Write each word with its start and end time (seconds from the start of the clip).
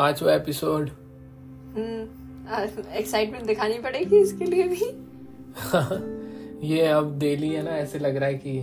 पांचवा 0.00 0.34
episode. 0.34 0.88
Excitement 2.96 3.46
दिखानी 3.46 3.78
पड़ेगी 3.78 4.18
इसके 4.18 4.44
लिए 4.44 4.68
भी। 4.68 4.84
ये 6.68 6.86
अब 6.86 7.18
डेली 7.18 7.48
है 7.48 7.62
ना 7.62 7.70
ऐसे 7.70 7.98
लग 7.98 8.16
रहा 8.16 8.28
है 8.28 8.34
कि 8.34 8.58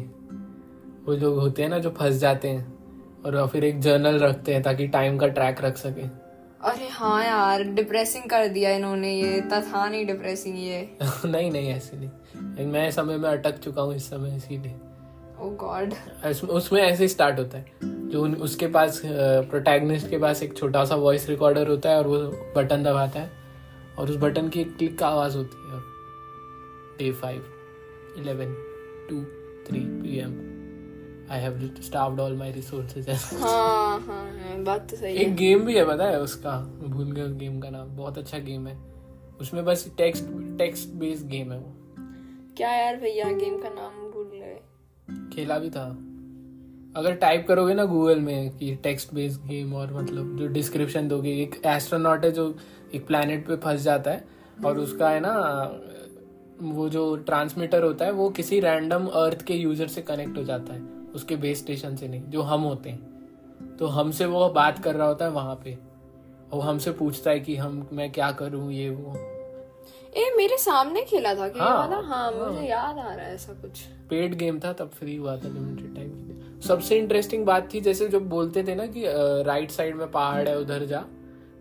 वो 1.07 1.13
लोग 1.13 1.39
होते 1.39 1.61
हैं 1.61 1.69
ना 1.69 1.79
जो 1.79 1.89
फंस 1.89 2.15
जाते 2.15 2.47
हैं 2.47 2.77
और 3.25 3.47
फिर 3.47 3.63
एक 3.63 3.79
जर्नल 3.79 4.19
रखते 4.19 4.53
हैं 4.53 4.63
ताकि 4.63 4.87
टाइम 4.87 5.17
का 5.17 5.27
ट्रैक 5.27 5.61
रख 5.61 5.77
सके। 5.77 6.01
अरे 6.61 6.87
हाँ 6.87 7.25
यार 7.25 7.63
डिप्रेसिंग 7.63 8.23
कर 8.23 8.47
दिया 8.47 8.71
इन्होंने 8.71 9.13
ये। 9.13 9.37
इतना 9.37 9.61
था 9.61 9.89
नहीं 9.89 10.05
डिप्रेसिंग 10.05 10.59
ये। 10.59 10.97
नहीं 11.25 11.51
नहीं 11.51 11.69
ऐसे 11.69 11.97
नहीं। 11.97 12.67
मैं 12.67 12.91
समय 12.91 13.17
में 13.17 13.29
अटक 13.29 13.57
चुका 13.57 13.81
हूँ 13.81 13.95
इस 13.95 14.09
समय 14.09 14.35
इसीलिए। 14.35 14.75
गॉड 15.41 15.93
उसमें 16.49 16.81
ऐसे 16.81 17.07
स्टार्ट 17.07 17.39
होता 17.39 17.57
है। 17.57 17.65
जो 17.83 18.23
उन, 18.23 18.35
उसके 18.35 18.67
पास 18.67 19.01
प्रोटैगनिस्ट 19.05 20.09
के 20.09 20.17
पास 20.17 20.43
एक 20.43 20.57
छोटा 20.57 20.85
सा 20.85 20.95
वॉइस 20.95 21.29
रिकॉर्डर 21.29 21.67
होता 21.67 21.89
है 21.89 21.97
और 21.97 22.07
वो 22.07 22.17
बटन 22.55 22.83
दबाता 22.83 23.19
है 23.19 23.31
और 23.99 24.09
उस 24.09 24.15
बटन 24.15 24.49
की 24.49 24.61
एक 24.61 24.77
क्लिक 24.77 24.99
का 24.99 25.07
आवाज़ 25.07 25.37
होती 25.37 25.57
है 25.57 25.81
day 26.97 27.11
five 27.11 27.45
eleven 28.17 28.53
two 29.09 29.23
three 29.67 29.79
P 29.79 30.17
M 30.19 30.57
I 31.31 31.39
have 31.39 31.75
staffed 31.81 32.19
all 32.19 32.35
my 32.35 32.51
resources 32.51 33.09
हाँ 33.09 33.99
हाँ 33.99 34.63
बात 34.63 34.89
तो 34.89 34.97
सही 34.97 35.15
एक 35.15 35.35
गेम 35.35 35.65
भी 35.65 35.75
है 35.75 35.85
पता 35.85 36.05
है 36.05 36.19
उसका? 36.19 36.51
भूल 36.83 37.11
गया 37.11 37.25
गेम 37.25 37.59
का 37.59 37.69
नाम। 37.69 37.87
बहुत 37.87 38.17
अच्छा 38.17 38.37
गेम 38.37 38.67
है। 38.67 38.77
उसमें 39.41 39.65
बस 39.65 39.91
टेक्स्ट 39.97 40.25
टेक्स्ट 40.57 40.89
बेस्ड 40.89 41.27
गेम 41.27 41.51
है 41.51 41.57
वो। 41.59 41.73
क्या 42.57 42.71
यार 42.71 42.95
भैया 42.95 43.25
गेम 43.25 43.57
का 43.57 43.69
नाम 43.69 44.06
खेला 45.33 45.57
भी 45.59 45.69
था। 45.69 45.85
अगर 46.95 47.13
टाइप 47.13 47.45
करोगे 47.47 47.73
ना 47.73 47.85
गूगल 47.85 48.19
में 48.19 48.49
कि 48.57 48.75
टेक्स्ट 48.75 49.13
बेस्ड 49.13 49.41
गेम 49.41 49.73
और 49.73 49.93
मतलब 49.93 50.37
जो 50.37 50.47
डिस्क्रिप्शन 50.47 51.07
दोगे 51.07 51.31
एक 51.41 51.61
एस्ट्रोनॉट 51.65 52.25
है 52.25 52.31
जो 52.31 52.55
एक 52.95 53.05
प्लानट 53.07 53.47
पे 53.47 53.55
फंस 53.55 53.81
जाता 53.81 54.11
है 54.11 54.25
और 54.65 54.79
उसका 54.79 55.09
है 55.09 55.19
ना 55.19 55.33
वो 56.61 56.89
जो 56.89 57.15
ट्रांसमीटर 57.15 57.83
होता 57.83 58.05
है 58.05 58.11
वो 58.11 58.29
किसी 58.29 58.59
रैंडम 58.59 59.05
अर्थ 59.07 59.41
के 59.41 59.53
यूज़र 59.53 59.87
से 59.87 60.01
कनेक्ट 60.01 60.37
हो 60.37 60.43
जाता 60.43 60.73
है। 60.73 60.81
उसके 61.15 61.35
बेस 61.35 61.59
स्टेशन 61.59 61.95
से 61.95 62.07
नहीं 62.07 62.23
जो 62.23 62.41
हम 62.41 62.61
होते 62.61 62.89
हैं। 62.89 63.75
तो 63.77 63.87
हमसे 63.87 64.25
वो 64.25 64.49
बात 64.49 64.83
कर 64.83 64.95
रहा 64.95 65.07
होता 65.07 65.25
है 65.25 65.31
वहाँ 65.31 65.55
पे। 65.55 65.77
और 66.53 66.61
हमसे 66.61 66.91
पूछता 66.91 67.31
है 67.31 67.39
कि 67.39 67.55
हम 67.55 67.87
मैं 67.93 68.11
क्या 68.11 68.31
करूँ 68.31 68.71
ये 68.71 68.89
वो। 68.89 69.13
ए 70.17 70.31
मेरे 70.37 70.57
सामने 70.57 71.01
खेला 71.01 71.33
था 71.35 71.47
कि 71.49 71.59
हाँ, 71.59 71.77
वाला 71.77 71.95
हाँ, 71.97 72.31
हाँ। 72.31 72.47
मुझे 72.47 72.67
याद 72.67 72.97
आ 72.97 73.13
रहा 73.13 73.25
है 73.25 73.33
ऐसा 73.35 73.53
कुछ। 73.53 73.81
पेड 74.09 74.35
गेम 74.35 74.59
था 74.59 74.71
तब 74.73 74.89
फ्री 74.89 75.15
हुआ 75.15 75.35
था 75.37 75.47
लिमिटेड 75.47 75.95
टाइम 75.95 76.09
के 76.09 76.23
लिए। 76.23 76.61
सबसे 76.67 76.97
इंटरेस्टिंग 76.97 77.45
बात 77.45 77.69
थी 77.73 77.81
जैसे 77.81 78.07
जब 78.07 78.29
बोलते 78.29 78.63
थे 78.63 78.75
ना 78.75 78.85
कि 78.87 79.03
राइट 79.47 79.71
साइड 79.71 79.95
में 79.95 80.09
पहाड़ 80.11 80.47
है 80.47 80.57
उधर 80.59 80.85
जा 80.85 81.03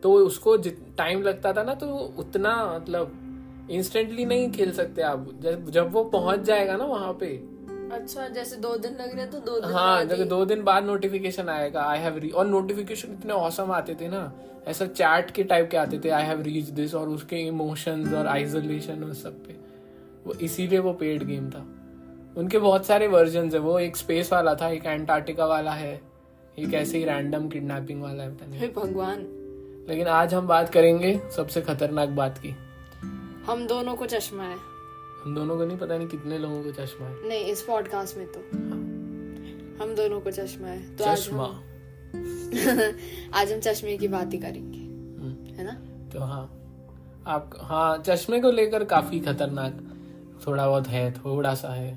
तो 0.02 0.12
उसको 0.16 0.56
टाइम 0.98 1.22
लगता 1.22 1.52
था 1.52 1.62
ना 1.62 1.74
तो 1.74 1.86
उतना 2.18 2.54
मतलब 2.74 3.68
इंस्टेंटली 3.70 4.24
नहीं 4.24 4.50
खेल 4.52 4.72
सकते 4.72 5.02
आप। 5.02 5.28
जब 5.42 5.70
जब 5.70 5.92
वो 5.92 6.04
पहुँच 6.04 6.40
जाएगा 6.40 6.76
ना 6.76 6.84
वहाँ 6.84 7.12
पे 7.20 7.26
अच्छा 7.92 8.28
जैसे 8.28 8.56
दो 8.56 8.76
दिन 8.76 8.92
लग 8.92 9.16
रहे 9.16 9.26
तो 9.26 9.38
दो 9.38 9.60
दिन 9.60 9.72
हाँ 9.72 10.04
जब 10.04 10.28
दो 10.28 10.44
दिन 10.44 10.62
बाद 10.62 10.84
नोटिफिकेशन 10.84 11.48
आएगा 11.48 11.82
आई 11.82 11.98
हैव 11.98 12.30
और 12.34 12.46
नोटिफिकेशन 12.46 13.12
इतने 13.12 13.32
औसम 13.32 13.70
आते 13.72 13.94
थे 13.94 14.08
ना 14.08 14.32
ऐसा 14.68 14.86
चैट 14.86 15.30
के 15.30 15.44
टाइप 15.44 15.70
के 15.70 15.76
आते 15.76 15.98
थे 15.98 16.08
आई 16.08 16.22
हैव 16.22 16.40
रीच 16.40 16.64
दिस 16.64 16.94
और 16.94 17.08
उसके 17.08 17.36
इमोशंस 17.36 18.12
और 18.12 18.26
आइसोलेशन 18.26 19.04
और 19.04 19.14
सब 19.14 19.46
पे। 19.46 19.56
वो 20.26 20.34
इसीलिए 20.34 20.78
वो 20.78 20.92
पेड 20.92 21.22
गेम 21.22 21.50
था। 21.50 21.66
उनके 22.36 22.58
बहुत 22.58 22.86
सारे 22.86 23.06
वर्जन 23.06 23.50
है 23.50 23.58
वो 23.58 23.78
एक 23.78 23.96
स्पेस 23.96 24.32
वाला 24.32 24.54
था 24.54 24.68
एक 24.68 24.86
एंटार्क्टिका 24.86 25.46
वाला 25.46 25.70
है 25.70 26.00
एक 26.58 26.74
ऐसे 26.74 26.98
ही 26.98 27.04
रैंडम 27.04 27.48
किडनैपिंग 27.48 28.02
वाला 28.02 28.22
है 28.22 28.34
पता 28.34 28.46
नहीं। 28.46 28.72
भगवान। 28.72 29.18
लेकिन 29.88 30.06
आज 30.06 30.34
हम 30.34 30.46
बात 30.46 30.68
करेंगे 30.68 31.20
सबसे 31.36 31.60
खतरनाक 31.60 32.08
बात 32.08 32.38
की। 32.38 32.56
हम 33.46 33.66
दोनों 33.66 33.94
को 33.96 34.06
चश्मा 34.06 34.42
है। 34.42 34.75
हम 35.24 35.34
दोनों 35.34 35.56
को 35.56 35.64
नहीं 35.64 35.78
पता 35.78 35.98
नहीं 35.98 36.08
कितने 36.08 36.38
लोगों 36.38 36.62
को 36.62 36.70
चश्मा 36.70 37.06
है। 37.06 37.28
नहीं 37.28 37.44
इस 37.44 37.62
पॉडकास्ट 37.62 38.16
में 38.16 38.26
तो। 38.26 38.40
हम 39.84 39.94
दोनों 39.94 40.20
को 40.20 40.30
चश्मा 40.30 40.68
है। 40.68 40.96
तो 40.96 41.04
आज 41.04 41.18
चश्मा? 41.18 41.44
आज 43.38 43.52
हम 43.52 43.60
चश्मे 43.60 43.96
की 43.96 44.08
बात 44.08 44.32
ही 44.32 44.38
करेंगे। 44.38 44.78
हम्म, 44.78 45.54
है 45.54 45.64
ना? 45.64 45.72
तो 46.10 46.20
हाँ। 46.20 46.52
आप 47.26 47.50
हाँ 47.60 47.98
चश्मे 47.98 48.40
को 48.40 48.50
लेकर 48.50 48.84
काफ़ी 48.84 49.20
खतरनाक 49.20 49.78
थोड़ा 50.46 50.68
बहुत 50.68 50.88
है 50.88 51.12
थोड़ा 51.12 51.54
सा 51.54 51.68
है। 51.68 51.94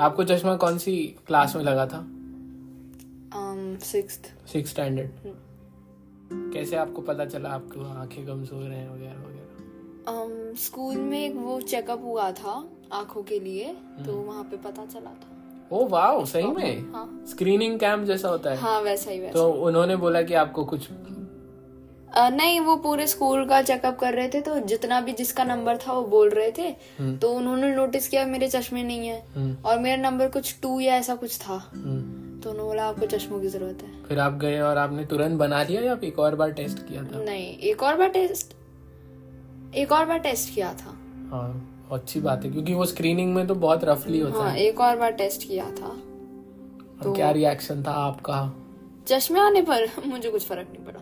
आपको 0.00 0.24
चश्मा 0.24 0.56
कौन 0.56 0.78
सी 0.78 1.16
क्लास 1.26 1.56
में 1.56 1.62
लगा 1.62 1.86
था? 1.86 2.06
सिक्स्थ 3.78 4.48
सिक्स 4.48 4.70
स्टैंडर्ड 4.70 5.10
कैसे 6.32 6.76
आपको 6.76 7.02
पता 7.02 7.24
चला 7.24 7.48
आपको 7.48 7.84
आँखें 7.84 8.26
कमज़ोर 8.26 8.62
हैं 8.62 8.94
वगैरह 8.94 9.12
वगैरह? 9.12 9.45
स्कूल 10.08 10.96
में 10.96 11.18
एक 11.24 11.34
वो 11.36 11.60
चेकअप 11.60 12.02
हुआ 12.04 12.30
था 12.32 12.52
आँखों 12.92 13.22
के 13.22 13.38
लिए 13.40 13.64
तो 14.06 14.12
हम्म। 14.12 14.22
वहाँ 14.22 14.42
पे 14.44 14.56
पता 14.56 14.84
चला 14.84 15.10
था। 15.10 15.32
ओ 15.72 15.86
वाह 15.88 16.24
सही 16.24 16.46
में? 16.46 16.92
हाँ। 16.92 17.24
स्क्रीनिंग 17.28 17.78
कैंप 17.80 18.04
जैसा 18.04 18.28
होता 18.28 18.50
है। 18.50 18.56
हाँ 18.56 18.80
वैसा 18.80 19.10
ही 19.10 19.20
वैसा। 19.20 19.32
तो 19.32 19.50
उन्होंने 19.52 19.96
बोला 19.96 20.22
कि 20.22 20.34
आपको 20.34 20.64
कुछ 20.64 20.88
अ, 22.14 22.28
नहीं 22.30 22.60
वो 22.60 22.76
पूरे 22.76 23.06
स्कूल 23.06 23.44
का 23.48 23.60
चेकअप 23.62 23.98
कर 23.98 24.14
रहे 24.14 24.28
थे 24.28 24.40
तो 24.40 24.58
जितना 24.60 25.00
भी 25.00 25.12
जिसका 25.12 25.44
नंबर 25.44 25.76
था 25.76 25.92
वो 25.92 26.02
बोल 26.02 26.28
रहे 26.30 26.52
थे। 26.58 26.68
हम्म, 26.98 27.16
तो 27.16 27.32
उन्होंने 27.32 27.74
नोटिस 27.76 28.08
किया 28.08 28.24
मेरे 28.26 28.48
चश्मे 28.48 28.82
नहीं 28.82 29.08
है। 29.08 29.20
हम्म, 29.34 29.56
और 29.64 29.78
मेरा 29.78 30.02
नंबर 30.02 30.28
कुछ 30.28 30.54
टू 30.62 30.80
या 30.80 30.96
ऐसा 30.96 31.14
कुछ 31.14 31.38
था। 31.38 31.58
तो 31.58 32.50
उन्होंने 32.50 32.62
बोला 32.62 32.84
आपको 32.84 33.06
चश्मों 33.06 33.40
की 33.40 33.48
ज़रूरत 33.48 33.82
है। 33.82 34.02
फिर 34.04 34.18
आप 34.18 34.32
गए 34.32 34.60
और 34.60 34.78
आपने 34.78 35.04
तुरंत 35.06 35.38
बना 35.38 35.62
लिया 35.62 35.82
या 35.82 35.98
एक 36.04 36.18
और 36.18 36.34
बार 36.34 36.52
टेस्ट 36.52 36.78
किया 36.78 37.02
था? 37.02 37.22
नहीं 37.22 37.58
एक 37.58 37.82
और 37.82 37.96
बार 37.96 38.08
टेस्ट 38.08 38.55
एक 39.74 39.92
और 39.92 40.04
बार 40.04 40.18
टेस्ट 40.18 40.54
किया 40.54 40.72
था। 40.74 40.96
हाँ 41.30 41.72
अच्छी 41.92 42.20
बात 42.20 42.44
है 42.44 42.50
क्योंकि 42.50 42.74
वो 42.74 42.84
स्क्रीनिंग 42.86 43.34
में 43.34 43.46
तो 43.46 43.54
बहुत 43.54 43.84
रफली 43.84 44.20
होता 44.20 44.38
हाँ 44.38 44.50
है। 44.50 44.60
एक 44.60 44.80
और 44.80 44.96
बार 44.96 45.10
टेस्ट 45.12 45.48
किया 45.48 45.70
था। 45.70 45.86
और 47.06 47.14
क्या 47.16 47.30
रिएक्शन 47.30 47.82
था 47.82 47.90
आपका? 47.90 48.52
चश्मे 49.06 49.40
आने 49.40 49.62
पर 49.62 49.88
मुझे 50.06 50.30
कुछ 50.30 50.46
फ़र्क 50.46 50.68
नहीं 50.72 50.84
पड़ा। 50.84 51.00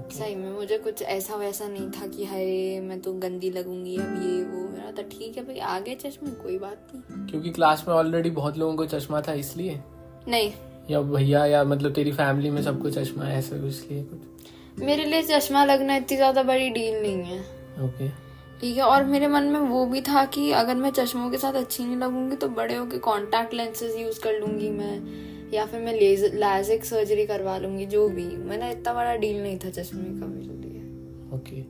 Okay. 0.00 0.18
सही 0.18 0.34
में 0.34 0.50
मुझे 0.52 0.78
कुछ 0.78 1.02
ऐसा 1.02 1.36
वैसा 1.36 1.68
नहीं 1.68 1.90
था 1.90 2.06
कि 2.06 2.24
हाय 2.24 2.80
मैं 2.80 3.00
तो 3.00 3.12
गंदी 3.12 3.50
लगूँगी 3.50 3.96
अब 3.96 4.22
ये 4.22 4.42
वो। 4.42 4.68
मेरा 4.68 4.90
तो 4.90 5.02
ठीक 5.02 5.36
है 5.36 5.44
भाई 5.44 5.58
आगे 5.58 5.94
चश्मे 5.94 6.30
कोई 6.30 6.58
बात 6.58 6.92
नहीं। 6.94 7.26
क्योंकि 7.26 7.50
क्लास 7.50 7.84
में 7.88 7.94
ऑलरेडी 7.94 8.30
बहुत 8.30 8.58
लोगों 8.58 8.76
को 8.76 8.86
चश्मा 8.86 9.20
था 9.20 9.32
इसलिए? 9.32 9.80
नहीं। 10.28 10.52
या 10.90 11.00
भैया 11.00 11.44
या 11.46 11.64
मतलब 11.64 11.92
तेरी 11.92 12.12
फैमिली 12.12 12.50
में 12.50 12.62
सबको 12.62 12.90
चश्मा 12.90 13.24
है 13.24 13.38
ऐसा 13.38 13.66
इसलिए 13.66 14.02
कुछ? 14.02 14.82
मेरे 14.82 15.04
लिए 15.04 15.22
चश्मा 15.22 15.64
लगना 15.64 15.96
इतनी 15.96 16.16
ज़्यादा 16.16 16.42
बड़ी 16.42 16.68
डील 16.70 17.02
नहीं 17.02 17.22
है। 17.24 17.55
ओके 17.84 18.08
ठीक 18.60 18.76
है 18.76 18.82
और 18.82 19.04
मेरे 19.04 19.26
मन 19.28 19.44
में 19.44 19.60
वो 19.60 19.84
भी 19.86 20.00
था 20.00 20.24
कि 20.24 20.50
अगर 20.52 20.74
मैं 20.74 20.90
चश्मों 20.90 21.30
के 21.30 21.38
साथ 21.38 21.52
अच्छी 21.52 21.84
नहीं 21.84 21.96
लगूँगी 21.96 22.36
तो 22.36 22.48
बड़े 22.48 22.74
होके 22.74 22.98
कॉन्टैक्ट 22.98 23.54
लेंसेज 23.54 23.96
यूज़ 23.96 24.20
कर 24.20 24.38
लूँगी 24.40 24.70
मैं 24.70 25.50
या 25.52 25.66
फिर 25.66 25.80
मैं 25.80 25.92
लेजर 25.92 26.34
लैजिक 26.34 26.84
सर्जरी 26.84 27.26
करवा 27.26 27.56
लूँगी 27.58 27.86
जो 27.86 28.08
भी। 28.08 28.24
मैंने 28.24 28.70
इतना 28.70 28.94
बड़ा 28.94 29.14
डील 29.16 29.42
नहीं 29.42 29.58
था 29.58 29.70
चश्मे 29.70 30.20
का 30.20 30.26
मेरे 30.26 30.54
लिए 30.54 30.80
ओके 31.36 31.62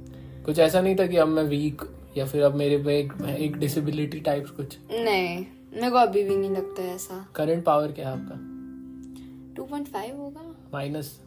कुछ 0.44 0.58
ऐसा 0.58 0.80
नहीं 0.80 0.96
था 0.96 1.06
कि 1.06 1.16
अब 1.16 1.28
मैं 1.28 1.42
वीक 1.42 1.82
या 2.16 2.26
फिर 2.26 2.42
अब 2.42 2.54
मेरे 2.54 2.78
पे 2.78 2.98
एक, 2.98 3.12
एक 3.38 3.56
डिसेबिलिटी 3.56 4.20
टाइप्स 4.20 4.50
कुछ? 4.50 4.76
नहीं 4.90 5.44
मेरे 5.74 5.90
को 5.90 5.96
अभी 5.96 6.22
भी 6.24 6.36
नहीं 6.36 6.50
लगता 6.50 6.82
है 6.82 6.94
ऐसा। 6.94 7.26
करंट 7.34 7.64
पावर 7.64 7.92
क्या 7.92 8.08
है 8.08 8.12
आपका? 8.12 8.36
2.5 9.54 10.18
होगा। 10.18 10.54
Minus 10.74 11.18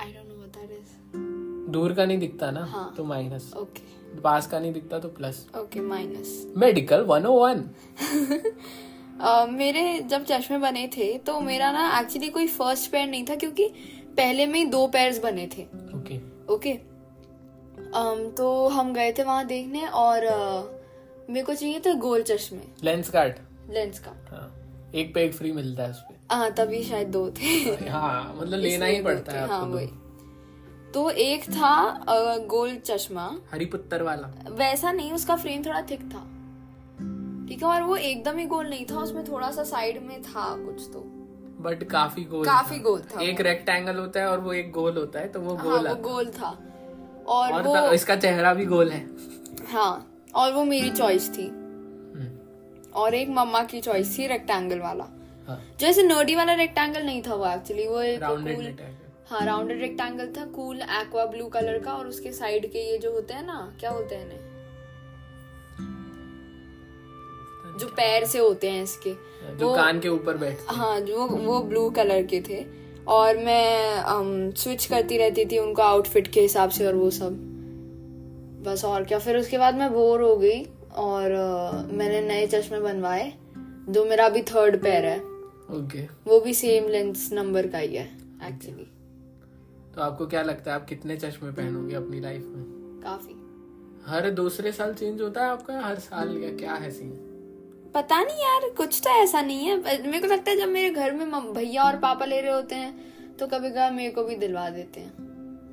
I 0.00 0.12
don't 0.12 0.28
know 0.28 0.34
what 0.34 0.56
that 0.58 0.78
is 0.78 1.70
दूर 1.72 1.92
का 1.92 2.04
नहीं 2.06 2.18
दिखता 2.18 2.50
ना? 2.50 2.64
हाँ। 2.64 2.94
तो 2.96 3.04
माइनस 3.04 3.52
ओके 3.56 3.95
पास 4.20 4.46
का 4.46 4.58
नहीं 4.58 4.72
दिखता 4.72 4.98
तो 4.98 5.08
plus 5.08 5.46
okay 5.58 5.80
minus 5.80 6.30
medical 6.56 7.00
one 7.02 7.26
O 7.26 7.32
one 7.40 7.64
मेरे 9.50 9.82
जब 10.00 10.24
चश्मे 10.24 10.58
बने 10.58 10.86
थे 10.96 11.06
तो 11.18 11.40
मेरा 11.40 11.70
ना 11.72 12.00
एक्चुअली 12.00 12.28
कोई 12.28 12.46
फ़र्स्ट 12.46 12.90
पेयर 12.90 13.06
नहीं 13.08 13.24
था 13.24 13.34
क्योंकि 13.34 13.68
पहले 14.16 14.46
में 14.46 14.58
ही 14.58 14.64
दो 14.66 14.86
पेयर्स 14.86 15.18
बने 15.22 15.46
थे। 15.46 15.62
ओके 15.96 16.18
ओके 16.54 16.72
um, 16.72 18.36
तो 18.36 18.68
हम 18.68 18.92
गए 18.94 19.12
थे 19.12 19.22
वहाँ 19.22 19.44
देखने 19.46 19.86
और 19.86 20.26
uh, 20.26 21.30
मेरे 21.30 21.46
को 21.46 21.54
चाहिए 21.54 21.80
था 21.80 21.92
गोल 21.94 22.22
चश्मे। 22.22 22.60
लेंस 22.84 23.10
कार्ड 23.10 23.34
लेंस 23.70 23.98
का। 23.98 24.10
हाँ। 24.30 24.52
एक 24.94 25.14
पे 25.14 25.24
एक 25.24 25.34
फ्री 25.34 25.52
मिलता 25.52 25.82
है 25.82 25.90
उस 25.90 26.00
पे 26.00 26.14
हाँ 26.34 26.50
तभी 26.50 26.82
शायद 26.84 27.08
दो 27.08 27.28
थे। 27.30 27.88
हाँ 27.88 28.36
मतलब 28.40 28.58
लेना 28.58 28.86
ही 28.86 29.02
पड़ता 29.02 29.32
है 29.32 29.46
हाँ 29.48 29.60
आपको 29.60 29.74
वही। 29.74 29.86
दो। 29.86 30.05
तो 30.96 31.08
एक 31.10 31.42
था 31.44 32.04
गोल 32.48 32.76
चश्मा। 32.76 33.24
हरिपुत्तर 33.52 34.02
वाला। 34.02 34.28
वैसा 34.50 34.92
नहीं 34.92 35.12
उसका 35.12 35.36
फ्रेम 35.36 35.62
थोड़ा 35.62 35.82
थिक 35.82 36.00
था। 36.00 36.20
ठीक 37.48 37.62
है 37.62 37.68
और 37.68 37.82
वो 37.82 37.96
एकदम 37.96 38.38
ही 38.38 38.46
गोल 38.46 38.68
नहीं 38.68 38.86
था 38.86 39.00
उसमें 39.00 39.24
थोड़ा 39.24 39.50
सा 39.50 39.64
साइड 39.64 40.02
में 40.02 40.22
था 40.22 40.44
कुछ 40.56 40.86
तो। 40.92 41.00
बट 41.60 41.84
काफ़ी 41.84 42.24
गोल 42.24 42.44
काफ़ी 42.46 42.78
था। 42.78 42.82
गोल 42.82 43.02
था 43.02 43.20
एक 43.22 43.40
रेक्टेंगल 43.40 43.96
होता 43.96 44.20
है 44.20 44.26
और 44.26 44.40
वो 44.40 44.52
एक 44.52 44.72
गोल 44.72 44.96
होता 44.96 45.20
है 45.20 45.28
तो 45.28 45.40
वो 45.40 45.56
गोल 45.56 45.86
हाँ। 45.86 45.94
वो 45.94 46.02
गोल 46.02 46.30
था। 46.30 46.56
और, 47.28 47.52
और 47.52 47.62
वो 47.62 47.92
इसका 47.92 48.16
चेहरा 48.16 48.54
भी 48.54 48.66
गोल 48.66 48.90
है। 48.90 49.06
हाँ 49.68 49.92
और 50.34 50.52
वो 50.52 50.64
मेरी 50.64 50.90
चॉइस 50.90 51.28
थी। 51.38 51.46
हम्म, 51.46 52.28
और 52.94 53.14
एक 53.14 53.28
मम्मा 53.28 53.62
की 53.64 53.80
चॉइस 53.80 54.18
थी 54.18 54.26
रेक्टेंगल 54.26 54.78
वाला। 54.78 55.04
हाँ। 55.48 55.62
जो 55.80 55.86
ऐसे 55.86 56.02
नर्डी 56.02 56.34
वाला 56.34 56.54
रेक्टेंगल 56.54 57.02
नहीं 57.02 57.22
था 57.22 57.34
वो 57.34 57.46
एक्चुअली 57.46 57.88
वो 57.88 58.00
एक 58.02 58.20
है 59.32 59.44
राउंडेड 59.46 59.80
रेक्टेंगल 59.80 60.26
था 60.38 60.44
कूल 60.46 60.80
एक्वा 60.82 61.24
ब्लू 61.26 61.46
कलर 61.46 61.78
का 61.78 61.92
और 61.92 62.06
उसके 62.06 62.32
साइड 62.32 62.66
के 62.72 62.90
ये 62.90 62.98
जो 62.98 63.12
होते 63.12 63.34
हैं 63.34 63.46
ना 63.46 63.76
क्या 63.80 63.90
होते 63.90 64.14
हैं 64.14 64.24
इन्हें? 64.24 64.44
जो 67.78 67.86
पैर 67.86 68.24
से 68.24 68.38
होते 68.38 68.70
हैं 68.70 68.82
इसके 68.82 69.10
जो 69.56 69.66
वो- 69.68 69.76
कान 69.76 70.00
के 70.00 70.08
ऊपर 70.08 70.36
बैठ 70.36 70.58
हाँ। 70.68 71.00
जो 71.00 71.26
वो 71.26 71.60
ब्लू 71.60 71.90
कलर 71.90 72.22
के 72.22 72.40
थे 72.40 72.64
और 73.06 73.36
मैं 73.38 74.52
स्विच 74.56 74.84
करती 74.86 75.18
रहती 75.18 75.44
थी 75.44 75.58
उनको 75.58 75.82
आउटफिट 75.82 76.28
के 76.28 76.40
हिसाब 76.40 76.70
से 76.70 76.86
और 76.86 76.94
वो 76.94 77.10
सब। 77.10 77.36
बस 78.66 78.84
और 78.84 79.04
क्या 79.04 79.18
फिर 79.18 79.36
उसके 79.36 79.58
बाद 79.58 79.74
मैं 79.74 79.92
बोर 79.92 80.22
हो 80.22 80.36
गई 80.36 80.62
और 80.94 81.30
अ, 81.30 81.86
मैंने 81.92 82.20
नए 82.20 82.46
चश्मे 82.46 82.80
बनवाए 82.80 83.32
जो 83.88 84.04
मेरा 84.04 84.26
अभी 84.26 84.42
थर्ड 84.42 84.82
पैर 84.82 85.04
है। 85.04 85.18
ओके 85.78 86.02
वो 86.26 86.40
भी 86.40 86.54
सेम 86.54 86.88
लेंस 86.88 87.28
नंबर 87.32 87.66
का 87.66 87.78
ही 87.78 87.94
है 87.96 88.06
एक्चुअली 88.48 88.86
तो 89.96 90.02
आपको 90.02 90.26
क्या 90.26 90.42
लगता 90.42 90.70
है 90.70 90.80
आप 90.80 90.86
कितने 90.86 91.16
चश्मे 91.16 91.50
पहनोगे 91.52 91.94
अपनी 91.94 92.20
लाइफ 92.20 92.42
में? 92.46 92.64
काफ़ी। 93.04 93.34
हर 94.06 94.30
दूसरे 94.30 94.72
साल 94.72 94.94
चेंज 94.94 95.20
होता 95.22 95.44
है 95.44 95.50
आपका? 95.50 95.80
हर 95.80 95.98
साल 95.98 96.36
या 96.38 96.50
क्या 96.56 96.74
है 96.74 96.90
सीन 96.90 97.22
पता 97.94 98.22
नहीं 98.22 98.36
यार 98.36 98.68
कुछ 98.70 99.00
तो 99.04 99.10
ऐसा 99.10 99.40
नहीं 99.42 99.66
है। 99.66 99.76
मेरे 100.06 100.18
को 100.20 100.26
लगता 100.26 100.50
है 100.50 100.56
जब 100.56 100.68
मेरे 100.68 100.90
घर 100.90 101.12
में 101.12 101.52
भैया 101.54 101.84
और 101.84 101.96
पापा 101.96 102.24
ले 102.24 102.40
रहे 102.40 102.52
होते 102.52 102.74
हैं 102.74 103.36
तो 103.36 103.46
कभी 103.46 103.70
कभी 103.70 103.96
मेरे 103.96 104.10
को 104.10 104.24
भी 104.24 104.36
दिलवा 104.36 104.68
देते 104.70 105.00
हैं। 105.00 105.12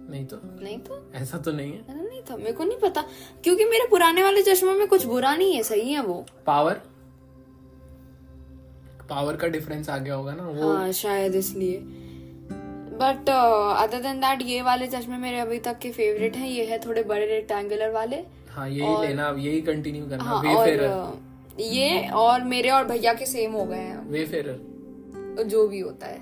नहीं 0.09 0.25
तो। 0.25 0.37
नहीं 0.61 0.77
तो? 0.79 1.11
ऐसा 1.15 1.37
तो 1.37 1.51
नहीं 1.51 1.71
है। 1.71 2.03
नहीं 2.03 2.21
था 2.21 2.37
मेरे 2.37 2.53
को 2.53 2.63
नहीं 2.63 2.77
पता। 2.79 3.01
क्योंकि 3.43 3.65
मेरे 3.65 3.87
पुराने 3.89 4.23
वाले 4.23 4.41
चश्मों 4.43 4.73
में 4.73 4.87
कुछ 4.87 5.05
बुरा 5.05 5.35
नहीं 5.35 5.53
है 5.55 5.63
सही 5.63 5.93
है 5.93 6.01
वो। 6.01 6.25
पावर 6.45 6.81
पावर 9.09 9.35
का 9.35 9.47
डिफरेंस 9.47 9.89
आ 9.89 9.97
गया 9.97 10.15
होगा 10.15 10.33
ना 10.35 10.47
वो 10.47 10.71
हाँ 10.73 10.91
शायद 10.91 11.35
इसलिए। 11.35 11.77
बट 12.93 13.29
अदर 13.29 14.01
देन 14.01 14.19
दैट 14.19 14.41
ये 14.41 14.61
वाले 14.61 14.87
चश्मे 14.87 15.17
मेरे 15.17 15.39
अभी 15.39 15.59
तक 15.59 15.77
के 15.79 15.91
फेवरेट 15.91 16.35
हैं। 16.35 16.49
ये 16.49 16.65
है 16.65 16.79
थोड़े 16.79 17.03
बड़े 17.03 17.25
रेक्टेंगुलर 17.25 17.91
वाले। 17.91 18.15
हाँ 18.49 18.67
यही 18.69 19.07
लेना 19.07 19.27
अब 19.27 19.37
यही 19.39 19.61
कंटिन्यू 19.61 20.05
करना 20.09 20.23
हाँ 20.23 20.55
और 20.55 20.69
ये 21.59 22.07
और 22.09 22.43
मेरे 22.43 22.69
और 22.69 22.85
भैया 22.85 23.13
के 23.13 23.25
सेम 23.25 23.51
हो 23.51 23.65
गए 23.65 23.77
हैं। 23.77 24.09
वे 24.09 24.25
फेरर 24.25 24.49
अब, 24.49 25.43
जो 25.43 25.67
भी 25.67 25.79
होता 25.79 26.07
है। 26.07 26.21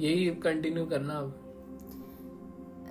यही 0.00 0.26
कंटिन्यू 0.42 0.84
करना 0.86 1.14
अब। 1.14 1.42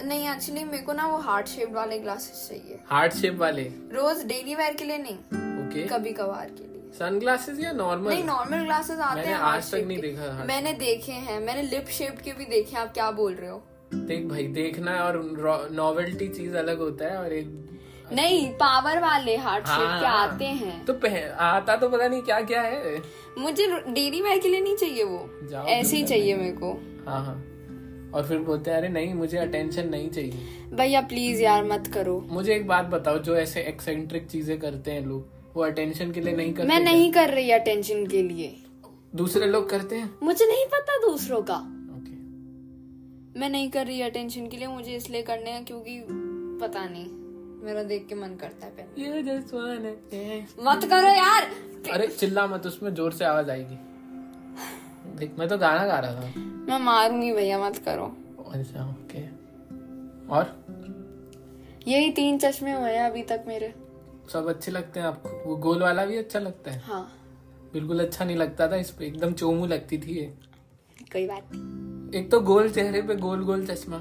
नहीं 0.03 0.29
एक्चुअली 0.29 0.63
मेरे 0.63 0.83
को 0.83 0.93
ना 0.93 1.07
वो 1.07 1.17
हार्ट 1.17 1.47
शेप 1.47 1.73
वाले 1.73 1.99
ग्लासेस 1.99 2.47
चाहिए। 2.49 2.79
हार्ट 2.87 3.13
शेप 3.13 3.37
वाले? 3.39 3.63
रोज 3.93 4.25
डेली 4.25 4.55
वेयर 4.55 4.73
के 4.73 4.85
लिए 4.85 4.97
नहीं। 4.97 5.15
Okay 5.15 5.81
okay. 5.81 5.91
कभी 5.93 6.11
कभार 6.13 6.49
के 6.49 6.63
लिए। 6.63 6.74
सनग्लासेस 6.99 7.59
या 7.59 7.71
नॉर्मल 7.71 8.09
नहीं 8.09 8.23
नॉर्मल 8.23 8.63
ग्लासेस 8.63 8.99
आते 8.99 9.15
मैंने 9.15 9.31
हैं 9.31 9.39
आज 9.39 9.71
तक 9.71 9.83
नहीं 9.87 10.01
देखा 10.01 10.43
मैंने 10.47 10.73
देखे 10.73 11.11
हैं 11.11 11.39
मैंने 11.39 11.61
लिप 11.61 11.87
शेप 11.87 12.19
के 12.25 12.33
भी 12.33 12.45
देखे 12.45 12.75
हैं 12.75 12.83
आप 12.83 12.93
क्या 12.93 13.09
बोल 13.11 13.33
रहे 13.33 13.49
हो? 13.49 13.61
देख 13.93 14.25
भाई 14.25 14.43
देखना 14.43 14.91
और 15.03 15.69
नॉवेल्टी 15.71 16.27
चीज़ 16.27 16.55
अलग 16.57 16.79
होता 16.79 17.05
है 17.05 17.17
और 17.17 17.33
एक 17.33 17.61
नहीं 18.13 18.49
पावर 18.51 18.99
वाले 18.99 19.35
हार्ट 19.35 19.65
शेप 19.65 19.99
के 19.99 20.05
हाँ। 20.05 20.27
आते 20.27 20.45
हैं। 20.45 20.85
तो 20.85 20.93
आता 21.43 21.75
तो 21.75 21.89
पता 21.89 22.07
नहीं 22.07 22.21
क्या 22.21 22.39
क्या 22.41 22.61
है। 22.61 23.01
मुझे 23.37 23.67
डेरी 23.89 24.21
वेयर 24.21 24.39
के 24.39 24.49
लिए 24.49 24.61
नहीं 24.61 24.75
चाहिए 24.75 25.03
वो। 25.03 25.65
ऐसे 25.67 25.97
ही 25.97 26.03
चाहिए 26.03 26.35
मेरे 26.35 26.51
को। 26.51 26.71
हाँ 27.07 27.25
हाँ। 27.25 27.35
और 28.13 28.27
फिर 28.27 28.37
बोलते 28.39 28.71
हैं 28.71 28.77
अरे 28.77 28.89
नहीं 28.89 29.13
मुझे 29.13 29.37
अटेंशन 29.37 29.89
नहीं 29.89 30.09
चाहिए। 30.09 30.31
भैया 30.73 31.01
प्लीज़ 31.01 31.41
यार 31.41 31.65
मत 31.65 31.91
करो। 31.93 32.19
मुझे 32.29 32.55
एक 32.55 32.67
बात 32.67 32.85
बताओ 32.85 33.17
जो 33.19 33.35
ऐसे 33.35 33.61
एक्सेंट्रिक 33.61 34.27
चीज़ें 34.27 34.59
करते 34.59 34.91
हैं 34.91 35.05
लोग। 35.05 35.34
वो 35.55 35.63
अटेंशन 35.63 36.11
के 36.11 36.21
लिए 36.21 36.35
नहीं 36.35 36.53
करते 36.53 36.67
मैं 36.67 36.79
नहीं 36.79 37.11
कर 37.11 37.29
रही 37.29 37.51
अटेंशन 37.51 38.07
के 38.07 38.23
लिए। 38.23 38.63
दूसरे 39.15 39.47
लोग 39.47 39.69
करते 39.69 39.95
हैं? 39.95 40.15
मुझे 40.23 40.45
नहीं 40.45 40.65
पता 40.65 40.97
दूसरों 40.97 41.41
का। 41.41 41.71
मैं 43.39 43.49
नहीं 43.49 43.69
कर 43.69 43.85
रही 43.85 44.01
अटेंशन 44.01 44.47
के 44.47 44.57
लिए 44.57 44.67
मुझे 44.67 44.95
इसलिए 44.95 45.21
करने 45.21 45.51
हैं 45.51 45.65
क्योंकि 45.65 46.05
पता 46.61 46.85
नहीं। 46.85 47.05
मेरा 47.65 47.83
देख 47.83 48.05
के 48.07 48.15
मन 48.15 48.35
करता 48.35 48.65
है 48.65 48.75
dance. 48.75 50.59
मत 50.59 50.85
करो 50.89 51.07
यार। 51.07 51.49
अरे 51.91 52.07
चिल्ला 52.07 52.47
मत 52.47 52.65
उसमें 52.65 52.93
ज़ोर 52.95 53.11
से 53.11 53.25
आवाज़ 53.25 53.51
आएगी। 53.51 53.77
देख 55.17 55.31
मैं 55.39 55.47
तो 55.47 55.57
गाना 55.57 55.85
गा 55.85 55.99
रहा 55.99 56.15
था। 56.15 56.33
मैं 56.39 56.79
मारूँगी 56.79 57.33
भैया 57.33 57.59
मत 57.59 57.77
करो। 57.77 58.05
अच्छा 58.51 58.85
ओके 58.89 59.25
और? 60.27 60.65
यही 61.87 62.11
तीन 62.11 62.37
चश्मे 62.37 62.73
हुए 62.73 62.91
हैं 62.91 63.03
अभी 63.03 63.23
तक 63.23 63.43
मेरे। 63.47 63.73
सब 64.33 64.47
अच्छे 64.47 64.71
लगते 64.71 64.99
हैं 64.99 65.07
आपको? 65.07 65.29
वो 65.29 65.55
गोल 65.55 65.83
वाला 65.83 66.05
भी 66.05 66.17
अच्छा 66.17 66.39
लगता 66.39 66.71
है? 66.71 66.79
हाँ। 66.79 67.11
बिल्कुल 67.73 67.99
अच्छा 67.99 68.25
नहीं 68.25 68.37
लगता 68.37 68.67
था 68.71 68.75
इस 68.75 68.89
पे 68.89 69.05
एकदम 69.05 69.33
चोमू 69.33 69.65
लगती 69.65 69.97
थी 69.97 70.17
ये। 70.17 70.25
कोई 71.11 71.27
बात 71.27 71.49
नहीं। 71.53 72.21
एक 72.21 72.31
तो 72.31 72.39
गोल 72.39 72.69
चेहरे 72.69 73.01
पे 73.01 73.15
गोल 73.15 73.43
गोल 73.43 73.65
चश्मा। 73.67 73.97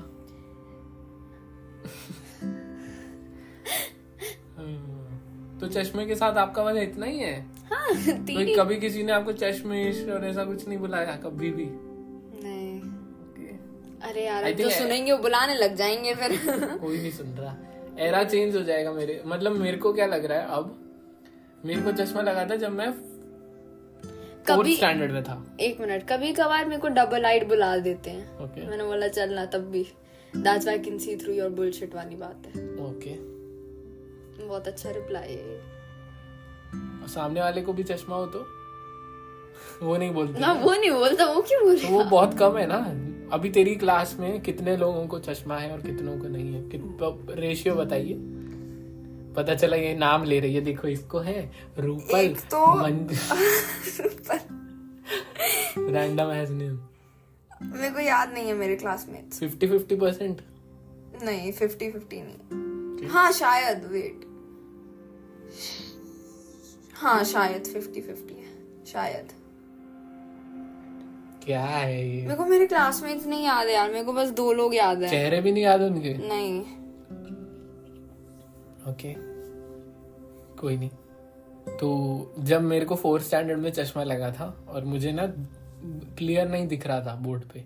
हम्म, 4.58 5.58
तो 5.58 5.68
चश्मे 5.68 6.06
के 6.06 6.14
साथ 6.14 6.34
आपका 6.34 6.62
वजह 6.62 6.80
इतना 6.80 7.06
ही 7.06 7.18
है? 7.18 7.46
हाँ 7.72 7.94
तीन 8.24 8.56
कभी 8.58 8.76
किसी 8.76 9.02
ने 9.02 9.12
आपको 9.12 9.32
चश्मे 9.32 10.10
और 10.10 10.24
ऐसा 10.24 10.44
कुछ 10.44 10.68
नहीं 10.68 10.78
बुलाया 10.78 11.16
कभी 11.16 11.50
भी? 11.50 11.66
नहीं। 12.44 12.80
Okay. 13.28 14.10
अरे 14.10 14.26
यार 14.26 14.50
जो 14.52 14.70
सुनेंगे 14.70 15.12
वो 15.12 15.18
बुलाने 15.18 15.54
लग 15.54 15.74
जाएँगे 15.74 16.14
फिर। 16.14 16.36
कोई 16.78 16.98
नहीं 16.98 17.10
सुन 17.10 17.26
रहा। 17.26 17.56
एरा 17.98 18.22
चेंज 18.24 18.56
हो 18.56 18.62
जाएगा 18.62 18.92
मेरे 18.92 19.22
मतलब 19.26 19.52
मेरे 19.52 19.76
को 19.76 19.92
क्या 19.92 20.06
लग 20.06 20.24
रहा 20.24 20.38
है 20.38 20.46
अब? 20.46 20.78
मेरे 21.64 21.82
को 21.82 21.92
चश्मा 21.92 22.22
लगा 22.22 22.44
था 22.44 22.56
जब 22.56 22.72
मैं 22.72 22.92
कभी 24.48 24.74
स्टैंडर्ड 24.76 25.12
में 25.12 25.22
था। 25.24 25.56
एक 25.60 25.80
मिनट 25.80 26.02
कभी 26.08 26.32
कभार 26.32 26.64
मेरे 26.64 26.80
को 26.80 26.88
डबल 26.88 27.22
लाइट 27.22 27.46
बुला 27.48 27.76
देते 27.78 28.10
हैं। 28.10 28.38
ओके 28.38 28.66
मैंने 28.66 28.84
बोला 28.84 29.08
चलना 29.08 29.44
तब 29.46 29.70
भी। 29.70 29.86
That's 30.36 30.64
why 30.64 30.78
can 30.78 30.98
see 30.98 31.16
through 31.16 31.32
your 31.32 31.50
bullshit 31.50 31.94
वाली 31.94 32.16
बात 32.16 32.46
है। 32.46 32.64
Okay 32.80 33.14
okay. 33.14 34.48
बहुत 34.48 34.68
अच्छा 34.68 34.90
रिप्लाई 34.90 35.32
है 35.32 35.56
और 37.02 37.08
सामने 37.08 37.40
वाले 37.40 37.62
को 37.62 37.72
भी 37.72 37.82
चश्मा 37.82 38.16
हो 38.16 38.26
तो? 38.26 38.46
वो 39.82 39.96
नहीं 39.96 40.10
बोलते। 40.10 40.40
ना 40.40 40.52
वो 40.52 40.74
नहीं 40.74 40.90
बोलता 40.90 41.24
वो 41.26 41.42
क्यों 41.42 41.62
बोल 41.62 41.78
तो 41.78 41.88
वो 41.88 42.04
बहुत 42.04 42.38
कम 42.38 42.56
है 42.56 42.66
ना? 42.66 42.78
अभी 43.34 43.50
तेरी 43.50 43.74
क्लास 43.74 44.16
में 44.20 44.40
कितने 44.40 44.76
लोगों 44.76 45.06
को 45.06 45.18
चश्मा 45.18 45.56
है 45.56 45.72
और 45.72 45.80
कितनों 45.80 46.18
को 46.18 46.28
नहीं 46.28 46.54
है? 46.54 46.70
रेशियो 47.40 47.74
बताइए। 47.74 48.14
पता 49.34 49.54
चला 49.54 49.76
ये 49.76 49.96
नाम 49.96 50.24
ले 50.24 50.40
रही 50.40 50.54
है। 50.54 50.60
देखो 50.60 50.88
इसको 50.88 51.18
है 51.18 51.52
रूपल 51.78 52.34
तो- 52.34 52.84
रैंडम 55.78 56.30
हैज़ 56.30 56.52
नेम 56.52 56.80
मेरे 57.62 57.90
को 57.90 58.00
याद 58.00 58.32
नहीं 58.32 58.46
है 58.46 58.54
मेरे 58.54 58.76
क्लासमेट्स 58.76 59.40
फिफ्टी 59.40 59.66
फिफ्टी 59.66 59.96
परसेंट 59.96 60.40
नहीं 61.22 61.52
फिफ्टी 61.52 61.90
फिफ्टी 61.90 62.22
नहीं। 62.22 63.08
हाँ 63.08 63.32
शायद 63.32 63.84
वेट 63.84 64.20
हाँ 66.94 67.24
शायद 67.24 67.64
फिफ्टी 67.64 68.00
फिफ्टी 68.00 68.34
है। 68.34 68.84
शायद। 68.86 69.43
क्या 71.44 71.62
है 71.62 72.16
ये? 72.16 72.22
मेरे 72.22 72.34
को 72.34 72.44
मेरे 72.44 72.66
क्लासमेट्स 72.66 73.26
नहीं 73.26 73.44
याद 73.44 73.66
है 73.66 73.74
यार 73.74 73.90
मेरे 73.90 74.04
को 74.04 74.12
बस 74.12 74.30
दो 74.30 74.52
लोग 74.52 74.74
याद 74.74 75.02
है। 75.02 75.08
चेहरे 75.10 75.40
भी 75.40 75.52
नहीं 75.52 75.62
याद 75.62 75.82
उनके? 75.82 76.14
नहीं। 76.28 76.60
ओके 78.92 79.14
कोई 80.60 80.76
नहीं। 80.76 80.90
तो 81.80 82.34
जब 82.38 82.62
मेरे 82.62 82.84
को 82.84 82.94
फोर्थ 82.94 83.24
स्टैंडर्ड 83.24 83.58
में 83.58 83.70
चश्मा 83.70 84.02
लगा 84.02 84.30
था 84.30 84.64
और 84.68 84.84
मुझे 84.84 85.12
ना 85.12 85.26
क्लियर 86.18 86.48
नहीं 86.48 86.66
दिख 86.68 86.86
रहा 86.86 87.00
था 87.00 87.14
बोर्ड 87.14 87.42
पे 87.44 87.64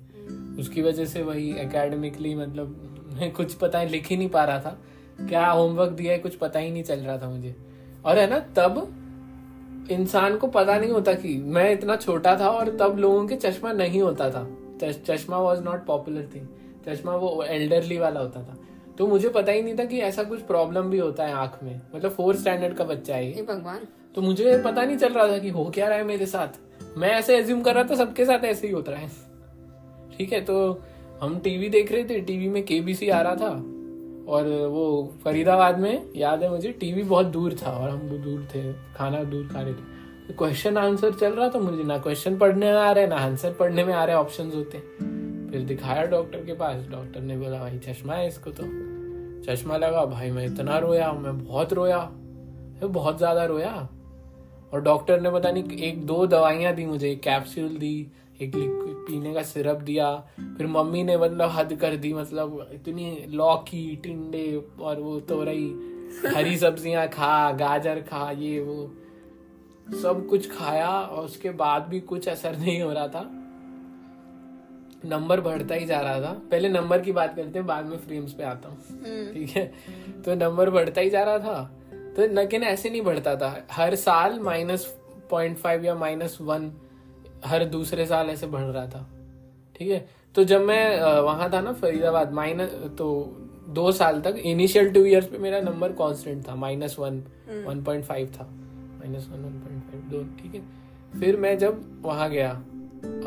उसकी 0.61 0.83
वजह 0.83 1.05
से 1.05 1.23
वही 1.23 1.51
एकेडमिकली 1.59 2.35
मतलब 2.35 3.11
मैं 3.13 3.33
कुछ 3.33 3.55
पता 3.55 3.79
है 3.79 3.89
लिख 3.89 4.07
ही 4.07 4.17
नहीं 4.17 4.29
पा 4.29 4.45
रहा 4.45 4.61
था। 4.61 4.79
क्या 5.29 5.47
होमवर्क 5.47 5.93
दिया 5.93 6.13
है 6.13 6.19
कुछ 6.19 6.35
पता 6.35 6.59
ही 6.59 6.71
नहीं 6.71 6.83
चल 6.83 7.01
रहा 7.01 7.19
था 7.19 7.29
मुझे। 7.31 7.55
और 8.05 8.19
है 8.19 8.31
ना 8.31 8.39
तब 8.57 8.98
इंसान 9.91 10.37
को 10.37 10.47
पता 10.47 10.79
नहीं 10.79 10.91
होता 10.91 11.13
कि 11.13 11.37
मैं 11.37 11.73
इतना 11.73 11.97
छोटा 11.97 12.39
था 12.41 12.51
और 12.51 12.77
तब 12.77 12.99
लोगों 12.99 13.27
के 13.27 13.37
चश्मा 13.37 13.73
नहीं 13.73 14.03
होता 14.03 14.31
था। 14.31 14.49
चश्मा 14.93 15.39
वॉज़ 15.39 15.61
नॉट 15.61 15.85
पॉपुलर 15.87 16.29
थिंग 16.35 16.47
चश्मा 16.89 17.17
वो 17.17 17.43
एल्डरली 17.43 17.99
वाला 17.99 18.21
होता 18.21 18.43
था। 18.43 18.57
तो 18.99 19.07
मुझे 19.07 19.29
पता 19.29 19.53
ही 19.53 19.63
नहीं 19.63 19.79
था 19.79 19.85
कि 19.85 20.01
ऐसा 20.01 20.23
कुछ 20.25 20.41
प्रॉब्लम 20.41 20.83
भी 20.83 20.99
होता 20.99 21.25
है 21.25 21.33
आँख 21.33 21.59
में। 21.63 21.81
मतलब 21.95 22.11
फोर्थ 22.11 22.39
स्टैंडर्ड 22.39 22.75
का 22.75 22.85
बच्चा 22.85 23.15
है 23.15 23.37
ये। 23.37 23.43
भगवान। 23.43 23.81
तो 24.15 24.23
मुझे 24.23 24.63
पता 24.65 24.85
नहीं 24.85 24.97
चल 24.97 25.09
रहा 25.09 25.29
था 25.29 25.39
कि 25.39 25.49
हो 25.49 25.65
क्या 25.65 25.89
रहा 25.89 25.99
है 25.99 26.05
मेरे 26.05 26.27
साथ। 26.27 26.49
मैं 26.99 27.11
ऐसे 27.11 27.39
एज्यूम 27.39 27.63
कर 27.63 27.75
रहा 27.75 27.85
था 27.85 27.95
सबके 27.95 28.25
साथ 28.25 28.45
ऐसे 28.45 28.67
ही 28.67 28.73
होता 28.73 28.93
है। 28.93 29.09
ठीक 30.19 30.33
है 30.33 30.41
तो 30.41 30.83
हम 31.21 31.39
टीवी 31.39 31.69
देख 31.69 31.93
रहे 31.93 32.05
थे। 32.05 32.21
टीवी 32.21 32.49
में 32.49 32.63
केबीसी 32.63 33.09
आ 33.09 33.21
रहा 33.21 33.35
था। 33.35 33.63
और 34.29 34.67
वो 34.67 35.15
फरीदाबाद 35.25 35.79
में, 35.79 36.03
याद 36.17 36.43
है 36.43 36.51
मुझे, 36.51 36.73
टीवी 36.73 37.03
बहुत 37.03 37.27
दूर 37.27 37.55
था 37.55 37.71
और 37.71 37.91
हम 37.91 37.99
दूर 37.99 38.49
थे, 38.55 38.73
खाना 38.73 39.25
दूर 39.25 39.49
खा 39.53 39.61
रहे 39.61 39.73
थे। 39.73 40.33
क्वेश्चन 40.33 40.77
आंसर 40.77 41.13
चल 41.13 41.33
रहा 41.33 41.49
था 41.49 41.59
मुझे, 41.59 41.83
ना 41.83 41.99
क्वेश्चन 41.99 42.37
पढ़ने 42.37 42.73
में 42.73 42.79
आ 42.79 42.93
रहे, 42.93 43.07
ना 43.07 43.17
आंसर 43.17 43.53
पढ़ने 43.53 43.85
में 43.85 43.95
आ 43.95 44.05
रहे 44.05 44.17
ऑप्शंस 44.17 44.55
होते। 44.55 44.79
फिर 45.51 45.61
दिखाया 45.61 46.05
डॉक्टर 46.05 46.39
के 46.39 46.53
पास 46.53 46.87
डॉक्टर 46.89 47.21
ने 47.21 47.37
बोला, 47.37 47.59
भाई, 47.59 47.79
चश्मा 47.79 48.15
है 48.15 48.29
इसको 48.29 48.51
तो। 48.51 48.63
चश्मा 49.43 49.77
लगा, 49.77 50.05
भाई, 50.05 50.31
मैं 50.31 50.47
इतना 50.47 50.79
रोया, 50.79 51.13
मैं 51.13 51.45
बहुत 51.45 51.73
रोया 51.73 52.11
बहुत 52.85 53.19
ज़्यादा 53.19 53.45
रोया। 53.45 53.89
और 54.73 54.81
डॉक्टर 54.81 55.21
ने 55.21 55.31
पता 55.31 55.51
नहीं, 55.51 55.65
एक 55.65 56.07
दो 56.07 56.27
दवाइयाँ 56.27 56.75
दी 56.75 56.87
मुझे, 56.87 57.11
एक 57.11 57.23
कैप्सूल 57.23 57.69
दी 57.69 58.13
एक 58.43 58.55
लिक्विड 58.55 58.97
पीने 58.97 59.35
का 59.35 59.43
सिरप 59.43 59.77
दिया 59.77 60.15
फिर 60.41 60.67
मम्मी 60.67 61.03
ने 61.03 61.17
मतलब 61.17 61.51
हद 61.51 61.75
कर 61.75 61.97
दी 61.97 62.13
मतलब 62.13 62.71
इतनी 62.73 63.27
लौकी 63.29 63.97
टिंडे 63.97 64.65
और 64.81 65.01
वो 65.01 65.21
तो 65.21 65.43
रही 65.43 65.75
हरी 66.35 66.57
सब्ज़ियाँ 66.57 67.09
खा 67.09 67.53
गाजर 67.53 68.01
खा 68.01 68.31
ये 68.31 68.61
वो 68.61 68.95
सब 70.03 70.27
कुछ 70.31 70.59
खाया 70.59 70.89
और 70.89 71.25
उसके 71.25 71.51
बाद 71.51 71.83
भी 71.83 72.01
कुछ 72.01 72.29
असर 72.29 72.57
नहीं 72.59 72.83
हो 72.83 72.93
रहा 72.93 73.09
था। 73.09 73.31
नंबर 75.05 75.41
बढ़ता 75.41 75.75
ही 75.75 75.87
जा 75.87 76.01
रहा 76.01 76.21
था। 76.21 76.33
पहले 76.51 76.69
नंबर 76.69 77.01
की 77.01 77.13
बात 77.13 77.37
करते 77.37 77.59
हैं 77.59 77.67
बाद 77.67 77.87
में 77.87 77.99
फ्रेम्स 77.99 78.33
पे 78.33 78.43
आता 78.43 78.69
हूँ। 78.69 78.79
हम्म। 78.79 79.35
ठीक 79.35 79.51
है? 79.51 79.73
तो 80.25 80.35
नंबर 80.35 80.71
बढ़ता 80.71 81.01
ही 81.01 81.11
जा 81.11 81.23
रहा 81.23 81.39
था। 81.39 81.63
तो 82.17 82.35
लेकिन 82.35 82.63
ऐसे 82.63 82.91
नहीं 82.91 83.03
बढ़ता 83.03 83.37
था। 83.37 83.67
हर 83.73 83.95
साल 83.95 84.41
माइनस 84.41 84.99
पॉइंट 85.31 85.57
फाइव 85.57 85.85
या 85.85 85.95
माइनस 85.95 86.39
वन 86.41 86.73
हर 87.45 87.65
दूसरे 87.65 88.07
साल 88.07 88.31
ऐसे 88.31 88.47
बढ़ 88.47 88.61
रहा 88.61 88.87
था। 88.87 89.07
ठीक 89.77 89.91
है? 89.91 90.07
तो 90.35 90.45
जब 90.45 90.61
मैं 90.61 91.21
वहाँ 91.23 91.51
था 91.53 91.61
ना 91.61 91.73
फरीदाबाद 91.73 92.33
माइनस 92.33 92.71
तो 92.99 93.09
दो 93.69 93.91
साल 93.93 94.21
तक 94.21 94.37
इनिशियल 94.37 94.91
टू 94.91 95.05
इयर्स 95.05 95.27
पे 95.27 95.39
मेरा 95.39 95.61
नंबर 95.61 95.93
कांस्टेंट 95.93 96.49
था। 96.49 96.55
Minus 96.55 96.97
one 96.99 97.23
one 97.67 97.83
point 97.85 98.05
five 98.05 98.33
था। 98.41 98.45
Minus 99.01 99.29
one 99.29 99.45
one 99.45 99.61
point 99.61 99.83
five 99.85 100.03
दो 100.11 100.23
ठीक 100.37 100.55
है? 100.55 100.63
फिर 101.21 101.37
मैं 101.37 101.57
जब 101.59 102.03
वहाँ 102.03 102.31
गया 102.31 102.51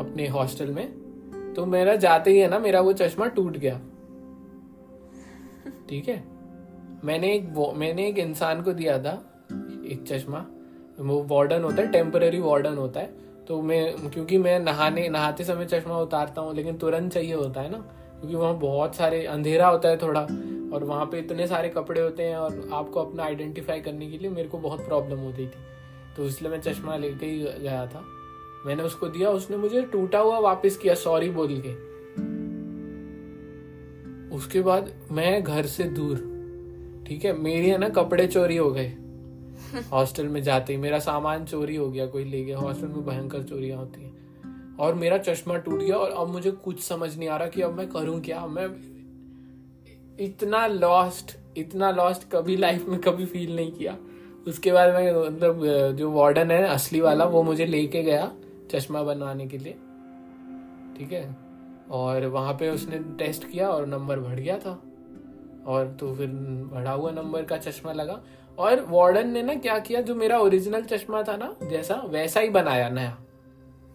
अपने 0.00 0.26
हॉस्टल 0.28 0.70
में 0.70 1.54
तो 1.54 1.66
मेरा 1.66 1.96
जाते 1.96 2.30
ही 2.30 2.38
है 2.38 2.48
ना 2.48 2.58
मेरा 2.58 2.80
वो 2.80 2.92
चश्मा 2.92 3.26
टूट 3.26 3.56
गया। 3.56 3.80
ठीक 5.88 6.08
है? 6.08 6.22
मैंने 7.04 7.32
एक 7.34 7.74
मैंने 7.76 8.06
एक 8.08 8.18
इंसान 8.18 8.62
को 8.62 8.72
दिया 8.72 8.98
था 8.98 9.12
एक 9.86 10.04
चश्मा। 10.08 10.46
वो 11.00 11.22
वार्डन 11.22 11.62
होता 11.62 11.82
है 11.82 11.90
टेम्पररी 11.92 12.40
वार्डन 12.40 12.74
होता 12.74 13.00
है। 13.00 13.10
तो 13.48 13.62
मैं, 13.62 14.10
क्योंकि 14.10 14.38
मैं 14.38 14.60
नहाने, 14.60 15.08
नहाते 15.08 15.44
समय 15.44 15.64
चश्मा 15.64 15.98
उतारता 15.98 16.40
हूँ, 16.40 16.54
लेकिन 16.54 16.76
तुरंत 16.76 17.12
चाहिए 17.12 17.34
होता 17.34 17.60
है 17.60 17.70
ना, 17.70 17.78
क्योंकि 18.20 18.36
वहाँ 18.36 18.58
बहुत 18.58 18.94
सारे, 18.94 19.26
अंधेरा 19.26 19.68
होता 19.68 19.88
है 19.88 19.96
थोड़ा, 19.96 20.20
और 20.74 20.84
वहाँ 20.84 21.06
पे 21.06 21.18
इतने 21.18 21.46
सारे 21.46 21.68
कपड़े 21.68 22.00
होते 22.00 22.22
हैं, 22.22 22.36
और 22.36 22.68
आपको 22.72 23.04
अपना 23.04 23.24
आइडेंटिफाई 23.24 23.80
करने 23.80 24.10
के 24.10 24.18
लिए 24.18 24.30
मेरे 24.30 24.48
को 24.48 24.58
बहुत 24.58 24.86
प्रॉब्लम 24.86 25.18
होती 25.18 25.46
थी। 25.46 25.64
तो 26.16 26.26
इसलिए 26.26 26.50
मैं 26.50 26.60
चश्मा 26.60 26.96
लेके 26.96 27.26
ही 27.26 27.38
गया 27.38 27.86
था। 27.86 28.04
मैंने 28.66 28.82
उसको 28.82 29.08
दिया, 29.08 29.30
उसने 29.30 29.56
मुझे 29.56 29.82
टूटा 29.82 30.18
हुआ 30.18 30.38
वापस 30.38 30.76
किया 30.76 30.94
सॉरी 30.94 31.30
बोल 31.30 31.62
के। 31.66 31.92
उसके 34.36 34.60
बाद 34.60 34.92
मैं 35.10 35.42
घर 35.42 35.66
से 35.66 35.84
दूर, 35.84 36.16
ठीक 37.08 37.24
है, 37.24 37.32
मेरी 37.32 37.68
है 37.68 37.78
ना 37.78 37.88
कपड़े 37.88 38.26
चोरी 38.26 38.56
हो 38.56 38.70
गए। 38.70 38.94
हॉस्टल 39.92 40.28
में 40.28 40.42
जाते 40.42 40.72
ही 40.72 40.78
मेरा 40.78 40.98
सामान 40.98 41.44
चोरी 41.44 41.76
हो 41.76 41.90
गया, 41.90 42.06
कोई 42.06 42.24
ले 42.24 42.44
गया। 42.44 42.58
हॉस्टल 42.58 42.86
में 42.86 43.06
भयंकर 43.06 43.42
चोरियाँ 43.42 43.78
होती 43.78 44.02
हैं। 44.02 44.22
और 44.76 44.94
मेरा 44.94 45.18
चश्मा 45.18 45.56
टूट 45.56 45.80
गया 45.80 45.96
और 45.96 46.10
अब 46.10 46.28
मुझे 46.28 46.50
कुछ 46.50 46.80
समझ 46.80 47.18
नहीं 47.18 47.28
आ 47.28 47.36
रहा 47.36 47.48
कि 47.48 47.62
अब 47.62 47.72
मैं 47.72 47.88
करूँ 47.88 48.20
क्या। 48.20 48.46
मैं 48.46 48.68
इतना 50.20 50.66
लॉस्ट 50.66 51.38
इतना 51.56 51.90
लॉस्ट 51.90 52.30
कभी 52.32 52.56
लाइफ 52.56 52.88
में 52.88 53.00
कभी 53.00 53.26
फील 53.26 53.56
नहीं 53.56 53.72
किया। 53.72 53.98
उसके 54.48 54.72
बाद 54.72 54.94
मैं 54.94 55.26
मतलब 55.26 55.66
जो 55.96 56.10
वार्डन 56.10 56.50
है, 56.50 56.62
असली 56.62 57.00
वाला, 57.00 57.24
वो 57.24 57.42
मुझे 57.42 57.66
लेके 57.66 58.02
गया 58.02 58.32
चश्मा 58.70 59.02
बनवाने 59.02 59.46
के 59.46 59.58
लिए। 59.58 59.72
ठीक 60.98 61.12
है? 61.12 61.36
और 61.90 62.26
वहाँ 62.26 62.52
पे 62.52 62.70
उसने 62.70 62.98
टेस्ट 62.98 63.50
किया 63.50 63.68
और 63.68 63.86
नंबर 63.86 64.20
बढ़ 64.20 64.40
गया 64.40 64.58
था। 64.58 64.82
और 65.66 65.96
तो 66.00 66.14
फिर 66.14 66.26
बढ़ा 66.72 66.92
हुआ 66.92 67.10
नंबर 67.10 67.42
का 67.42 67.56
चश्मा 67.56 67.92
लगा। 67.92 68.22
और 68.58 68.86
वार्डन 68.88 69.28
ने 69.28 69.42
ना 69.42 69.54
क्या 69.54 69.78
किया 69.78 70.00
जो 70.00 70.14
मेरा 70.14 70.38
ओरिजिनल 70.38 70.82
चश्मा 70.82 71.22
था 71.22 71.36
ना 71.36 71.56
जैसा 71.62 71.94
वैसा 71.94 72.40
ही 72.40 72.48
बनाया 72.48 72.88
नया। 72.88 73.18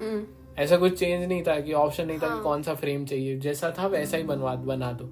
हम्म। 0.02 0.26
ऐसा 0.58 0.78
कुछ 0.78 1.00
चेंज 1.00 1.28
नहीं 1.30 1.44
था 1.44 1.60
कि 1.60 1.74
ऑप्शन 1.74 2.08
नहीं 2.08 2.20
था 2.20 2.28
हाँ। 2.28 2.38
कि 2.38 2.44
कौन 2.44 2.64
सा 2.64 2.74
फ्रेम 2.74 3.06
चाहिए। 3.06 3.38
जैसा 3.40 3.74
था 3.80 3.88
वैसा 3.88 4.18
ही 4.18 4.24
बनवा 4.24 4.56
बना 4.56 4.92
दो। 4.92 5.06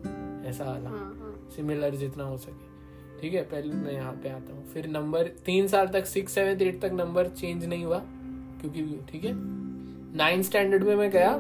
ऐसा 0.50 0.64
वाला। 0.64 0.90
हाँ, 0.90 0.98
हाँ। 0.98 1.50
सिमिलर 1.56 1.96
जितना 1.96 2.24
हो 2.24 2.38
सके। 2.38 3.22
ठीक 3.22 3.34
है 3.34 3.42
पहले 3.42 3.74
मैं 3.74 3.94
यहाँ 3.94 4.14
पे 4.14 4.30
आता 4.30 4.54
हूँ। 4.54 4.74
फिर 4.74 4.88
नंबर 4.88 5.28
तीन 5.28 5.68
साल 5.68 5.88
तक 5.88 6.06
सिक्स 6.06 6.34
सेवन 6.34 6.62
एट 6.62 6.82
तक 6.82 6.92
नंबर 6.94 7.28
चेंज 7.28 7.66
नहीं 7.66 7.86
हुआ 7.86 8.02
क्योंकि 8.62 9.06
ठीक 9.12 9.26
है? 9.26 9.32
नाइन्थ 10.16 10.46
स्टैंडर्ड 10.46 10.84
में 10.84 10.96
मैं 10.96 11.10
गया 11.10 11.32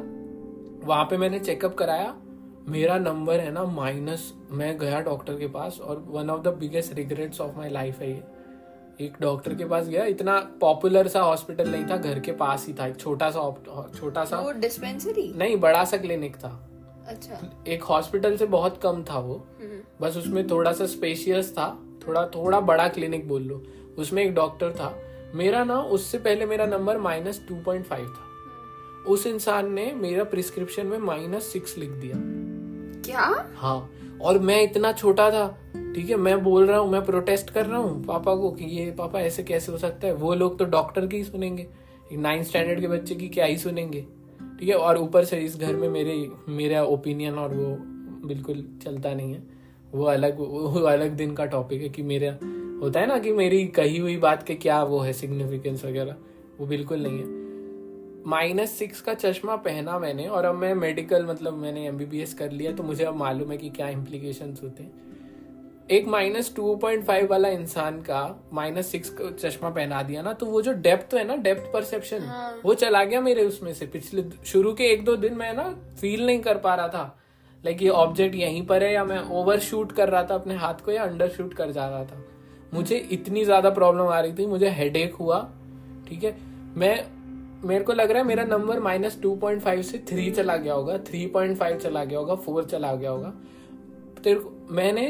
वहाँ 0.87 1.05
पे 1.05 1.17
मैंने 1.17 1.39
चेकअप 1.39 1.75
कराया। 1.75 2.15
मेरा 2.69 2.97
नंबर 2.97 3.39
है 3.39 3.51
ना 3.51 3.63
माइनस 3.63 4.33
मैं 4.55 4.77
गया 4.77 5.01
डॉक्टर 5.01 5.33
के 5.33 5.47
पास 5.47 5.79
और 5.79 6.05
one 6.07 6.29
of 6.29 6.41
the 6.41 6.47
biggest 6.47 6.93
regrets 6.93 7.41
of 7.41 7.57
my 7.57 7.69
life 7.69 7.99
है 7.99 8.11
ये। 8.11 8.23
एक 9.01 9.13
डॉक्टर 9.21 9.55
के 9.55 9.65
पास 9.65 9.87
गया 9.87 10.05
इतना 10.05 10.39
पॉपुलर 10.39 11.07
सा 11.07 11.21
हॉस्पिटल 11.21 11.69
नहीं 11.69 11.85
था 11.85 11.97
घर 11.97 12.19
के 12.19 12.31
पास 12.31 12.67
ही 12.67 12.73
था 12.73 12.87
एक 12.87 12.95
छोटा 12.95 13.31
सा 13.31 13.63
छोटा 13.99 14.25
सा। 14.25 14.39
वो 14.39 14.51
डिस्पेंसरी 14.51 15.33
नहीं 15.37 15.57
बड़ा 15.57 15.85
सा 15.85 15.97
क्लिनिक 15.97 16.35
था। 16.35 16.69
अच्छा। 17.07 17.63
एक 17.67 17.83
हॉस्पिटल 17.83 18.37
से 18.37 18.45
बहुत 18.45 18.79
कम 18.81 19.03
था 19.03 19.19
वो। 19.19 19.47
हम्म। 19.61 19.79
बस 20.01 20.17
उसमें 20.17 20.49
थोड़ा 20.49 20.73
सा 20.73 20.85
स्पेशियस 20.85 21.51
था 21.51 21.79
थोड़ा 22.07 22.27
थोड़ा 22.27 22.59
बड़ा 22.59 22.87
क्लिनिक 22.87 23.27
बोल 23.27 23.41
लो। 23.41 23.63
उसमें 23.97 24.23
एक 24.23 24.33
डॉक्टर 24.35 24.71
था। 24.71 24.99
मेरा 25.35 25.63
ना 25.63 25.81
उससे 25.81 26.17
पहले 26.17 26.45
मेरा 26.45 26.65
number 26.65 26.97
minus 26.97 27.45
two 27.49 27.55
point 27.55 27.85
five 27.85 28.05
था। 28.05 28.25
उस 29.07 29.27
इंसान 29.27 29.73
ने 29.73 29.91
मेरा 29.91 30.23
प्रिस्क्रिप्शन 30.23 30.85
में 30.85 30.97
माइनस 30.97 31.43
सिक्स 31.43 31.77
लिख 31.77 31.89
दिया। 31.89 32.15
क्या? 33.01 33.51
हाँ। 33.55 33.91
और 34.25 34.39
मैं 34.39 34.61
इतना 34.63 34.91
छोटा 34.91 35.29
था, 35.31 35.47
ठीक 35.95 36.09
है, 36.09 36.15
मैं 36.15 36.43
बोल 36.43 36.65
रहा 36.65 36.77
हूँ, 36.79 36.91
मैं 36.91 37.03
प्रोटेस्ट 37.05 37.49
कर 37.49 37.65
रहा 37.65 37.77
हूँ 37.77 38.03
पापा 38.05 38.35
को 38.35 38.51
कि 38.51 38.65
ये 38.65 38.91
पापा 38.91 39.19
ऐसे 39.19 39.43
कैसे 39.43 39.71
हो 39.71 39.77
सकता 39.77 40.07
है? 40.07 40.13
वो 40.13 40.33
लोग 40.33 40.57
तो 40.59 40.65
डॉक्टर 40.65 41.07
की 41.07 41.17
ही 41.17 41.23
सुनेंगे 41.23 41.67
नाइन्थ 42.13 42.47
स्टैंडर्ड 42.47 42.81
के 42.81 42.87
बच्चे 42.87 43.15
की 43.15 43.27
क्या 43.29 43.45
ही 43.45 43.57
सुनेंगे, 43.57 44.01
ठीक 44.59 44.69
है? 44.69 44.75
और 44.75 44.97
ऊपर 44.97 45.25
से 45.25 45.37
इस 45.37 45.57
घर 45.57 45.75
में 45.75 45.89
मेरे, 45.89 46.29
मेरा 46.49 46.83
ओपिनियन 46.83 47.33
और 47.33 47.53
वो 47.53 47.75
बिल्कुल 48.27 48.65
चलता 48.83 49.13
नहीं 49.13 49.33
है। 49.33 49.43
वो 49.93 50.05
अलग 50.05 50.39
वो 50.39 50.81
अलग 50.81 51.11
दिन 51.11 51.33
का 51.33 51.45
टॉपिक 51.45 51.81
है 51.81 51.89
कि 51.89 52.01
मेरा, 52.01 52.31
होता 52.81 52.99
है 52.99 53.07
ना 53.07 53.17
कि 53.17 53.31
मेरी 53.31 53.65
कही 53.67 53.97
हुई 53.97 54.17
बात 54.17 54.43
के 54.43 54.55
क्या 54.55 54.83
वो 54.83 54.99
है 54.99 55.13
सिग्निफिकेंस 55.13 55.85
वगैरह, 55.85 56.15
वो 56.59 56.67
बिल्कुल 56.67 56.99
नहीं 56.99 57.19
है। 57.19 57.44
माइनस 58.25 58.71
सिक्स 58.71 59.01
का 59.01 59.13
चश्मा 59.13 59.55
पहना 59.55 59.97
मैंने 59.99 60.25
और 60.27 60.45
अब 60.45 60.55
मैं 60.55 60.73
मेडिकल 60.75 61.25
मतलब 61.25 61.57
मैंने 61.57 61.85
एमबीबीएस 61.87 62.33
कर 62.33 62.51
लिया 62.51 62.71
तो 62.71 62.83
मुझे 62.83 63.03
अब 63.03 63.15
मालूम 63.15 63.51
है 63.51 63.57
कि 63.57 63.69
क्या 63.69 63.87
इम्प्लीकेशन 63.89 64.55
होते 64.63 64.83
हैं। 64.83 65.03
एक 65.91 66.07
माइनस 66.07 66.53
टू 66.55 66.75
पॉइंट 66.75 67.03
फाइव 67.05 67.27
वाला 67.29 67.49
इंसान 67.49 67.99
का 68.01 68.21
माइनस 68.53 68.87
सिक्स 68.87 69.09
का 69.11 69.29
चश्मा 69.33 69.69
पहना 69.69 70.01
दिया 70.03 70.21
ना 70.21 70.33
तो 70.33 70.45
वो 70.45 70.61
जो 70.61 70.71
डेप्थ 70.79 71.13
है 71.13 71.23
ना 71.23 71.35
डेप्थ 71.37 71.71
परसेप्शन 71.73 72.21
हाँ। 72.21 72.61
वो 72.63 72.73
चला 72.73 73.03
गया 73.03 73.21
मेरे 73.21 73.43
उसमें 73.43 73.73
से। 73.73 73.85
पिछले 73.87 74.23
शुरू 74.45 74.73
के 74.73 74.83
एक 74.83 75.05
दो 75.05 75.15
दिन 75.17 75.33
मैं 75.33 75.53
ना 75.53 75.69
फील 76.01 76.25
नहीं 76.25 76.39
कर 76.39 76.57
पा 76.57 76.75
रहा 76.75 76.87
था। 76.87 77.17
लाइक 77.63 77.81
ये 77.81 77.89
ऑब्जेक्ट 77.89 78.35
यहीं 78.35 78.65
पर 78.65 78.83
है 78.83 78.93
या 78.93 79.03
मैं 79.05 79.19
ओवर 79.31 79.59
शूट 79.61 79.91
कर 79.91 80.09
रहा 80.09 80.23
था 80.23 80.35
अपने 80.35 80.55
हाथ 80.55 80.83
को 80.85 80.91
या 80.91 81.03
अंडर 81.03 81.29
शूट 81.29 81.53
कर 81.53 81.71
जा 81.71 81.87
रहा 81.87 82.03
था। 82.05 82.23
मुझे 82.73 82.97
इतनी 83.11 83.43
ज़्यादा 83.45 83.69
प्रॉब्लम 83.71 84.07
आ 84.07 84.19
रही 84.19 84.33
थी 84.33 84.45
मुझे 84.47 84.69
हेडेक 84.71 85.15
हुआ 85.15 85.39
ठीक 86.07 86.23
है? 86.23 86.35
मैं 86.75 86.95
मेरे 87.65 87.83
को 87.83 87.93
लग 87.93 88.11
रहा 88.11 88.21
है 88.21 88.27
मेरा 88.27 88.43
number 88.43 88.79
minus 88.79 89.19
two 89.21 89.35
point 89.35 89.61
five 89.61 89.81
से 89.81 89.97
थ्री 90.09 90.29
चला 90.31 90.55
गया 90.57 90.73
होगा 90.73 90.97
थ्री 91.07 91.25
पॉइंट 91.27 91.57
फाइव 91.57 91.77
चला 91.77 92.03
गया 92.03 92.19
होगा 92.19 92.35
फोर 92.35 92.63
चला 92.63 92.93
गया 92.95 93.09
होगा। 93.09 93.33
तेरे 94.23 94.39
को 94.39 94.51
मैंने 94.71 95.07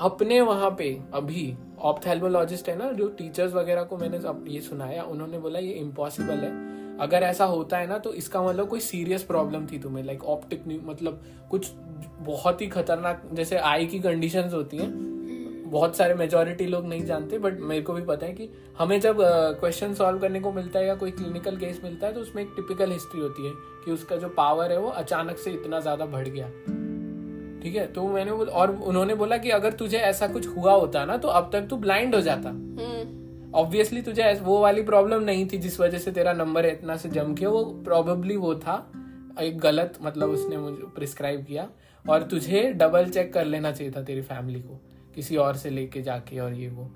अपने 0.00 0.40
वहाँ 0.40 0.70
पे 0.78 0.88
अभी 1.14 1.54
ऑप्थेल्मोलॉजिस्ट 1.80 2.68
है 2.68 2.76
ना, 2.76 2.90
जो 2.92 3.08
टीचर्स 3.08 3.52
वगैरह 3.52 3.82
को 3.82 3.96
मैंने 3.96 4.18
ये 4.52 4.60
सुनाया, 4.60 5.02
उन्होंने 5.04 5.38
बोला, 5.38 5.58
ये 5.58 5.72
इम्पॉसिबल 5.72 6.38
है। 6.38 6.74
अगर 6.98 7.22
ऐसा 7.22 7.44
होता 7.44 7.78
है 7.78 7.86
ना 7.86 7.98
तो 7.98 8.12
इसका 8.14 8.42
मतलब 8.42 8.68
कोई 8.68 8.80
सीरियस 8.80 9.22
प्रॉब्लम 9.22 9.66
थी 9.66 9.78
तुम्हें 9.78 10.04
लाइक 10.04 10.24
ऑप्टिक 10.26 10.62
मतलब 10.84 11.22
कुछ 11.50 11.70
बहुत 12.20 12.60
ही 12.62 12.66
खतरनाक, 12.68 13.28
जैसे 13.32 13.56
आई 13.56 13.86
की 13.86 13.98
कंडीशंस 14.00 14.52
होती 14.54 14.76
हैं 14.76 14.90
बहुत 15.70 15.96
सारे 15.96 16.14
मेजोरिटी 16.14 16.66
लोग 16.66 16.86
नहीं 16.86 17.04
जानते 17.04 17.38
बट 17.38 17.60
मेरे 17.60 17.82
को 17.82 17.92
भी 17.92 18.02
पता 18.02 18.26
है 18.26 18.32
कि 18.32 18.48
हमें 18.78 19.00
जब 19.00 19.16
क्वेश्चन 19.60 19.90
uh, 19.90 19.98
सॉल्व 19.98 20.18
करने 20.18 20.40
को 20.40 20.52
मिलता 20.52 20.78
है 20.78 20.86
या 20.86 20.94
कोई 20.94 21.10
क्लिनिकल 21.10 21.56
केस 21.56 21.80
मिलता 21.84 22.06
है 22.06 22.12
तो 22.12 22.20
उसमें 22.20 22.42
एक 22.42 22.52
टिपिकल 22.56 22.92
हिस्ट्री 22.92 23.20
होती 23.20 23.46
है 23.46 23.52
कि 23.84 23.90
उसका 23.92 24.16
जो 24.16 24.28
पावर 24.28 24.72
है 24.72 24.78
वो 24.78 24.88
अचानक 24.88 25.38
से 25.38 25.50
इतना 25.50 25.80
ज़्यादा 25.80 26.06
बढ़ 26.06 26.28
गया। 26.28 26.48
ठीक 27.62 27.76
है? 27.76 27.86
तो 27.86 28.08
मैंने 28.08 28.32
बोला 28.32 28.52
और 28.52 28.74
उन्होंने 28.76 29.14
बोला 29.14 29.36
कि 29.36 29.50
अगर 29.50 29.72
तुझे 29.72 29.98
ऐसा 29.98 30.26
कुछ 30.28 30.46
हुआ 30.48 30.72
होता 30.72 31.04
ना 31.04 31.16
तो 31.16 31.28
अब 31.28 31.50
तक 31.52 31.66
तू 31.70 31.76
ब्लाइंड 31.76 32.14
हो 32.14 32.20
जाता। 32.20 32.48
हम्म। 32.48 33.52
ऑब्वियसली 33.54 34.02
तुझे 34.02 34.32
वो 34.42 34.60
वाली 34.60 34.82
प्रॉब्लम 34.82 35.22
नहीं 35.22 35.46
थी 35.48 35.58
जिस 35.58 35.80
वजह 35.80 35.98
से 35.98 36.10
तेरा 36.10 36.32
नंबर 36.32 36.66
इतना 36.66 36.96
से 36.96 37.08
जम 37.08 37.34
गया 37.34 37.48
वो 37.48 37.64
प्रॉबेबली 37.84 38.36
वो 38.36 38.54
था 38.54 38.76
एक 39.40 39.58
गलत 39.58 39.98
मतलब 40.02 40.30
उसने 40.30 40.56
मुझे 40.56 40.82
प्रिस्क्राइब 40.94 41.44
किया 41.44 41.68
और 42.04 42.22
तुझे 42.22 42.62
डबल 42.72 43.08
चेक 43.10 43.32
कर 43.32 43.44
लेना 43.44 43.72
चाहिए 43.72 43.92
था 43.92 44.02
तेरी 44.02 44.22
फैमिली 44.22 44.60
को। 44.60 44.80
किसी 45.16 45.36
और 45.36 45.56
से 45.56 45.70
लेके 45.70 46.02
जाके 46.02 46.38
और 46.38 46.52
ये 46.52 46.68
वो। 46.68 46.90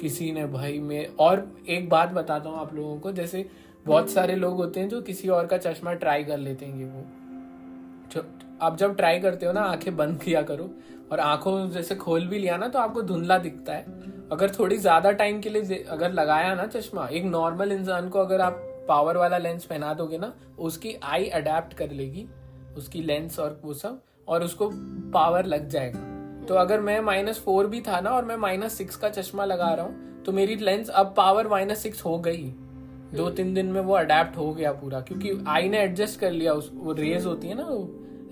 किसी 0.00 0.32
ने 0.32 0.46
भाई 0.46 0.78
में, 0.78 1.16
और 1.16 1.46
एक 1.68 1.88
बात 1.88 2.12
बताता 2.12 2.48
हूँ 2.48 2.58
आप 2.58 2.74
लोगों 2.74 2.98
को, 2.98 3.12
जैसे 3.12 3.48
बहुत 3.86 4.10
सारे 4.10 4.36
लोग 4.36 4.56
होते 4.56 4.80
हैं 4.80 4.88
जो 4.88 5.00
किसी 5.00 5.28
और 5.28 5.46
का 5.46 5.56
चश्मा 5.58 5.92
ट्राई 5.92 6.24
कर 6.24 6.38
लेते 6.38 6.66
हैं 6.66 6.78
ये 6.78 6.84
वो। 6.84 8.22
आप 8.62 8.76
जब 8.76 8.96
ट्राई 8.96 9.18
करते 9.20 9.46
हो 9.46 9.52
ना, 9.52 9.60
आँखें 9.60 9.96
बंद 9.96 10.20
किया 10.22 10.42
करो, 10.42 10.70
और 11.12 11.20
आँखों 11.20 11.70
जैसे 11.70 11.94
खोल 11.94 12.26
भी 12.26 12.38
लिया 12.38 12.56
ना 12.56 12.68
तो 12.68 12.78
आपको 12.78 13.02
धुंधला 13.02 13.38
दिखता 13.38 13.72
है। 13.72 13.84
अगर 14.32 14.50
थोड़ी 14.50 14.76
ज़्यादा 14.76 15.10
टाइम 15.10 15.40
के 15.40 15.50
लिए 15.50 15.84
अगर 15.88 16.12
लगाया 16.12 16.54
ना 16.54 16.66
चश्मा, 16.66 17.06
एक 17.06 17.24
नॉर्मल 17.24 17.72
इंसान 17.72 18.08
को 18.08 18.18
अगर 18.18 18.40
आप 18.40 18.64
पावर 18.88 19.16
वाला 19.16 19.38
लेंस 19.38 19.64
पहना 19.64 19.94
दोगे 19.94 20.18
ना, 20.18 20.32
उसकी 20.58 20.94
आई 21.02 21.26
अडेप्ट 21.26 21.74
कर 21.74 21.90
लेगी, 21.90 22.26
उसकी 22.76 23.02
लेंस 23.02 23.38
और 23.38 23.60
वो 23.64 23.74
सब, 23.74 24.00
और 24.28 24.44
उसको 24.44 24.70
पावर 25.12 25.46
लग 25.46 25.68
जाएगा। 25.68 26.17
तो 26.48 26.54
अगर 26.54 26.80
मैं 26.80 27.00
माइनस 27.00 27.38
फोर 27.38 27.66
भी 27.66 27.80
था 27.80 28.00
ना 28.00 28.10
और 28.10 28.24
मैं 28.24 28.36
माइनस 28.36 28.72
सिक्स 28.72 28.96
का 28.96 29.08
चश्मा 29.10 29.44
लगा 29.44 29.72
रहा 29.74 29.86
हूँ 29.86 30.22
तो 30.22 30.32
मेरी 30.32 30.56
लेंस 30.56 30.88
अब 30.90 31.12
पावर 31.16 31.48
माइनस 31.48 31.82
सिक्स 31.82 32.04
हो 32.04 32.18
गई। 32.18 32.42
दो 33.14 33.28
तीन 33.30 33.52
दिन 33.54 33.66
में 33.66 33.80
वो 33.80 33.94
अडेप्ट 33.94 34.36
हो 34.36 34.52
गया 34.54 34.72
पूरा 34.72 35.00
क्योंकि 35.00 35.30
आई 35.48 35.68
ने 35.68 35.78
एडजस्ट 35.78 36.20
कर 36.20 36.30
लिया 36.30 36.52
उस 36.52 36.70
वो 36.74 36.92
रेज 36.92 37.26
होती 37.26 37.48
है 37.48 37.54
ना 37.54 37.64
वो 37.64 37.78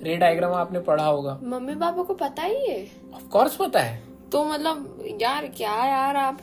रे 0.02 0.16
डायग्राम 0.16 0.54
आपने 0.54 0.80
पढ़ा 0.80 1.04
होगा। 1.04 1.38
मम्मी 1.44 1.74
पापा 1.74 2.02
को 2.02 2.14
पता 2.14 2.42
ही 2.42 2.66
है? 2.66 2.82
ऑफ़ 3.14 3.28
कोर्स 3.28 3.56
पता 3.56 3.80
है। 3.80 4.02
तो 4.32 4.44
मतलब 4.44 5.04
यार 5.22 5.46
क्या 5.56 5.74
यार 5.86 6.16
आप? 6.16 6.40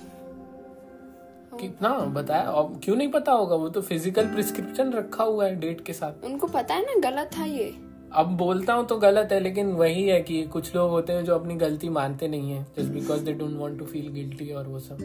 कितना? 1.60 1.90
बताया 1.90 2.42
अब 2.42 2.80
क्यों 2.84 2.96
नहीं 2.96 3.08
पता 3.12 3.32
होगा? 3.32 3.56
वो 3.56 3.70
तो 3.70 3.82
फ़िज़िकल 3.82 4.28
प्रिस्क्रिप्शन 4.28 4.94
रखा 4.94 5.24
हुआ 5.24 5.46
है 5.46 5.56
डेट 5.60 5.82
के 5.86 5.94
साथ। 5.94 6.26
उनको 6.26 6.48
पता 6.50 6.76
है 6.76 6.86
ना 6.86 7.10
गलत 7.10 7.30
था 7.38 7.46
ये। 7.46 7.74
अब 8.14 8.36
बोलता 8.38 8.74
हूँ 8.74 8.86
तो 8.86 8.96
गलत 8.98 9.32
है, 9.32 9.40
लेकिन 9.40 9.72
वही 9.74 10.04
है 10.04 10.20
कि 10.22 10.44
कुछ 10.44 10.76
लोग 10.76 10.90
होते 10.90 11.14
हैं 11.14 11.24
जो 11.26 11.36
अपनी 11.36 11.56
गलती 11.56 11.90
मानते 11.90 12.28
नहीं 12.28 12.52
है 12.52 12.66
just 12.78 12.92
because 12.92 13.24
they 13.26 13.34
don't 13.34 13.58
want 13.60 13.78
to 13.80 13.86
feel 13.86 14.12
guilty 14.14 14.52
और 14.52 14.68
वो 14.68 14.80
सब। 14.80 14.98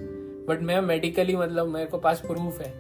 बट 0.49 0.63
मैं 0.63 0.81
मेडिकली 0.83 1.37
मतलब 1.37 1.69
मेरे 1.69 1.87
को 1.87 1.99
पास 1.99 2.21
प्रूफ 2.21 2.61
है। 2.61 2.73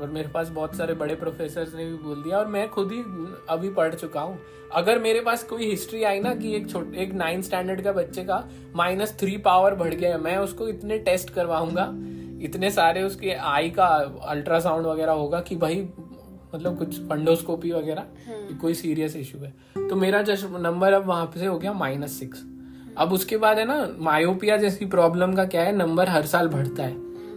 और 0.00 0.08
मेरे 0.08 0.28
पास 0.28 0.48
बहुत 0.48 0.74
सारे 0.76 0.94
बड़े 0.94 1.14
प्रोफेसर 1.14 1.68
ने 1.76 1.84
भी 1.84 1.94
बोल 1.98 2.22
दिया, 2.22 2.38
और 2.38 2.46
मैं 2.46 2.68
खुद 2.68 2.92
ही 2.92 3.02
अभी 3.48 3.70
पढ़ 3.70 3.94
चुका 3.94 4.20
हूँ। 4.20 4.38
अगर 4.72 4.98
मेरे 4.98 5.20
पास 5.20 5.42
कोई 5.42 5.70
हिस्ट्री 5.70 6.02
आई 6.04 6.20
ना 6.20 6.34
कि 6.34 6.54
एक 6.56 6.68
छोटे, 6.70 6.98
एक 6.98 7.12
नाइन्थ 7.14 7.44
स्टैंडर्ड 7.44 7.80
का 7.80 7.92
बच्चे 7.92 8.24
का 8.24 8.44
माइनस 8.76 9.16
थ्री 9.20 9.36
पावर 9.38 9.74
बढ़ 9.74 9.94
गया 9.94 10.10
है, 10.10 10.20
मैं 10.20 10.36
उसको 10.36 10.68
इतने 10.68 10.98
टेस्ट 11.00 11.30
करवाऊँगा, 11.30 11.88
इतने 12.42 12.70
सारे 12.70 13.02
उसके 13.02 13.32
आई 13.32 13.70
का 13.70 13.86
अल्ट्रासाउंड 14.26 14.86
वगैरह 14.86 15.12
होगा 15.12 15.40
कि 15.40 15.56
भाई 15.56 15.88
मतलब 16.54 16.78
कुछ 16.78 16.98
फंडोस्कोपी 17.08 17.72
वगैरह 17.72 18.06
कोई 18.60 18.74
सीरियस 18.74 19.16
इशू 19.16 19.38
है। 19.38 19.52
तो 19.88 19.96
मेरा 19.96 20.24
नंबर 20.58 20.92
अब 20.92 21.06
वहाँ 21.06 21.30
से 21.36 21.46
हो 21.46 21.58
गया 21.58 21.72
माइनस 21.74 22.18
सिक्स 22.18 22.44
अब 22.98 23.12
उसके 23.12 23.36
बाद 23.36 23.58
है 23.58 23.64
ना 23.64 23.76
मायोपिया 24.00 24.56
जैसी 24.56 24.86
प्रॉब्लम 24.86 25.34
का 25.34 25.44
क्या 25.46 25.62
है 25.62 25.76
नंबर 25.76 26.08
हर 26.08 26.26
साल 26.26 26.48
बढ़ता 26.48 26.82
है। 26.82 26.96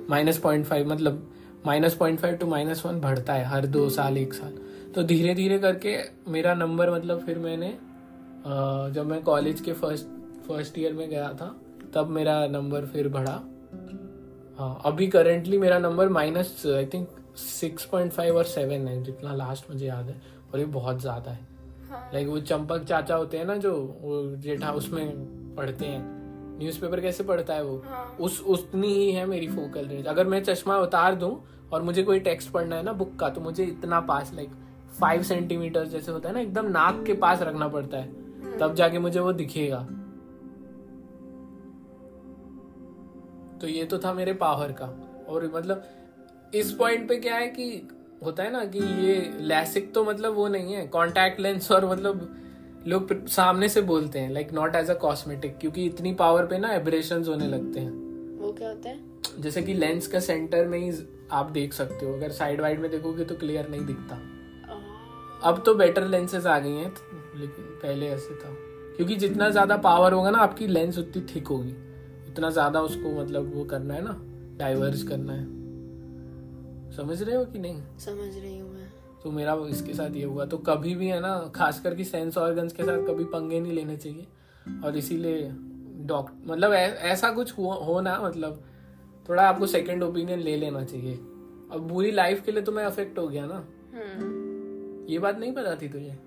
माइनस 0.10 0.38
पॉइंट 0.38 0.66
फाइव 0.66 0.92
मतलब 0.92 1.28
minus 1.66 1.96
point 1.96 2.20
five 2.20 2.36
to 2.36 2.48
minus 2.48 2.86
one 2.86 3.00
बढ़ता 3.02 3.34
है, 3.34 3.46
हर 3.46 3.66
दो 3.68 3.88
साल, 3.90 4.18
एक 4.18 4.34
साल। 4.34 4.54
तो 4.96 5.04
धीरे 5.04 5.34
धीरे 5.36 5.60
करके 5.60 5.98
मेरा 6.28 6.54
नंबर 6.56 6.92
मतलब 6.92 7.20
फिर 7.20 7.38
मैंने 7.40 7.74
जब 8.94 9.06
मैं 9.06 9.22
कॉलेज 9.24 9.62
के 9.62 9.74
फ़र्स्ट 9.74 10.06
फ़र्स्ट 10.48 10.80
ईयर 10.80 10.94
में 10.94 11.10
गया 11.10 11.28
था, 11.32 11.56
तब 11.94 12.10
मेरा 12.10 12.46
नंबर 12.48 12.86
फिर 12.86 13.08
बढ़ा। 13.10 13.40
हाँ 14.58 14.82
अभी 14.86 15.08
करेंटली 15.08 15.58
मेरा 15.58 15.78
number 15.80 16.10
minus 16.10 16.64
I 16.68 16.86
think 16.86 17.08
six 17.38 17.86
point 17.86 18.12
five 18.12 18.38
और 18.38 18.44
सेवन 18.46 18.88
है 18.88 19.02
जितना 19.04 19.34
लास्ट 19.36 19.70
मुझे 19.70 19.86
याद 19.86 20.10
है 20.10 20.22
और 20.54 20.60
ये 20.60 20.66
बहुत 20.68 21.02
ज़्यादा 21.02 21.32
है। 21.32 21.48
लाइक 22.14 22.28
हाँ। 22.28 22.34
वो 22.34 22.40
चंपक 22.42 22.84
चाचा 22.84 23.16
होते 23.16 23.38
हैं 23.38 23.46
ना 23.46 23.56
जो 23.58 23.74
वो 24.02 24.24
जेठा 24.38 24.72
उसमें 24.72 25.56
पढ़ते 25.56 25.86
हैं। 25.86 26.04
न्यूज़पेपर 26.60 27.02
कैसे 27.02 27.24
पढ़ता 27.24 27.54
है 27.54 27.64
वो? 27.64 27.82
हाँ. 27.86 28.18
उस 28.20 28.42
उतनी 28.42 28.88
ही 28.88 29.12
है 29.12 29.26
मेरी 29.26 29.48
फोकल 29.48 29.88
रेंज 29.88 30.08
अगर 30.08 30.28
मैं 30.28 30.44
चश्मा 30.44 30.78
उतार 30.78 31.16
दूँ 31.16 31.36
और 31.74 31.82
मुझे 31.82 32.04
कोई 32.04 32.20
टेक्स्ट 32.20 32.52
पढ़ना 32.52 32.76
है 32.76 32.84
ना 32.84 32.94
बुक 32.94 33.16
का 33.16 33.30
तो 33.30 33.42
मुझे 33.42 33.64
इतना 33.64 34.00
पास 34.02 34.34
लाइक 34.34 34.52
फाइव 35.00 35.24
सेंटीमीटर 35.24 35.86
जैसे 35.86 36.12
होता 36.12 36.30
है 36.30 36.36
ना 36.36 36.42
एकदम 36.42 36.66
नाक 36.66 37.04
के 37.06 37.14
पास 37.14 37.42
रखना 37.42 37.68
पड़ता 37.68 37.98
है। 37.98 38.10
हम्म। 38.42 38.58
तब 38.60 38.76
जाके 38.76 39.00
मुझे 39.00 39.20
वो 39.20 39.34
दिखेगा। 39.34 39.80
तो 43.62 43.68
ये 43.68 43.86
तो 43.86 43.98
था 44.00 44.14
मेरे 44.14 44.34
पावर 44.34 44.72
का। 44.72 44.86
और 45.30 45.52
मतलब 45.56 45.84
इस 46.54 46.72
पॉइंट 46.72 47.08
पे 47.10 47.16
क्या 47.18 47.36
है 47.36 47.48
कि 47.48 47.66
होता 48.26 48.44
है 48.44 48.52
ना 48.52 48.64
कि 48.66 48.80
ये 48.80 49.34
लैसिक 49.40 49.94
तो 49.94 50.04
मतलब 50.04 50.34
वो 50.34 50.48
नहीं 50.48 50.74
है। 50.74 50.86
कॉन्टैक्ट 50.88 51.40
लेंस 51.40 51.72
और 51.72 51.86
मतलब 51.86 52.28
लोग 52.88 53.28
सामने 53.28 53.70
से 53.70 53.82
बोलते 53.82 54.20
हैं 54.20 54.32
like 54.32 54.54
not 54.54 54.76
as 54.76 54.90
a 54.90 54.94
cosmetic 54.94 55.58
क्योंकि 55.58 55.86
इतनी 55.86 56.14
पावर 56.14 56.46
पे 56.46 56.58
ना 56.58 56.74
एब्रेशन 56.74 57.24
होने 57.24 57.48
लगते 57.48 57.80
हैं। 57.80 57.92
वो 58.40 58.52
क्या 58.54 58.70
होता 58.70 58.90
है? 58.90 59.00
जैसे 59.40 59.62
कि 59.62 59.74
लेंस 59.74 60.08
का 60.08 60.20
सेंटर 60.20 60.68
में 60.68 60.78
ही 60.80 60.92
आप 61.32 61.52
देख 61.52 61.74
सकते 61.74 62.06
हो। 62.06 62.14
अगर 62.14 62.32
साइड 62.32 62.62
वाइड 62.62 62.80
में 62.80 62.90
देखोगे 62.92 63.24
तो 63.24 63.36
क्लियर 63.36 63.70
नहीं 63.70 63.86
दिखता। 63.86 64.16
अब 65.44 65.62
तो 65.66 65.74
बेटर 65.74 66.08
लेंसेज 66.08 66.48
आ 66.48 66.58
गई 66.60 66.72
हैं 66.72 66.94
लेकिन 67.36 67.66
पहले 67.84 68.08
ऐसे 68.08 68.36
था। 68.36 68.56
क्योंकि 68.98 69.16
जितना 69.16 69.50
ज़्यादा 69.50 69.78
पावर 69.78 70.14
होगा 70.14 70.32
ना 70.32 70.38
आपकी 70.38 70.68
लेंस 70.68 70.98
उतनी 70.98 71.26
थिक 71.36 71.48
होगी। 71.48 71.76
उतना 72.32 72.50
ज़्यादा 72.50 72.82
उसको 72.82 73.20
मतलब 73.22 73.56
वो 73.56 73.64
करना 73.64 73.94
है 73.94 74.04
ना 74.04 74.18
डाइवर्स 74.58 75.04
करना 75.04 75.34
है। 75.34 75.61
समझ 76.98 77.22
रहे 77.24 77.36
हो 77.36 77.46
कि 77.46 77.60
नहीं? 77.60 77.82
समझ 78.00 78.38
रही 78.38 78.58
हूँ 78.60 78.74
मैं। 78.74 78.88
तो 79.24 79.32
मेरा 79.32 79.56
इसके 79.70 79.94
साथ 79.94 80.16
ये 80.16 80.24
हुआ। 80.24 80.46
तो 80.46 80.58
कभी 80.58 80.96
भी 80.96 81.08
है 81.08 81.20
ना 81.20 81.52
खासकर 81.56 81.96
की 81.96 82.04
सेंस 82.04 82.38
ऑर्गन्स 82.38 82.74
के 82.74 82.84
साथ 82.84 83.08
कभी 83.08 83.24
पंगे 83.24 83.60
नहीं 83.60 83.74
लेने 83.74 83.98
चाहिए। 83.98 84.28
और 84.86 84.98
इसीलिए 84.98 85.52
डॉक्टर 86.06 86.52
मतलब 86.52 86.74
ऐसा 86.74 87.32
कुछ 87.32 87.58
हो, 87.58 87.72
हो 87.72 88.02
ना 88.02 88.20
मतलब 88.22 88.64
थोड़ा 89.30 89.50
आपको 89.50 89.68
सेकंड 89.68 90.04
ओपिनियन 90.04 90.40
ले 90.40 90.58
लेना 90.58 90.84
चाहिए। 90.84 91.16
अब 91.72 91.88
बुरी 91.88 92.12
लाइफ 92.12 92.44
के 92.46 92.52
लिए 92.52 92.62
तो 92.62 92.72
मैं 92.72 92.86
अफेक्ट 92.86 93.20
हो 93.20 93.28
गया 93.28 93.46
ना। 93.46 93.66
हम्म। 93.94 95.08
ये 95.10 95.20
बात 95.20 95.40
नहीं 95.40 95.52
पता 95.52 95.76
थी 95.76 95.90
तुझे? 95.90 96.20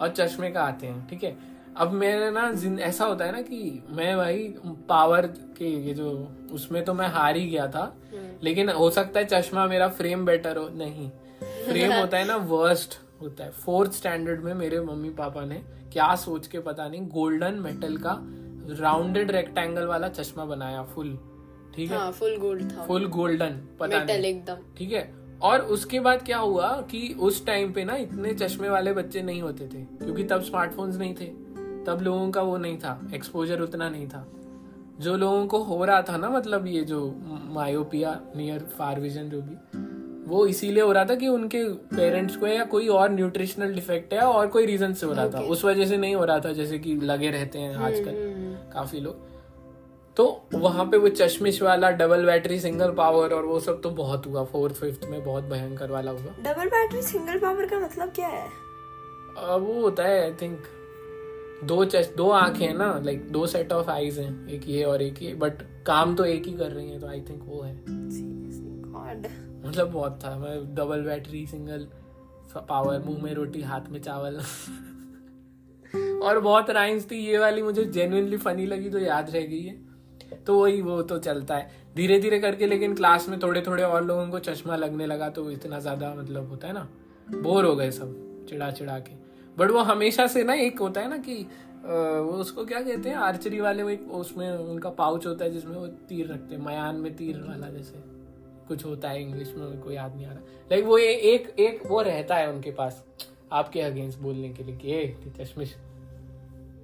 और 0.00 0.08
चश्मे 0.08 0.50
का 0.50 0.62
आते 0.62 0.86
हैं 0.86 1.08
ठीक 1.08 1.24
है? 1.24 1.38
अब 1.76 1.92
मेरे 1.92 2.30
ना 2.30 2.52
ऐसा 2.82 3.04
होता 3.04 3.24
है 3.24 3.32
ना 3.32 3.40
कि 3.42 3.82
मैं 3.90 4.16
भाई 4.16 4.54
पावर 4.88 5.26
के 5.26 5.68
ये 5.86 5.94
जो 5.94 6.28
उसमें 6.52 6.84
तो 6.84 6.94
मैं 6.94 7.08
हार 7.08 7.36
ही 7.36 7.46
गया 7.46 7.66
था। 7.66 7.96
हम्म। 8.14 8.28
लेकिन 8.42 8.70
हो 8.70 8.90
सकता 8.90 9.20
है 9.20 9.26
चश्मा 9.26 9.66
मेरा 9.66 9.88
फ्रेम 9.88 10.24
बेटर 10.26 10.56
हो 10.56 10.68
नहीं। 10.68 11.10
फ्रेम 11.42 11.92
होता 11.92 12.18
है 12.18 12.26
ना 12.26 12.36
वर्स्ट 12.36 12.94
होता 13.22 13.44
है। 13.44 13.50
फोर्थ 13.50 13.92
स्टैंडर्ड 13.92 14.44
में 14.44 14.54
मेरे 14.54 14.80
मम्मी 14.80 15.10
पापा 15.10 15.44
ने 15.44 15.62
क्या 15.92 16.14
सोच 16.14 16.46
के 16.46 16.58
पता 16.58 16.88
नहीं 16.88 17.08
गोल्डन 17.08 17.54
मेटल 17.54 17.96
का 17.96 18.16
राउंडेड 18.80 19.30
रेक्टेंगल 19.30 19.86
वाला 19.86 20.08
चश्मा 20.08 20.44
बनाया 20.44 20.82
फुल 20.82 21.18
ठीक 21.76 21.92
है? 21.92 22.12
फुल 22.12 22.36
गोल्ड 22.36 22.72
था। 22.72 22.84
फुल 22.84 23.06
गोल्डन 23.06 23.60
पता 23.80 24.04
नहीं। 24.04 24.16
एकदम। 24.16 24.56
ठीक 24.78 24.92
है? 24.92 25.14
और 25.42 25.60
उसके 25.60 26.00
बाद 26.00 26.22
क्या 26.22 26.38
हुआ 26.38 26.68
कि 26.90 27.16
उस 27.20 27.46
टाइम 27.46 27.72
पे 27.72 27.84
ना 27.84 27.96
इतने 27.96 28.34
चश्मे 28.34 28.68
वाले 28.68 28.92
बच्चे 28.92 29.22
नहीं 29.22 29.42
होते 29.42 29.66
थे 29.66 29.82
क्योंकि 29.96 30.24
तब 30.24 30.42
स्मार्टफोन्स 30.42 30.96
नहीं 30.96 31.14
थे। 31.14 31.49
तब 31.86 31.98
लोगों 32.02 32.30
का 32.30 32.42
वो 32.42 32.56
नहीं 32.56 32.78
था 32.78 33.00
एक्सपोजर 33.14 33.60
उतना 33.60 33.88
नहीं 33.90 34.08
था। 34.08 34.26
जो 35.00 35.16
लोगों 35.16 35.46
को 35.46 35.58
हो 35.58 35.84
रहा 35.84 36.02
था 36.02 36.16
ना 36.16 36.30
मतलब 36.30 36.66
ये 36.66 36.80
जो 36.80 37.14
मायोपिया 37.26 38.20
नियर 38.36 38.58
फार 38.78 39.00
विजन 39.00 39.22
जो 39.22 39.42
भी 39.42 39.56
वो 40.28 40.46
इसीलिए 40.46 40.82
हो 40.82 40.92
रहा 40.92 41.04
था 41.04 41.14
कि 41.14 41.28
उनके 41.28 41.64
पेरेंट्स 41.68 42.36
को 42.36 42.46
या 42.46 42.64
कोई 42.64 42.88
और 42.88 43.10
न्यूट्रिशनल 43.10 43.74
डिफेक्ट 43.74 44.12
है 44.12 44.20
और 44.20 44.46
कोई 44.46 44.66
रीजन 44.66 44.92
से 44.94 45.06
हो 45.06 45.12
रहा 45.12 45.24
okay. 45.24 45.36
था 45.36 45.40
उस 45.40 45.64
वजह 45.64 45.86
से 45.86 45.96
नहीं 45.96 46.14
हो 46.14 46.24
रहा 46.24 46.38
था 46.38 46.52
जैसे 46.52 46.78
कि 46.78 46.94
लगे 46.94 47.30
रहते 47.30 47.58
हैं 47.58 47.74
हम्म, 47.74 47.84
आजकल 47.84 48.08
हम्म, 48.08 48.34
हम्म। 48.34 48.54
काफ़ी 48.54 49.00
लोग। 49.00 49.16
तो 50.16 50.44
वहाँ 50.54 50.84
पे 50.84 50.96
वो 50.96 51.08
चश्मिश 51.08 51.62
वाला 51.62 51.90
डबल 51.90 52.26
बैटरी 52.26 52.60
सिंगल 52.60 52.90
पावर 52.90 53.34
और 53.34 53.44
वो 53.44 53.60
सब 53.60 53.82
तो 53.82 53.90
बहुत 53.90 54.26
हुआ। 54.26 54.44
फोर्थ 54.44 54.74
फिफ्थ 54.74 55.04
में 55.04 55.24
बहुत 55.24 55.44
भयंकर 55.44 55.90
वाला 55.90 56.10
हुआ। 56.10 56.32
डबल 56.40 56.66
बैटरी 56.66 57.02
सिंगल 57.02 57.38
पावर 57.38 57.66
का 57.66 57.78
मतलब 57.80 58.08
क्या 58.08 58.28
है? 58.28 58.48
वो 59.58 59.80
होता 59.80 60.02
है 60.02 60.24
आई 60.24 60.32
थिंक 60.32 60.60
दो 61.64 61.84
चेस्ट 61.84 62.14
दो 62.16 62.28
आँखें 62.30 62.66
हैं 62.66 62.74
ना 62.74 62.92
लाइक 63.04 63.30
दो 63.32 63.46
सेट 63.46 63.72
ऑफ़ 63.72 63.90
आईज 63.90 64.18
हैं 64.18 64.48
एक 64.48 64.68
ये 64.68 64.82
और 64.84 65.02
एक 65.02 65.22
ये 65.22 65.34
बट 65.34 65.62
काम 65.86 66.14
तो 66.16 66.24
एक 66.24 66.46
ही 66.46 66.52
कर 66.52 66.70
रही 66.70 66.90
है 66.90 67.00
तो 67.00 67.06
आई 67.06 67.20
थिंक 67.20 67.42
वो 67.44 67.60
है। 67.62 67.74
मतलब 69.62 69.90
बहुत 69.92 70.18
था 70.24 70.36
मैं 70.38 70.74
डबल 70.74 71.02
बैटरी 71.02 71.46
सिंगल 71.46 71.86
पावर 72.58 72.98
मुँह 73.00 73.22
में 73.22 73.32
रोटी 73.34 73.62
हाथ 73.62 73.90
में 73.90 74.00
चावल। 74.00 74.40
और 76.22 76.40
बहुत 76.40 76.70
राइम्स 76.70 77.10
थी 77.10 77.18
ये 77.18 77.38
वाली 77.38 77.62
मुझे 77.62 77.84
जेन्युइनली 77.86 78.36
फनी 78.36 78.66
लगी 78.66 78.90
तो 78.90 78.98
याद 78.98 79.30
रह 79.30 79.40
गई 79.42 79.62
है। 79.62 79.78
तो 80.46 80.60
वही 80.60 80.80
वो 80.82 81.00
तो 81.02 81.18
चलता 81.18 81.56
है। 81.56 81.70
धीरे 81.96 82.18
धीरे 82.20 82.38
करके 82.38 82.66
लेकिन 82.66 82.94
क्लास 82.94 83.28
में 83.28 83.38
थोड़े 83.40 83.62
थोड़े 83.62 83.82
और 83.82 84.04
लोगों 84.04 84.28
को 84.28 84.38
चश्मा 84.40 84.76
लगने 84.76 85.06
लगा 85.06 85.28
तो 85.28 85.50
इतना 85.50 85.78
ज़्यादा 85.78 86.14
मतलब 86.14 86.48
होता 86.50 86.68
है 86.68 86.74
ना 86.74 86.88
बोर 87.32 87.64
हो 87.64 87.74
गए 87.76 87.90
सब 87.90 88.46
चिड़ा 88.48 88.70
चिड़ा 88.70 88.98
के। 88.98 89.19
बट 89.60 89.70
वो 89.70 89.78
हमेशा 89.84 90.26
से 90.26 90.44
ना 90.44 90.54
एक 90.56 90.78
होता 90.80 91.00
है 91.00 91.08
ना 91.10 91.16
कि 91.18 91.34
वो 91.82 92.32
उसको 92.40 92.64
क्या 92.64 92.80
कहते 92.80 93.08
हैं 93.08 93.16
आर्चरी 93.16 93.60
वाले 93.60 93.82
वो 93.82 93.90
एक 93.90 94.10
उसमें 94.14 94.50
उनका 94.50 94.90
पाउच 94.90 95.26
होता 95.26 95.44
है 95.44 95.50
जिसमें 95.50 95.76
वो 95.76 95.86
तीर 96.08 96.26
रखते 96.26 96.54
हैं 96.54 96.64
मयान 96.64 96.96
में 96.96 97.14
तीर 97.16 97.38
वाला 97.38 97.68
जैसे। 97.68 98.02
कुछ 98.68 98.84
होता 98.84 99.08
है 99.08 99.22
इंग्लिश 99.22 99.54
में 99.56 99.80
कोई 99.80 99.94
याद 99.94 100.16
नहीं 100.16 100.26
आ 100.26 100.30
रहा। 100.30 100.40
लाइक 100.70 100.84
वो 100.84 100.98
ए, 100.98 101.04
एक 101.04 101.48
एक 101.60 101.82
वो 101.86 102.02
रहता 102.02 102.36
है 102.36 102.52
उनके 102.52 102.70
पास 102.70 103.04
आपके 103.52 103.80
अगेंस्ट 103.80 104.18
बोलने 104.18 104.48
के 104.48 104.64
लिए 104.64 105.06
कि 105.24 105.30
चश्मिश 105.38 105.74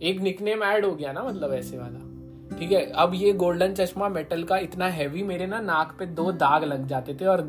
एक 0.02 0.20
निकनेम 0.20 0.62
ऐड 0.62 0.84
हो 0.84 0.94
गया 0.94 1.12
ना 1.12 1.22
मतलब 1.22 1.52
ऐसे 1.52 1.78
वाला। 1.78 2.58
ठीक 2.58 2.72
है 2.72 2.84
अब 2.94 3.14
ये 3.14 3.32
गोल्डन 3.34 3.74
चश्मा 3.74 4.08
मेटल 4.08 4.42
का 4.44 4.58
इतना 4.58 4.88
हैवी 4.88 5.22
मेरे 5.22 5.46
ना 5.46 5.60
नाक 5.60 5.96
पे 5.98 6.06
दो 6.06 6.30
दाग 6.34 6.64
लग 6.64 6.86
जाते 6.86 7.14
थे 7.14 7.26
और 7.26 7.42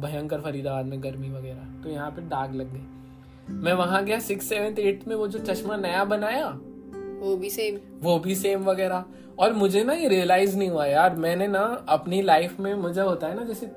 भयंकर 0.00 0.40
फरीदाबाद 0.40 0.86
में 0.86 1.02
गर्मी 1.02 1.30
वगैरह 1.30 1.82
तो 1.82 1.90
यहाँ 1.90 2.10
पे 2.10 2.22
दाग 2.28 2.54
लग 2.54 2.72
गए। 2.72 2.93
मैं 3.48 3.72
वहाँ 3.72 4.04
गया 4.04 4.18
सिक्स 4.18 4.46
सेवन 4.46 4.78
एट 4.78 5.06
में 5.08 5.14
वो 5.16 5.26
जो 5.28 5.38
चश्मा 5.38 5.76
नया 5.76 6.04
बनाया 6.04 6.46
वो 7.20 7.36
भी 7.36 7.50
सेम 7.50 7.78
वो 8.02 8.18
भी 8.18 8.34
सेम 8.34 8.64
वगैरह। 8.64 9.04
और 9.38 9.52
मुझे 9.52 9.82
ना 9.84 9.92
ये 9.92 10.08
रियलाइज़ 10.08 10.56
नहीं 10.58 10.68
हुआ 10.68 10.86
यार 10.86 11.14
मैंने 11.16 11.46
ना 11.46 11.60
अपनी 11.88 12.20
लाइफ 12.22 12.58
में 12.60 12.74
मुझे 12.74 13.00
होता 13.00 13.26
है 13.26 13.36
ना 13.36 13.44
जैसे 13.44 13.70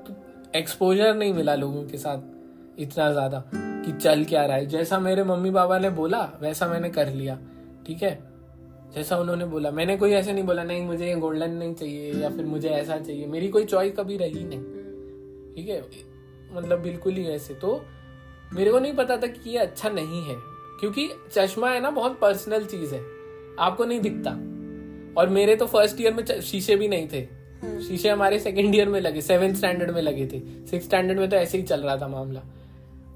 एक्सपोजर 0.56 1.14
नहीं 1.14 1.32
मिला 1.34 1.54
लोगों 1.54 1.82
के 1.84 1.98
साथ 1.98 2.80
इतना 2.80 3.10
ज़्यादा 3.12 3.42
कि 3.54 3.92
चल 3.92 4.24
क्या 4.24 4.44
रहा 4.46 4.56
है। 4.56 4.66
जैसा 4.66 4.98
मेरे 4.98 5.24
मम्मी 5.24 5.50
पापा 5.50 5.78
ने 5.78 5.90
बोला 5.90 6.20
वैसा 6.42 6.68
मैंने 6.68 6.90
कर 6.90 7.12
लिया 7.12 7.38
ठीक 7.86 8.02
है? 8.02 8.18
जैसा 8.94 9.16
उन्होंने 9.18 9.44
बोला। 9.44 9.70
मैंने 9.70 9.96
कोई 9.96 10.12
ऐसे 10.12 10.32
नहीं 10.32 10.44
बोला 10.44 10.62
नहीं 10.64 10.86
मुझे 10.86 11.14
गोल्डन 11.16 11.50
नहीं 11.50 11.74
चाहिए 11.74 12.12
या 12.14 12.30
फिर 12.30 12.44
मुझे 12.46 12.68
ऐसा 12.68 12.98
चाहिए। 12.98 13.26
मेरी 13.26 13.48
कोई 13.48 13.64
चॉइस 13.64 13.94
कभी 13.96 14.16
रही 14.16 14.44
नहीं 14.44 14.60
ठीक 15.54 15.68
है? 15.68 15.82
मतलब 16.52 16.78
बिल्कुल 16.78 17.12
ही 17.12 17.26
ऐसे। 17.26 17.54
तो 17.54 17.80
मेरे 18.52 18.70
को 18.70 18.78
नहीं 18.78 18.92
पता 18.92 19.16
था 19.16 19.26
कि 19.26 19.50
ये 19.50 19.58
अच्छा 19.58 19.88
नहीं 19.88 20.22
है 20.22 20.34
क्योंकि 20.80 21.10
चश्मा 21.32 21.70
है 21.70 21.80
ना 21.80 21.90
बहुत 21.90 22.18
पर्सनल 22.20 22.64
चीज़ 22.64 22.94
है। 22.94 23.00
आपको 23.58 23.84
नहीं 23.84 24.00
दिखता। 24.00 24.30
और 25.20 25.28
मेरे 25.28 25.56
तो 25.56 25.66
फ़र्स्ट 25.66 26.00
ईयर 26.00 26.14
में 26.14 26.40
शीशे 26.40 26.76
भी 26.76 26.88
नहीं 26.88 27.08
थे। 27.08 27.26
शीशे 27.82 28.08
हमारे 28.08 28.38
सेकेंड 28.38 28.74
ईयर 28.74 28.88
में 28.88 29.00
लगे 29.00 29.20
सेवेंथ 29.20 29.54
स्टैंडर्ड 29.54 29.90
में 29.90 30.02
लगे 30.02 30.26
थे। 30.26 30.66
सिक्स 30.66 30.86
स्टैंडर्ड 30.86 31.18
में 31.18 31.30
तो 31.30 31.36
ऐसे 31.36 31.58
ही 31.58 31.64
चल 31.64 31.80
रहा 31.80 31.96
था 31.96 32.08
मामला। 32.08 32.42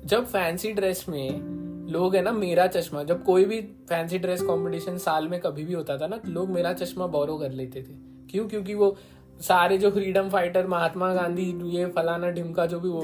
जब 0.04 0.26
फैंसी 0.26 0.72
ड्रेस 0.72 1.04
में 1.08 1.52
लोग 1.92 2.16
है 2.16 2.22
ना 2.22 2.32
मेरा 2.32 2.66
चश्मा 2.66 3.02
जब 3.02 3.24
कोई 3.24 3.44
भी 3.44 3.60
फैंसी 3.88 4.18
ड्रेस 4.18 4.42
कंपटीशन 4.42 4.98
साल 4.98 5.28
में 5.28 5.40
कभी 5.40 5.64
भी 5.64 5.72
होता 5.72 5.96
था 5.98 6.06
ना 6.06 6.16
तो 6.16 6.30
लोग 6.30 6.50
मेरा 6.50 6.72
चश्मा 6.72 7.06
बोरो 7.06 7.38
कर 7.38 7.50
लेते 7.50 7.80
थे। 7.80 7.94
क्यों? 8.30 8.48
क्योंकि 8.48 8.74
वो 8.74 8.96
सारे 9.42 9.78
जो 9.78 9.90
फ्रीडम 9.90 10.28
फाइटर 10.28 10.66
महात्मा 10.66 11.12
गांधी 11.14 11.44
ये 11.70 11.86
फलाना 11.86 12.30
ढिमका 12.30 12.66
जो 12.66 12.80
भी 12.80 12.88
वो 12.88 13.02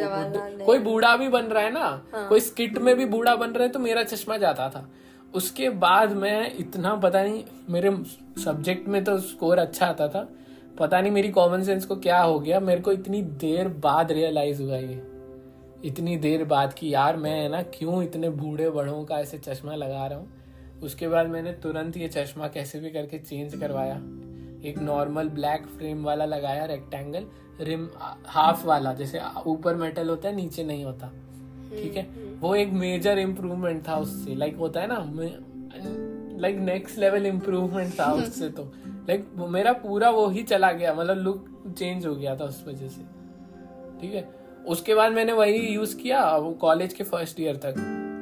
कोई 0.65 0.79
बूढ़ा 0.79 1.17
भी 1.17 1.29
बन 1.29 1.45
रहा 1.45 1.63
है 1.63 1.73
ना 1.73 1.85
हाँ। 2.15 2.29
कोई 2.29 2.41
स्किट 2.41 2.79
में 2.79 2.95
भी 2.97 3.07
बूढ़ा 3.07 3.35
बन 3.37 3.51
रहा 3.51 3.63
है 3.63 3.69
तो 3.69 3.79
मेरा 3.79 4.03
चश्मा 4.05 4.37
जाता 4.37 4.69
था। 4.71 4.89
उसके 5.35 5.71
बाद 5.71 6.13
मैं 6.13 6.55
इतना 6.57 6.95
पता 6.97 7.23
नहीं 7.23 7.43
मेरे 7.71 7.91
सब्जेक्ट 8.45 8.89
में 8.89 9.03
तो 9.05 9.19
स्कोर 9.21 9.59
अच्छा 9.59 9.87
आता 9.87 10.09
था। 10.09 10.29
पता 10.79 11.01
नहीं 11.01 11.13
मेरी 11.13 11.29
कॉमन 11.31 11.63
सेंस 11.63 11.87
को 11.87 11.97
क्या 11.97 12.21
हो 12.21 12.39
गया। 12.41 12.61
मेरे 12.61 12.81
को 12.81 12.93
इतनी 12.93 13.23
देर 13.23 13.69
बाद 13.69 14.13
रियलाइज़ 14.13 14.63
हुआ 14.63 14.77
ये। 14.77 15.03
इतनी 15.85 16.17
देर 16.17 16.45
बाद 16.45 16.73
कि 16.73 16.95
यार 16.95 17.17
मैं 17.17 17.41
है 17.41 17.49
ना 17.49 17.63
क्यों 17.75 18.03
इतने 18.03 18.31
बूढ़े 18.31 18.71
बड़ों 18.71 19.05
का 19.05 19.19
ऐसे 19.21 19.39
चश्मा 19.39 19.75
लगा 19.75 20.07
रहा 20.07 20.19
हूँ? 20.19 20.81
उसके 20.83 21.09
बाद 21.09 21.27
मैंने 21.27 21.53
तुरंत 21.53 21.97
ये 21.97 22.09
चश्मा 22.09 22.49
कैसे 22.49 22.81
भी 22.81 22.91
करके 22.91 23.19
चेंज 23.19 23.55
करवाया। 23.61 24.01
एक 24.65 24.79
नॉर्मल 24.79 25.29
ब्लैक 25.29 25.67
फ्रेम 25.67 26.05
वाला 26.05 26.25
लगाया 26.25 26.65
रेक्टेंगल 26.65 27.27
रिम 27.61 27.89
हाफ़ 28.27 28.67
वाला 28.67 28.93
जैसे 28.93 29.21
ऊपर 29.47 29.75
मेटल 29.75 30.09
होता 30.09 30.29
है 30.29 30.35
नीचे 30.37 30.65
नहीं 30.65 30.85
होता। 30.85 31.13
ठीक 31.71 31.97
है? 31.97 32.03
वो 32.41 32.55
एक 32.55 32.73
मेजर 32.73 33.19
इम्प्रूवमेंट 33.19 33.89
था 33.89 33.97
उससे। 33.97 34.35
लाइक 34.35 34.57
होता 34.57 34.81
है 34.81 34.87
ना 34.87 34.99
लाइक 36.41 36.57
नेक्स्ट 36.59 36.99
लेवल 36.99 37.27
इम्प्रूवमेंट 37.27 37.93
था 38.01 38.13
उससे 38.23 38.49
तो। 38.49 38.63
लाइक 38.87 39.29
मेरा 39.39 39.73
पूरा 39.73 40.11
वो 40.11 40.29
ही 40.29 40.43
चला 40.43 40.73
गया 40.73 40.95
मतलब 40.95 41.17
लुक 41.17 41.75
चेंज 41.79 42.07
हो 42.07 42.15
गया 42.15 42.37
था 42.37 42.45
उस 42.45 42.65
वजह 42.69 42.89
से। 42.89 43.03
ठीक 44.01 44.15
है? 44.15 44.29
उसके 44.67 44.95
बाद 44.95 45.13
मैंने 45.13 45.33
वही 45.33 45.59
यूज़ 45.75 45.97
किया 45.97 46.37
वो 46.37 46.51
कॉलेज 46.51 46.93
के 46.93 47.05
फ़र्स्ट 47.05 47.41
ईयर 47.41 47.57
तक। 47.57 47.75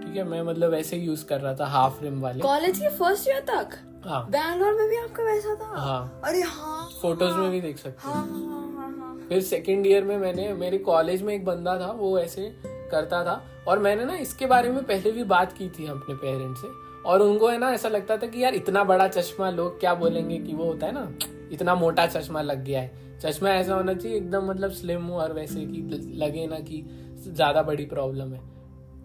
ठीक 0.07 0.17
है? 0.17 0.25
मैं 0.25 0.43
मतलब 0.43 0.71
वैसे 0.71 0.97
यूज़ 0.97 1.27
कर 1.27 1.41
रहा 1.41 1.55
था 1.55 1.67
हाफ़ 1.67 2.03
रिम 2.03 2.21
वाले। 2.21 2.41
कॉलेज 2.41 2.79
के 2.79 2.89
फ़र्स्ट 2.89 3.29
ईयर 3.29 3.41
तक? 3.41 3.79
हाँ। 4.07 4.27
बैंगलोर 4.31 4.75
में 4.75 4.89
भी 4.89 4.97
आपका 4.97 5.23
वैसा 5.23 5.55
था? 5.55 5.81
हाँ। 5.81 6.21
अरे 6.25 6.41
हाँ। 6.41 6.89
फ़ोटोज़ 7.03 7.35
में 7.35 7.51
भी 7.51 7.61
देख 7.61 7.79
सकते 7.79 8.09
हाँ, 8.09 8.15
हाँ, 8.15 8.73
हाँ, 8.77 8.97
हाँ, 8.99 9.27
फिर 9.29 9.43
सेकेंड 9.43 9.87
ईयर 9.87 10.05
में 10.05 10.19
मैंने 10.19 10.53
मेरे 10.55 10.79
कॉलेज 10.79 11.23
में 11.23 11.35
एक 11.35 11.45
बंदा 11.45 11.79
था 11.81 11.91
वो 11.93 12.19
ऐसे 12.19 12.55
करता 12.65 13.25
था। 13.25 13.43
और 13.69 13.79
मैंने 13.79 14.05
ना 14.05 14.17
इसके 14.17 14.47
बारे 14.47 14.69
में 14.69 14.85
पहले 14.85 15.11
भी 15.13 15.25
बात 15.25 15.53
की 15.53 15.69
थी 15.69 15.87
अपने 15.87 16.15
पेरेंट्स 16.15 16.61
से। 16.61 16.69
और 17.03 17.23
उनको 17.23 17.49
है 17.49 17.59
ना 17.59 17.71
ऐसा 17.73 17.89
लगता 17.89 18.17
था 18.17 18.27
कि 18.27 18.45
यार 18.45 18.55
इतना 18.55 18.85
बड़ा 18.85 19.09
चश्मा 19.09 19.51
लोग 19.51 19.81
क्या 19.81 19.95
बोलेंगे 19.95 20.39
कि 20.39 20.55
वो 20.55 20.65
होता 20.65 20.87
है 20.87 20.93
ना 20.93 21.09
इतना 21.53 21.75
मोटा 21.75 22.07
चश्मा 22.07 22.41
लग 22.41 22.65
गया 22.65 22.81
है। 22.81 23.19
चश्मा 23.19 23.51
ऐसा 23.51 23.75
होना 23.75 23.95
चाहिए 23.95 24.17
एकदम 24.17 24.51
मतलब 24.51 24.71
स्लिम 24.71 25.03
हो 25.03 25.19
और 25.19 25.33
वैसे 25.33 25.61
कि 25.61 25.83
लगे 26.17 26.47
ना 26.47 26.59
कि 26.59 26.83
ज़्यादा 27.29 27.63
बड़ी 27.63 27.85
प्रॉब्लम 27.85 28.33
है। 28.33 28.41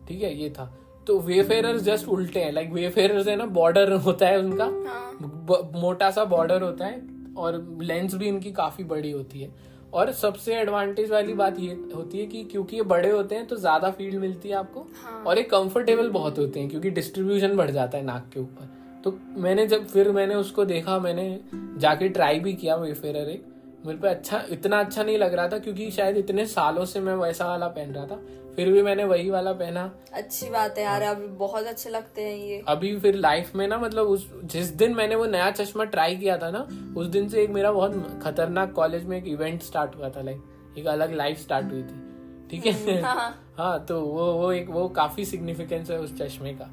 ठीक 0.07 0.23
है 0.23 0.33
ये 0.33 0.49
था। 0.49 0.73
तो 1.07 1.19
वेफेयर 1.19 1.77
जस्ट 1.79 2.07
उल्टे 2.07 2.39
हैं। 2.39 2.51
लाइक 2.51 2.71
वेफेयर 2.71 3.29
है 3.29 3.35
ना 3.35 3.45
बॉर्डर 3.53 3.91
होता 3.93 4.27
है 4.27 4.39
उनका। 4.39 4.63
हाँ। 4.63 5.71
मोटा 5.75 6.09
सा 6.11 6.25
बॉर्डर 6.25 6.61
होता 6.61 6.85
है 6.85 7.01
और 7.37 7.65
लेंस 7.81 8.15
भी 8.15 8.27
इनकी 8.27 8.51
काफ़ी 8.51 8.83
बड़ी 8.83 9.11
होती 9.11 9.41
है। 9.41 9.49
और 9.93 10.11
सबसे 10.13 10.55
एडवांटेज 10.55 11.09
वाली 11.11 11.33
बात 11.33 11.59
ये 11.59 11.71
होती 11.95 12.19
है 12.19 12.25
कि 12.25 12.43
क्योंकि 12.43 12.75
ये 12.75 12.83
बड़े 12.83 13.09
होते 13.09 13.35
हैं 13.35 13.45
तो 13.47 13.55
ज़्यादा 13.55 13.89
फ़ील्ड 13.91 14.15
मिलती 14.15 14.49
है 14.49 14.55
आपको। 14.55 14.87
हाँ। 15.03 15.23
और 15.23 15.37
ये 15.37 15.43
कंफर्टेबल 15.45 16.09
बहुत 16.09 16.39
होते 16.39 16.59
हैं 16.59 16.69
क्योंकि 16.69 16.89
डिस्ट्रीब्यूशन 16.89 17.55
बढ़ 17.57 17.71
जाता 17.71 17.97
है 17.97 18.03
नाक 18.03 18.29
के 18.33 18.39
ऊपर। 18.39 18.69
तो 19.03 19.17
मैंने 19.37 19.65
जब 19.67 19.85
फिर 19.87 20.11
मैंने 20.11 20.35
उसको 20.35 20.65
देखा 20.65 20.97
मैंने 20.99 21.39
जाके 21.53 22.09
ट्राई 22.09 22.39
भी 22.39 22.53
किया 22.53 22.75
वेफेयर 22.75 23.15
एक। 23.15 23.45
मेरे 23.85 23.97
पे 23.97 24.07
अच्छा 24.07 24.41
इतना 24.51 24.79
अच्छा 24.79 25.03
नहीं 25.03 25.17
लग 25.17 25.33
रहा 25.33 25.47
था 25.47 25.57
क्योंकि 25.59 25.89
शायद 25.91 26.17
इतने 26.17 26.45
सालों 26.45 26.85
से 26.85 26.99
मैं 26.99 27.15
वैसा 27.15 27.45
वाला 27.47 27.67
पहन 27.67 27.91
रहा 27.91 28.05
था। 28.05 28.19
फिर 28.55 28.71
भी 28.71 28.81
मैंने 28.81 29.03
वही 29.03 29.29
वाला 29.29 29.51
पहना। 29.53 29.83
अच्छी 30.13 30.49
बात 30.49 30.77
है 30.77 30.83
यार 30.83 31.01
अभी 31.01 31.27
बहुत 31.27 31.65
अच्छे 31.65 31.89
लगते 31.89 32.21
हैं 32.21 32.37
ये। 32.37 32.61
अभी 32.67 32.95
फिर 32.99 33.15
लाइफ 33.15 33.55
में 33.55 33.67
ना 33.67 33.77
मतलब 33.77 34.07
उस 34.07 34.29
जिस 34.43 34.67
दिन 34.67 34.95
मैंने 34.95 35.15
वो 35.15 35.25
नया 35.25 35.51
चश्मा 35.51 35.83
ट्राई 35.83 36.15
किया 36.15 36.37
था 36.37 36.51
ना 36.51 36.67
उस 36.97 37.07
दिन 37.07 37.29
से 37.29 37.43
एक 37.43 37.49
मेरा 37.49 37.71
बहुत 37.71 38.19
खतरनाक 38.23 38.73
कॉलेज 38.73 39.05
में 39.05 39.17
एक 39.17 39.27
इवेंट 39.27 39.61
स्टार्ट 39.61 39.95
हुआ 39.95 40.09
था 40.09 40.21
लाइक 40.21 40.75
एक 40.77 40.87
अलग 40.87 41.13
लाइफ 41.13 41.39
स्टार्ट 41.39 41.71
हुई 41.71 41.83
थी। 41.83 42.47
ठीक 42.51 42.65
है? 42.65 42.71
हम्म, 42.73 43.05
हाँ, 43.05 43.15
हाँ।, 43.15 43.43
हाँ 43.57 43.85
तो 43.85 44.01
वो 44.01 44.31
वो 44.33 44.51
एक 44.51 44.69
वो 44.69 44.87
काफ़ी 44.89 45.25
सिग्निफिकेंस 45.25 45.91
है 45.91 45.99
उस 45.99 46.17
चश्मे 46.17 46.53
का। 46.53 46.69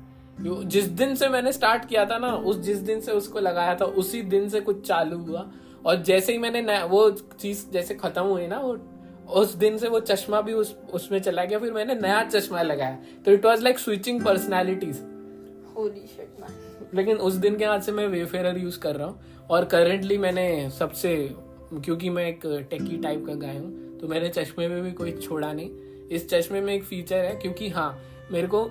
जिस 0.65 0.85
दिन 0.85 1.15
से 1.15 1.29
मैंने 1.29 1.53
स्टार्ट 1.53 1.85
किया 1.85 2.05
था 2.05 2.19
ना 2.19 2.35
उस 2.35 2.57
जिस 2.57 2.79
दिन 2.79 3.01
से 3.01 3.13
उसको 3.13 3.41
लगाया 3.41 3.75
था 3.75 3.85
उसी 3.85 4.23
दिन 4.23 4.49
से 4.49 4.61
कुछ 4.61 4.87
चालू 4.89 5.19
हुआ। 5.19 5.51
और 5.87 6.03
जैसे 6.03 6.33
ही 6.33 6.39
मैंने 6.39 6.83
वो 6.83 7.11
चीज़ 7.11 7.71
जैसे 7.71 7.95
खत्म 7.95 8.23
हुई 8.23 8.47
ना 8.47 8.59
वो 8.59 8.77
उस 9.29 9.55
दिन 9.55 9.77
से 9.79 9.89
वो 9.89 10.01
चश्मा 10.01 10.41
भी 10.41 10.53
उस 10.53 10.77
उसमें 10.95 11.19
चला 11.19 11.45
गया 11.45 11.59
फिर 11.59 11.73
मैंने 11.73 11.95
नया 11.95 12.23
चश्मा 12.25 12.63
लगाया। 12.63 12.99
तो 13.25 13.33
it 13.33 13.45
was 13.45 13.63
like 13.63 13.79
switching 13.79 14.25
personalities 14.25 15.03
लेकिन 16.95 17.17
उस 17.17 17.35
दिन 17.35 17.57
के 17.57 17.67
बाद 17.67 17.83
से 17.83 17.93
मैं 17.93 18.07
वेफेयर 18.09 18.59
यूज़ 18.59 18.79
कर 18.79 18.97
रहा 18.97 19.07
हूँ। 19.07 19.47
और 19.51 19.65
करेंटली 19.65 20.19
मैंने 20.19 20.71
सबसे 20.71 21.17
क्योंकि 21.75 22.11
मैं 22.11 22.27
एक 22.29 22.41
टेकी 22.71 22.97
टाइप 22.97 23.25
का 23.27 23.35
गाय 23.35 23.57
हूँ 23.57 23.99
तो 23.99 24.09
मैंने 24.09 24.29
चश्मे 24.29 24.69
में 24.69 24.83
भी 24.83 24.93
कोई 24.93 25.13
छोड़ा 25.13 25.53
नहीं। 25.53 25.71
इस 26.09 26.29
चश्मे 26.31 26.61
में 26.61 26.75
एक 26.75 26.85
फीचर 26.85 27.17
है 27.17 27.35
क्योंकि 27.37 27.69
हाँ 27.69 27.91
मेरे 28.33 28.47
को 28.47 28.71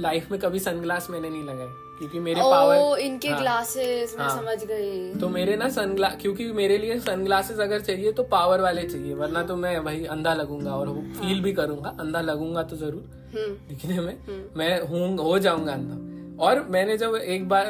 लाइफ 0.00 0.30
में 0.30 0.40
कभी 0.40 0.58
सनग्लास 0.58 1.10
मैंने 1.10 1.30
नहीं 1.30 1.42
लगाए 1.42 1.83
क्योंकि 1.98 2.20
मेरे 2.20 2.40
oh, 2.40 2.50
पावर 2.50 2.98
इनके 3.00 3.28
हाँ, 3.28 3.40
ग्लासेस 3.40 4.14
मैं 4.18 4.24
हाँ, 4.24 4.36
समझ 4.36 4.64
गई। 4.64 5.14
तो 5.20 5.28
मेरे 5.28 5.56
ना 5.56 5.68
सनग्लास 5.70 6.16
क्योंकि 6.20 6.50
मेरे 6.52 6.78
लिए 6.78 6.98
सनग्लासेस 7.00 7.58
अगर 7.60 7.80
चाहिए 7.80 8.12
तो 8.12 8.22
पावर 8.32 8.60
वाले 8.60 8.82
चाहिए 8.82 9.14
वरना 9.14 9.42
तो 9.42 9.56
मैं 9.56 9.82
भाई 9.84 10.04
अंधा 10.06 10.34
लगूँगा 10.34 10.74
और 10.74 10.88
हाँ, 10.88 11.02
फील। 11.14 11.42
भी 11.42 11.52
करूँगा 11.52 11.96
अंधा 12.00 12.20
लगूँगा 12.20 12.62
तो 12.62 12.76
ज़रूर। 12.76 13.30
हम्म। 13.34 13.54
दिखने 13.68 14.00
में 14.00 14.12
हम्म। 14.20 14.58
मैं 14.58 14.80
हूँ 14.82 15.16
हो 15.18 15.38
जाऊँगा 15.38 15.72
अंधा। 15.72 16.44
और 16.44 16.66
मैंने 16.70 16.96
जब 16.98 17.14
एक 17.16 17.48
बार 17.48 17.66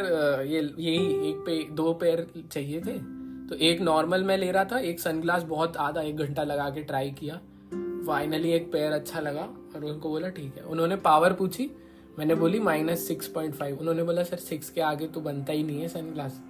ये 0.46 0.60
यही 0.60 1.30
एक 1.30 1.42
पे 1.46 1.62
दो 1.74 1.92
पेयर 1.92 2.26
चाहिए 2.52 2.80
थे 2.80 2.98
तो 3.48 3.56
एक 3.62 3.80
नॉर्मल 3.80 4.22
मैं 4.24 4.36
ले 4.38 4.50
रहा 4.52 4.64
था 4.64 4.78
एक 4.80 5.00
सनग्लास 5.00 5.42
बहुत 5.42 5.76
आधा 5.76 6.02
एक 6.02 6.16
घंटा 6.16 6.42
लगा 6.44 6.68
के 6.70 6.82
ट्राई 6.82 7.10
किया। 7.10 7.40
फाइनली 8.06 8.52
एक 8.52 8.70
पेयर 8.72 8.92
अच्छा 8.92 9.20
लगा 9.20 9.48
और 9.76 9.84
उनको 9.84 10.08
बोला 10.08 10.28
ठीक 10.28 10.54
है। 10.56 10.62
उन्होंने 10.64 10.96
पावर 11.04 11.32
पूछी 11.32 11.70
मैंने 12.18 12.34
बोली 12.34 12.58
माइनस 12.60 13.06
सिक्स 13.08 13.28
पॉइंट 13.28 13.54
फाइव 13.54 13.78
उन्होंने 13.80 14.02
बोला 14.02 14.22
सर 14.22 14.36
सिक्स 14.36 14.70
के 14.70 14.80
आगे 14.80 15.06
तो 15.06 15.20
बनता 15.20 15.52
ही 15.52 15.62
नहीं 15.62 15.80
है 15.80 15.88
सन 15.88 16.12
ग्लास 16.14 16.40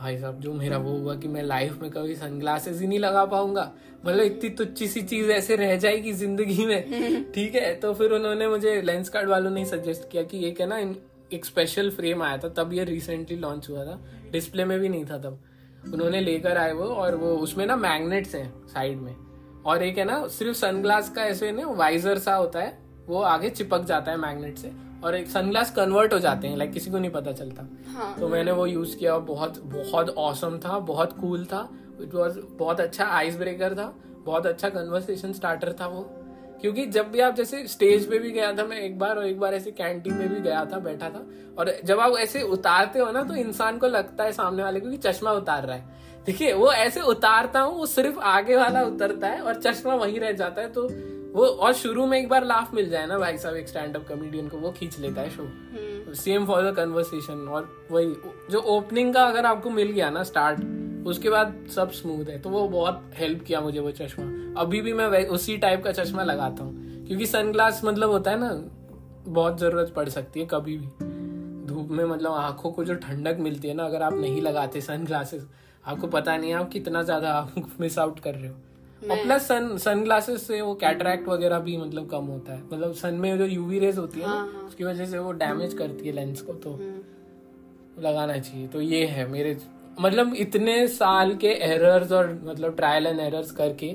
भाई 0.00 0.16
साहब 0.18 0.40
जो 0.40 0.52
मेरा 0.52 0.78
वो 0.78 0.96
हुआ 0.98 1.14
कि 1.16 1.28
मैं 1.28 1.42
लाइफ 1.42 1.82
में 1.82 1.90
कभी 1.90 2.14
सन 2.16 2.38
ग्लासेस 2.38 2.80
ही 2.80 2.86
नहीं 2.86 2.98
लगा 2.98 3.24
पाऊँगा। 3.24 3.70
मतलब 4.06 4.20
इतनी 4.20 4.48
तुच्छी 4.50 4.88
सी 4.88 5.02
चीज़ 5.02 5.30
ऐसे 5.30 5.56
रह 5.56 5.76
जाएगी 5.76 6.12
ज़िंदगी 6.12 6.66
में। 6.66 7.30
ठीक 7.34 7.54
है 7.54 7.74
तो 7.74 7.92
फिर 7.94 8.12
उन्होंने 8.12 8.48
मुझे 8.48 8.80
लेंस 8.82 9.08
कार्ड 9.08 9.28
वालों 9.28 9.50
ने 9.50 9.64
सजेस्ट 9.64 10.10
किया 10.10 10.22
कि 10.22 10.44
एक 10.48 10.60
है 10.60 10.66
ना 10.66 10.78
एक 11.32 11.44
स्पेशल 11.44 11.90
फ्रेम 11.90 12.22
आया 12.22 12.38
था 12.38 12.48
तब 12.48 12.72
ये 12.72 12.84
रिसेंटली 12.84 13.36
लॉन्च 13.36 13.68
हुआ 13.70 13.84
था। 13.84 14.00
डिस्प्ले 14.32 14.64
में 14.64 14.78
भी 14.80 14.88
नहीं 14.88 15.04
था 15.04 15.18
तब। 15.18 15.38
उन्होंने 15.94 16.20
लेकर 16.20 16.56
आए 16.56 16.72
वो 16.72 16.84
और 16.84 17.14
वो 17.14 17.34
उसमें 17.36 17.66
ना 17.66 17.76
मैग्नेट्स 17.76 18.34
हैं 18.34 18.66
साइड 18.66 18.98
में। 18.98 19.14
और 19.66 19.82
एक 19.82 19.98
है 19.98 20.04
ना 20.04 20.26
सिर्फ़ 20.28 20.56
सनग्लास 20.56 21.10
का 21.10 21.24
ऐसे 21.24 21.52
ना 21.52 21.66
वाइजर 21.66 22.18
सा 22.18 22.34
होता 22.34 22.60
है। 22.60 22.83
वो 23.08 23.20
आगे 23.22 23.50
चिपक 23.50 23.84
जाता 23.84 24.10
है 24.10 24.16
मैग्नेट 24.16 24.58
से 24.58 24.72
और 25.04 25.14
एक 25.14 25.28
सनग्लास 25.28 25.70
कन्वर्ट 25.70 26.12
हो 26.12 26.18
जाते 26.18 26.48
हैं 26.48 26.56
लाइक 26.56 26.72
किसी 26.72 26.90
को 26.90 26.98
नहीं 26.98 27.10
पता 27.10 27.32
चलता। 27.32 27.66
हाँ. 27.92 28.14
तो 28.20 28.28
मैंने 28.28 28.52
वो 28.52 28.66
यूज़ 28.66 28.96
किया 28.96 29.14
और 29.14 29.20
बहुत 29.22 29.62
बहुत 29.64 30.08
औसम 30.08 30.58
था 30.58 30.78
बहुत 30.78 31.12
कूल 31.12 31.44
था। 31.44 31.68
इट 32.02 32.14
वॉज़ 32.14 32.38
बहुत 32.58 32.80
अच्छा 32.80 33.04
आइस 33.06 33.36
ब्रेकर 33.36 33.74
था 33.74 33.94
बहुत 34.24 34.46
अच्छा 34.46 34.68
कन्वर्सेशन 34.68 35.32
स्टार्टर 35.32 35.72
था 35.72 35.86
वो। 35.86 36.02
क्योंकि 36.60 36.86
जब 36.86 37.10
भी 37.10 37.20
आप 37.20 37.34
जैसे 37.34 37.66
स्टेज 37.66 38.08
पे 38.10 38.18
भी 38.18 38.30
गया 38.30 38.52
था 38.52 38.64
मैं 38.64 38.76
एक 38.76 38.98
बार 38.98 39.16
और 39.16 39.26
एक 39.26 39.40
बार 39.40 39.54
ऐसे 39.54 39.70
कैंटीन 39.70 40.14
में 40.14 40.28
भी 40.28 40.40
गया 40.40 40.64
था 40.64 40.78
बैठा 40.78 41.08
था 41.10 41.26
और 41.58 41.72
जब 41.84 42.00
आप 42.00 42.16
ऐसे 42.18 42.42
उतारते 42.42 42.98
हो 42.98 43.10
ना 43.12 43.22
तो 43.22 43.34
इंसान 43.34 43.78
को 43.78 43.86
लगता 43.86 44.24
है 44.24 44.32
सामने 44.32 44.62
वाले 44.62 44.80
को 44.80 44.90
कि 44.90 44.96
चश्मा 44.96 45.32
उतार 45.32 45.66
रहा 45.66 45.76
है। 45.76 45.92
देखिए 46.26 46.52
वो 46.52 46.72
ऐसे 46.72 47.00
उतारता 47.00 47.60
हूँ 47.60 47.76
वो 47.78 47.86
सिर्फ़ 47.86 48.18
आगे 48.18 48.56
वाला 48.56 48.82
उतरता 48.82 49.28
है 49.28 49.40
और 49.40 49.60
चश्मा 49.60 49.94
वहीं 49.94 50.20
रह 50.20 50.32
जाता 50.32 50.62
है 50.62 50.72
तो 50.72 50.88
वो 51.34 51.46
और 51.46 51.72
शुरू 51.72 52.06
में 52.06 52.18
एक 52.18 52.28
बार 52.28 52.44
लाफ 52.44 52.74
मिल 52.74 52.88
जाए 52.90 53.06
ना 53.06 53.18
भाई 53.18 53.38
साहब 53.38 53.56
एक 53.56 53.68
स्टैंड 53.68 53.96
अप 53.96 54.06
कॉमेडियन 54.08 54.48
को 54.48 54.58
वो 54.58 54.70
खींच 54.70 54.98
लेता 54.98 55.20
है 55.20 55.30
show 55.30 56.14
same 56.14 56.46
for 56.46 56.62
the 56.62 56.74
conversation 56.76 57.48
और 57.48 57.68
वही 57.90 58.14
जो 58.50 58.60
ओपनिंग 58.76 59.12
का 59.14 59.24
अगर 59.24 59.46
आपको 59.46 59.70
मिल 59.70 59.90
गया 59.90 60.10
ना 60.10 60.22
स्टार्ट 60.22 60.60
उसके 61.06 61.30
बाद 61.30 61.56
सब 61.74 61.90
स्मूथ 61.92 62.24
है 62.24 62.38
तो 62.38 62.50
वो 62.50 62.66
बहुत 62.68 63.10
हेल्प 63.14 63.42
किया 63.42 63.60
मुझे 63.60 63.80
वो 63.80 63.90
चश्मा। 63.90 64.24
अभी 64.60 64.80
भी 64.80 64.92
मैं 64.92 65.26
उसी 65.28 65.56
टाइप 65.58 65.82
का 65.84 65.92
चश्मा 65.92 66.22
लगाता 66.22 66.64
हूँ 66.64 67.06
क्योंकि 67.06 67.26
सनग्लास 67.26 67.80
मतलब 67.84 68.10
होता 68.10 68.30
है 68.30 68.38
ना 68.40 68.50
बहुत 69.28 69.58
ज़रूरत 69.60 69.92
पड़ 69.96 70.08
सकती 70.08 70.40
है 70.40 70.46
कभी 70.46 70.76
भी। 70.76 70.86
धूप 71.66 71.88
में 71.90 72.04
मतलब 72.04 72.32
आँखों 72.32 72.70
को 72.72 72.84
जो 72.84 72.94
ठंडक 72.96 73.36
मिलती 73.40 73.68
है 73.68 73.74
ना 73.74 73.84
अगर 73.84 74.02
आप 74.02 74.14
नहीं 74.14 74.40
लगाते 74.42 74.80
सन 74.80 75.04
ग्लासेस 75.04 75.46
आपको 75.84 76.06
पता 76.06 76.36
नहीं 76.36 76.50
है 76.50 76.56
आप 76.56 76.70
कितना 76.70 77.02
ज़्यादा 77.02 77.48
मिस 77.80 77.98
आउट 77.98 78.20
कर 78.20 78.34
रहे 78.34 78.48
हो। 78.48 78.56
और 79.04 79.22
प्लस 79.22 79.46
सन 79.48 79.76
सन 79.78 80.02
ग्लासेस 80.04 80.46
से 80.46 80.60
वो 80.60 80.74
कैटरैक्ट 80.74 81.28
वगैरह 81.28 81.58
भी 81.58 81.76
मतलब 81.76 82.08
कम 82.10 82.24
होता 82.26 82.52
है। 82.52 82.62
मतलब 82.64 82.92
सन 82.94 83.14
में 83.14 83.36
जो 83.38 83.46
यूवी 83.46 83.78
रेज 83.78 83.98
होती 83.98 84.20
है 84.20 84.26
ना 84.26 84.66
उसकी 84.66 84.84
वजह 84.84 85.06
से 85.06 85.18
वो 85.18 85.32
डैमेज 85.34 85.74
करती 85.74 86.06
है 86.06 86.12
लेंस 86.12 86.40
को 86.40 86.52
तो 86.64 86.78
लगाना 88.02 88.38
चाहिए। 88.38 88.66
तो 88.66 88.80
ये 88.80 89.04
है 89.06 89.26
मेरे 89.28 89.56
मतलब 90.00 90.34
इतने 90.36 90.86
साल 90.88 91.34
के 91.36 91.48
एरर्स 91.64 92.12
और 92.12 92.32
मतलब 92.44 92.76
ट्रायल 92.76 93.06
एंड 93.06 93.20
एरर्स 93.20 93.50
करके 93.52 93.94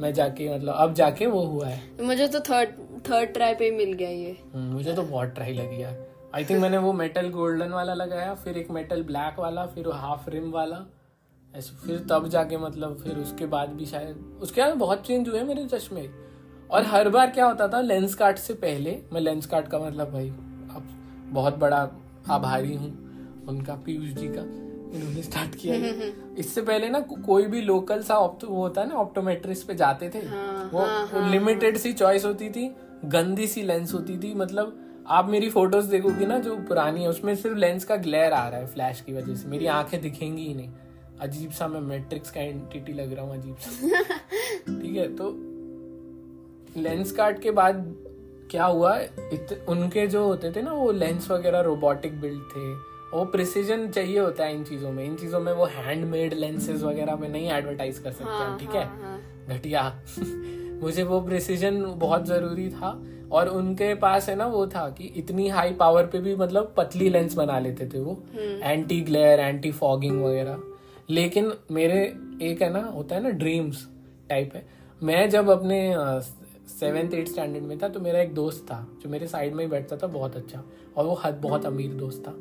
मैं 0.00 0.12
जाके 0.14 0.54
मतलब 0.54 0.74
अब 0.74 0.94
जाके 0.94 1.26
वो 1.26 1.40
हुआ 1.44 1.66
है। 1.66 2.04
मुझे 2.04 2.28
तो 2.28 2.40
थर्ड 2.40 2.68
थर्ड 3.08 3.32
ट्राई 3.32 3.54
पे 3.54 3.64
ही 3.64 3.70
मिल 3.70 3.92
गया 3.92 4.08
ये। 4.08 4.36
हम्म, 4.54 4.72
मुझे 4.72 4.92
तो 4.92 5.02
बहुत 5.02 5.28
ट्राई 5.28 5.52
लगी 5.52 5.82
यार। 5.82 5.96
आई 6.34 6.44
थिंक 6.44 6.60
मैंने 6.60 6.78
वो 6.78 6.92
मेटल 6.92 7.28
गोल्डन 7.30 7.70
वाला 7.70 7.94
लगाया 7.94 8.34
फिर 8.34 8.58
एक 8.58 8.70
मेटल 8.70 9.02
ब्लैक 9.02 9.38
वाला 9.38 9.66
फिर 9.66 9.88
हाफ़ 9.94 10.28
रिम 10.30 10.50
वाला। 10.50 10.76
ऐसे 11.56 11.86
फिर 11.86 12.06
तब 12.10 12.28
जाके 12.28 12.56
मतलब 12.56 12.98
फिर 12.98 13.18
उसके 13.18 13.46
बाद 13.46 13.68
भी 13.68 13.86
शायद 13.86 14.38
उसके 14.42 14.60
बाद 14.60 14.76
बहुत 14.76 15.06
चेंज 15.06 15.28
हुए 15.28 15.42
मेरे 15.42 15.66
चश्मे। 15.66 16.08
और 16.70 16.82
हर 16.82 17.08
बार 17.08 17.30
क्या 17.30 17.46
होता 17.46 17.68
था 17.68 17.80
लेंस 17.80 18.14
कार्ट 18.14 18.36
से 18.38 18.54
पहले 18.54 19.02
मैं 19.12 19.20
लेंस 19.20 19.46
कार्ट 19.46 19.68
का 19.68 19.78
मतलब 19.78 20.12
भाई 20.12 20.28
अब 20.28 20.86
बहुत 21.30 21.58
बड़ा 21.58 21.90
आभारी 22.30 22.74
हूँ 22.74 23.10
उनका 23.48 23.74
पीयूष 23.74 24.08
जी 24.08 24.28
का 24.28 24.40
इन्होंने 24.98 25.22
स्टार्ट 25.22 25.54
किया 25.54 25.74
है। 25.74 25.90
इससे 26.38 26.62
पहले 26.62 26.88
ना 26.88 27.00
को- 27.00 27.22
कोई 27.22 27.46
भी 27.46 27.60
लोकल 27.60 28.02
सा 28.02 28.14
ऑप्टो 28.14 28.46
वो 28.46 28.62
होता 28.62 28.80
है 28.80 28.88
ना 28.88 28.94
ऑप्टोमेट्रिस्ट 28.94 29.66
पे 29.66 29.74
जाते 29.74 30.10
थे। 30.14 30.18
हाँ, 30.18 30.70
वो 30.72 30.80
हाँ, 30.80 31.30
लिमिटेड 31.30 31.76
सी 31.76 31.92
चॉइस 31.92 32.24
होती 32.24 32.50
थी 32.50 32.76
गंदी 33.04 33.46
सी 33.46 33.62
लेंस 33.62 33.94
होती 33.94 34.18
थी। 34.18 34.34
मतलब 34.34 34.86
आप 35.08 35.28
मेरी 35.28 35.50
फ़ोटोज़ 35.50 35.90
देखोगे 35.90 36.26
ना 36.26 36.38
जो 36.38 36.56
पुरानी 36.56 37.02
है 37.02 37.08
उसमें 37.08 37.36
सिर्फ़ 37.36 37.56
लेंस 37.56 37.84
का 37.84 37.96
ग्लेयर 37.96 38.32
आ 38.32 38.48
रहा 38.48 38.60
है 38.60 38.66
फ्लैश 38.66 39.00
की 39.00 39.12
वजह 39.12 39.34
से। 39.34 39.48
मेरी 39.48 39.66
आँखें 39.66 40.02
दिखेंगी 40.02 40.42
ही 40.42 40.54
नहीं। 40.54 40.68
अजीब 41.22 41.50
सा 41.50 41.68
मैं 41.68 41.80
मैट्रिक्स 41.80 42.30
का 42.30 42.40
एंटिटी 42.40 42.92
लग 42.92 43.12
रहा 43.12 43.24
हूँ 43.24 43.38
अजीब 43.38 43.56
सा। 43.56 43.96
ठीक 44.82 44.96
है 44.96 45.16
तो 45.16 45.34
लेंस 46.80 47.12
कार्ट 47.12 47.42
के 47.42 47.50
बाद 47.50 47.96
क्या 48.50 48.64
हुआ? 48.64 48.98
इत, 48.98 49.64
उनके 49.68 50.06
जो 50.06 50.24
होते 50.24 50.52
थे 50.52 50.62
ना 50.62 50.72
वो 50.72 50.92
लेंस 50.92 51.30
वगैरह 51.30 51.60
रोबोटिक 51.60 52.20
बिल्ड 52.20 52.42
थे। 52.42 52.90
वो 53.16 53.24
प्रिसीजन 53.24 53.88
चाहिए 53.88 54.18
होता 54.18 54.44
है 54.44 54.54
इन 54.54 54.64
चीज़ों 54.64 54.92
में। 54.92 55.04
इन 55.04 55.16
चीज़ों 55.16 55.40
में 55.40 55.52
वो 55.52 55.64
हैंडमेड 55.64 56.34
लेंसेज 56.34 56.82
वगैरह 56.82 57.16
में 57.16 57.28
नहीं 57.28 57.50
एडवर्टाइज 57.50 57.98
कर 57.98 58.12
सकते 58.12 58.24
हाँ, 58.24 58.50
हैं 58.50 58.58
ठीक 58.58 58.70
है? 58.70 58.90
घटिया। 59.48 60.02
मुझे 60.82 61.02
वो 61.02 61.20
प्रिसीजन 61.20 61.84
बहुत 61.84 62.26
ज़रूरी 62.26 62.68
था। 62.68 63.02
और 63.32 63.48
उनके 63.48 63.94
पास 63.94 64.28
है 64.28 64.34
ना 64.36 64.46
वो 64.46 64.66
था 64.66 64.88
कि 64.90 65.04
इतनी 65.04 65.48
हाई 65.48 65.72
पावर 65.72 66.06
पे 66.06 66.18
भी 66.18 66.36
मतलब 66.36 66.74
पतली 66.76 67.08
लेंस 67.08 67.34
बना 67.34 67.58
लेते 67.58 67.86
थे 67.86 68.00
वो। 68.00 68.22
एंटी 68.62 69.00
ग्लेयर 69.00 69.40
एंटी 69.40 69.72
फॉगिंग 69.72 70.24
वगैरह। 70.24 70.62
लेकिन 71.10 71.52
मेरे 71.70 72.00
एक 72.42 72.62
है 72.62 72.72
ना, 72.72 72.80
होता 72.80 73.14
है 73.14 73.22
ना 73.22 73.28
ड्रीम्स 73.28 73.86
टाइप 74.28 74.54
है। 74.54 74.64
मैं 75.00 75.28
जब 75.30 75.50
अपने 75.50 75.80
सेवेंथ 76.70 77.14
एट 77.14 77.28
स्टैंडर्ड 77.28 77.64
में 77.64 77.78
था 77.78 77.88
तो 77.88 78.00
मेरा 78.00 78.20
एक 78.20 78.34
दोस्त 78.34 78.64
था, 78.64 78.86
जो 79.02 79.08
मेरे 79.10 79.26
साइड 79.26 79.54
में 79.54 79.64
ही 79.64 79.70
बैठता 79.70 79.96
था, 79.96 80.06
बहुत 80.06 80.36
अच्छा। 80.36 80.62
और 80.96 81.06
वो 81.06 81.14
हद, 81.24 81.34
बहुत 81.34 81.66
अमीर 81.66 81.94
दोस्त 81.94 82.22
था। 82.26 82.32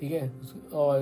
ठीक 0.00 0.12
है? 0.12 0.32
और 0.74 1.00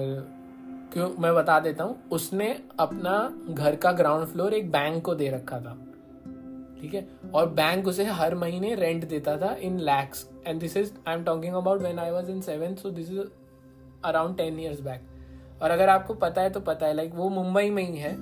क्यों, 0.93 1.09
मैं 1.19 1.35
बता 1.35 1.59
देता 1.61 1.85
हूँ, 1.85 1.97
उसने 2.13 2.49
अपना 2.81 3.45
घर 3.51 3.77
का 3.77 3.93
ग्राउंड 3.93 4.27
फ्लोर 4.27 4.55
एक 4.55 4.71
बैंक 4.73 5.03
को 5.05 5.15
दे 5.15 5.29
रखा 5.31 5.61
था। 5.61 5.77
ठीक 6.81 6.95
है? 6.95 7.07
और 7.35 7.49
बैंक 7.51 7.87
उसे 7.89 8.05
हर 8.05 8.35
महीने 8.35 8.75
रेंट 8.75 9.09
देता 9.09 9.37
था 9.37 9.55
in 9.55 9.79
lakhs 9.81 10.29
and 10.47 10.61
this 10.61 10.77
is 10.77 10.93
I 11.09 11.15
am 11.15 11.25
talking 11.25 11.55
about 11.55 11.81
when 11.81 11.99
I 11.99 12.11
was 12.11 12.31
in 12.31 12.41
seventh 12.41 12.77
so 12.77 12.91
this 12.91 13.11
is 13.11 13.21
around 14.05 14.37
ten 14.37 14.61
years 14.61 14.81
back 14.81 15.03
और 15.63 15.71
अगर 15.71 15.89
आपको 15.89 16.15
पता 16.15 16.43
है 16.43 16.51
तो 16.51 16.61
पता 16.61 16.87
है। 16.87 16.95
लाइक 16.95 17.15
वो 17.15 17.29
मुंबई 17.29 17.71
में 17.71 17.83
ही 17.83 17.97
है। 17.97 18.13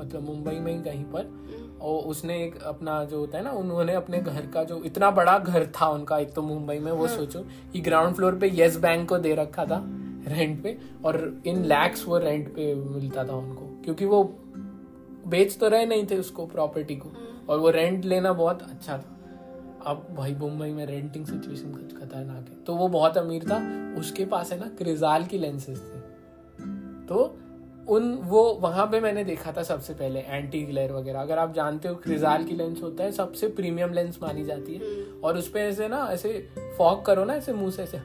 मतलब 0.00 0.22
मुंबई 0.22 0.52
में 0.52 0.76
ही 0.76 0.82
कहीं 0.82 1.04
पर। 1.04 1.46
और 1.80 2.02
उसने 2.04 2.44
एक 2.44 2.62
अपना 2.62 3.04
जो 3.04 3.18
होता 3.18 3.38
है 3.38 3.44
ना 3.44 3.50
उन्होंने 3.50 3.94
अपने 3.94 4.18
घर 4.18 4.46
का 4.46 4.64
जो 4.64 4.82
इतना 4.84 5.10
बड़ा 5.10 5.38
घर 5.38 5.66
था 5.66 5.88
उनका 5.88 6.18
एक 6.18 6.34
तो 6.34 6.42
मुंबई 6.42 6.78
में 6.78 6.92
वो 6.92 7.08
सोचो 7.08 7.40
कि 7.72 7.80
ग्राउंड 7.80 8.14
फ्लोर 8.14 8.36
पे 8.36 8.48
येस 8.48 8.76
बैंक 8.76 9.08
को 9.08 9.18
दे 9.18 9.34
रखा 9.34 9.64
था 9.64 9.82
रेंट 10.28 10.62
पे 10.62 10.78
और 11.04 11.42
इन 11.46 11.64
लैक्स 11.64 12.06
वो 12.08 12.18
रेंट 12.18 12.48
पे 12.54 12.74
मिलता 12.74 13.24
था 13.24 13.32
उनको। 13.32 13.82
क्योंकि 13.84 14.04
वो 14.04 14.24
बेच 15.26 15.58
तो 15.58 15.68
रहे 15.68 15.86
नहीं 15.86 16.06
थे 16.06 16.18
उसको 16.18 16.46
प्रॉपर्टी 16.46 16.96
को। 16.96 17.12
और 17.48 17.58
वो 17.58 17.70
रेंट 17.70 18.04
लेना 18.04 18.32
बहुत 18.32 18.62
अच्छा 18.62 18.98
था। 18.98 19.12
अब 19.86 20.06
भाई 20.16 20.34
मुंबई 20.34 20.68
में 20.68 20.86
रेंटिंग 20.86 21.26
सिचुएशन 21.26 21.72
कुछ 21.72 21.96
खतरनाक 21.98 22.48
है। 22.48 22.64
तो 22.66 22.74
वो 22.74 22.88
बहुत 22.88 23.18
अमीर 23.18 23.44
था। 23.44 23.58
उसके 24.00 24.24
पास 24.24 24.52
है 24.52 24.60
ना 24.60 24.66
क्रिजाल 24.66 25.24
की 25.24 25.38
लेंसेज 25.38 25.78
थी। 25.78 25.95
तो 27.08 27.36
उन 27.88 28.14
वो 28.24 28.42
वहाँ 28.60 28.86
पे 28.86 29.00
मैंने 29.00 29.22
देखा 29.24 29.52
था 29.52 29.62
सबसे 29.62 29.94
पहले 29.94 30.20
एंटी 30.20 30.62
ग्लेयर 30.62 30.92
वगैरह। 30.92 31.20
अगर 31.20 31.38
आप 31.38 31.52
जानते 31.54 31.88
हो 31.88 31.94
क्रिजाल 31.94 32.44
की 32.44 32.54
लेंस 32.54 32.82
होता 32.82 33.04
है 33.04 33.12
सबसे 33.12 33.48
प्रीमियम 33.48 33.92
लेंस 33.92 34.18
मानी 34.22 34.44
जाती 34.44 34.74
है। 34.74 34.80
और 35.24 35.36
उस 35.36 35.48
पे 35.48 35.60
ऐसे 35.60 35.88
ना 35.88 36.06
ऐसे 36.12 36.32
फॉग 36.78 37.04
करो 37.06 37.24
ना 37.24 37.34
ऐसे 37.34 37.52
मुँह 37.52 37.70
से 37.70 37.82
ऐसे 37.82 38.00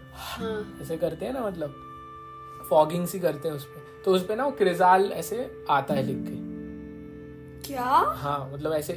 ऐसे 0.81 0.97
करते 0.97 1.25
हैं 1.25 1.33
ना 1.33 1.45
मतलब 1.47 1.75
फॉगिंग 2.69 3.07
सी 3.07 3.19
करते 3.19 3.47
हैं 3.47 3.55
उस 3.55 3.65
पे 3.65 4.03
तो 4.03 4.11
उस 4.11 4.25
पे 4.27 4.35
ना 4.35 4.45
वो 4.45 4.51
क्रिजाल 4.51 5.11
ऐसे 5.13 5.49
आता 5.69 5.93
है 5.93 6.03
लिख 6.03 6.17
के। 6.17 6.35
क्या? 7.67 7.83
हाँ 8.17 8.49
मतलब 8.53 8.73
ऐसे 8.73 8.93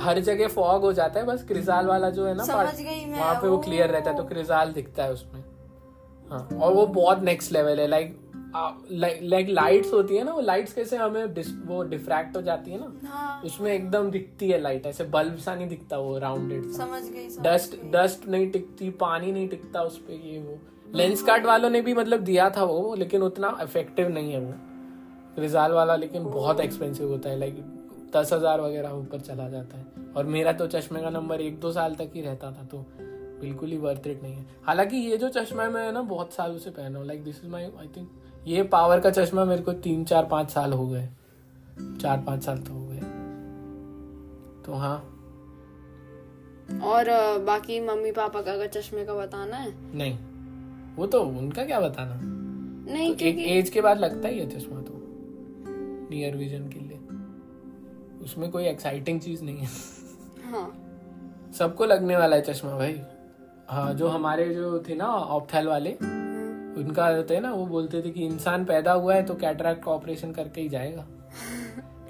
हर 0.00 0.18
जगह 0.20 0.48
फॉग 0.48 0.82
हो 0.82 0.92
जाता 0.92 1.20
है 1.20 1.26
बस 1.26 1.44
क्रिजाल 1.44 1.86
वाला 1.86 2.10
जो 2.10 2.26
है 2.26 2.34
ना 2.34 2.44
समझ 2.44 2.74
गई 2.76 3.04
मैं, 3.04 3.18
वहाँ 3.20 3.34
पे 3.34 3.48
वो 3.48 3.58
क्लियर 3.58 3.90
रहता 3.90 4.10
है 4.10 4.16
तो 4.16 4.24
क्रिजाल 4.24 4.72
दिखता 4.72 5.04
है 5.04 5.12
उसमें। 5.12 5.42
हाँ 6.30 6.48
और 6.60 6.72
वो 6.72 6.86
बहुत 6.86 7.22
नेक्स्ट 7.22 7.52
लेवल 7.52 7.80
है 7.80 7.86
लाइक 7.86 8.16
लाइक 8.54 9.48
लाइट्स 9.48 9.92
होती 9.92 10.16
है 10.16 10.24
ना 10.24 10.32
वो 10.32 10.40
लाइट्स 10.40 10.72
कैसे 10.72 10.96
हमें 10.96 11.24
वो 11.66 11.82
डिफ्रैक्ट 11.84 12.36
हो 12.36 12.42
जाती 12.42 12.70
है 12.70 12.78
ना? 12.80 12.92
हाँ। 13.04 13.40
उसमें 13.44 13.72
एकदम 13.72 14.10
दिखती 14.10 14.50
है 14.50 14.60
लाइट 14.60 14.86
ऐसे 14.86 15.04
बल्ब 15.06 15.36
सा 15.36 15.54
नहीं 15.54 15.68
दिखता 15.68 15.98
वो 15.98 16.16
राउंडेड 16.18 16.70
समझ 16.72 17.02
गई 17.04 17.28
डस्ट 17.42 17.76
डस्ट 17.92 18.26
नहीं 18.28 18.50
टिकती 18.50 18.90
पानी 19.00 19.32
नहीं 19.32 19.48
टिकता 19.48 19.82
उस 19.82 19.98
पे 19.98 20.20
ये 20.24 20.38
वो। 20.38 20.58
लेंस 20.94 21.22
कार्ट 21.22 21.46
वालों 21.46 21.70
ने 21.70 21.80
भी 21.80 21.94
मतलब 21.94 22.20
दिया 22.20 22.48
था 22.50 22.64
वो 22.64 22.94
लेकिन 22.94 23.22
उतना 23.22 23.56
इफ़ेक्टिव 23.62 24.08
नहीं 24.08 24.32
है 24.32 24.40
वो। 24.40 24.54
रिजाल 25.38 25.72
वाला 25.72 25.96
लेकिन 25.96 26.24
बहुत 26.24 26.60
एक्सपेंसिव 26.60 27.08
होता 27.08 27.30
है 27.30 27.38
लाइक 27.38 27.60
दस 28.16 28.32
हज़ार 28.32 28.60
वगैरह 28.60 28.90
ऊपर 28.90 29.20
चला 29.20 29.48
जाता 29.48 29.78
है। 29.78 30.12
और 30.16 30.26
मेरा 30.26 30.52
तो 30.52 30.66
चश्मे 30.68 31.00
का 31.00 31.10
नंबर 31.10 31.40
एक 31.40 31.60
दो 31.60 31.72
साल 31.72 31.94
तक 31.94 32.10
ही 32.14 32.20
रहता 32.20 32.50
था 32.52 32.64
तो 32.64 32.84
बिल्कुल 33.40 33.70
ही 33.70 33.76
वर्थ 33.78 34.06
इट 34.06 34.22
नहीं 34.22 34.34
है। 34.34 34.46
हालाँकि 34.62 34.96
ये 34.96 35.16
जो 35.16 35.28
चश्मा 35.28 35.62
है 35.62 35.70
मैं 35.70 35.90
ना 35.92 36.02
बहुत 36.04 36.32
सालों 36.32 36.58
से 36.58 36.70
पहना 36.70 36.98
हूँ 36.98 37.06
like 37.06 37.22
this 37.24 37.44
is 37.44 37.50
my 37.50 37.64
I 37.64 37.88
think 37.96 38.08
ये 38.48 38.62
पावर 38.62 39.00
का 39.00 39.10
चश्मा 39.10 39.44
मेरे 39.44 39.62
को 39.62 39.72
तीन 39.72 40.04
चार 40.04 40.26
पाँच 40.26 40.50
साल 40.50 40.72
हो 40.72 40.88
गए। 40.88 41.08
चार 42.00 42.24
पाँच 42.26 42.42
साल 42.42 42.58
तो 42.58 42.72
हो 42.72 42.86
गए। 42.86 43.00
तो 44.62 44.72
हाँ। 44.72 44.96
और 46.80 47.04
बाकी 47.38 47.80
मम्मी 47.80 48.12
पापा 48.12 48.42
का 48.42 48.52
अगर 48.52 48.66
चश्मे 48.66 49.04
का 49.04 49.14
बताना 49.14 49.56
है? 49.56 49.96
नहीं। 49.96 50.18
वो 50.96 51.06
तो 51.06 51.22
उनका 51.22 51.64
क्या 51.64 51.80
बताना? 51.80 52.20
नहीं 52.92 53.16
तो 53.16 53.24
एक 53.24 53.38
एज 53.38 53.70
के 53.70 53.80
बाद 53.80 53.98
लगता 53.98 54.28
ही 54.28 54.38
है 54.38 54.58
चश्मा 54.58 54.80
तो। 54.80 54.92
नियर 56.10 56.36
विजन 56.36 56.68
के 56.68 56.80
लिए। 56.80 56.98
उसमें 58.24 58.50
कोई 58.50 58.64
एक्साइटिंग 58.64 59.20
चीज़ 59.20 59.44
नहीं 59.44 59.58
है। 59.58 59.68
हाँ। 60.50 60.84
सबको 61.58 61.84
लगने 61.84 62.16
वाला 62.16 62.36
है 62.36 62.42
चश्मा 62.42 62.76
भाई। 62.76 63.00
हाँ 63.68 63.94
जो 63.94 64.08
हमारे 64.08 64.54
जो 64.54 64.84
थे 64.88 64.94
ना 64.94 65.06
ऑप्थेल 65.06 65.66
वाले 65.66 65.98
उनका 66.78 67.06
होता 67.08 67.34
है 67.34 67.40
ना 67.40 67.52
वो 67.52 67.66
बोलते 67.66 68.02
थे 68.02 68.10
कि 68.10 68.26
इंसान 68.26 68.64
पैदा 68.64 68.92
हुआ 68.92 69.14
है 69.14 69.22
तो 69.22 69.34
कैटरैक्ट 69.34 69.84
का 69.84 69.90
ऑपरेशन 69.90 70.32
करके 70.32 70.60
ही 70.60 70.68
जाएगा। 70.68 71.06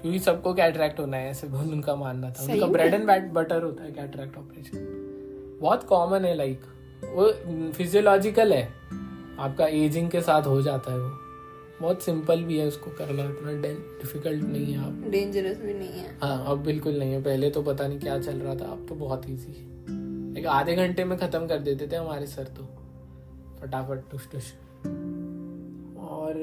क्योंकि 0.01 0.19
सबको 0.19 0.53
कैटरैक्ट 0.53 0.99
होना 0.99 1.17
है 1.17 1.29
ऐसे 1.29 1.47
बहुत 1.47 1.71
उनका 1.71 1.95
मानना 1.95 2.29
था। 2.29 2.43
उनका 2.43 2.67
ब्रेड 2.67 2.93
एंड 2.93 3.31
बटर 3.33 3.63
होता 3.63 3.83
है 3.83 3.91
कैटरैक्ट 3.91 4.37
ऑपरेशन। 4.37 5.57
बहुत 5.61 5.83
कॉमन 5.83 6.25
है 6.25 6.35
लाइक 6.35 6.61
वो 7.05 7.31
फिजियोलॉजिकल 7.71 8.53
है। 8.53 8.63
आपका 9.39 9.67
एजिंग 9.67 10.09
के 10.09 10.21
साथ 10.21 10.41
हो 10.41 10.61
जाता 10.61 10.91
है 10.91 10.99
वो। 10.99 11.09
बहुत 11.81 12.01
सिंपल 12.03 12.43
भी 12.43 12.57
है 12.57 12.67
उसको 12.67 12.91
करना 12.91 13.23
इतना 13.23 13.51
डिफ़िकल्ट 13.51 14.43
नहीं 14.43 14.73
है 14.73 14.79
आप। 14.79 15.03
डेंजरस 15.11 15.61
भी 15.61 15.73
नहीं 15.73 15.99
है। 15.99 16.17
हाँ 16.23 16.45
अब 16.47 16.63
बिल्कुल 16.63 16.99
नहीं 16.99 17.13
है। 17.13 17.21
पहले 17.23 17.49
तो 17.49 17.61
पता 17.63 17.87
नहीं 17.87 17.99
क्या 17.99 18.19
चल 18.19 18.35
रहा 18.35 18.55
था 18.55 18.65
अब 18.65 18.85
तो 18.89 18.95
बहुत 18.95 19.29
ईजी 19.29 19.53
है। 19.53 20.45
आधे 20.49 20.75
घंटे 20.75 21.03
में 21.03 21.17
खत्म 21.17 21.47
कर 21.47 21.59
देते 21.59 21.87
थे 21.87 21.95
हमारे 21.95 22.27
सर 22.27 22.43
तो। 22.57 22.67
फटाफट 23.61 24.09
टुश 24.11 24.27
टुश। 24.31 24.51
और 26.09 26.33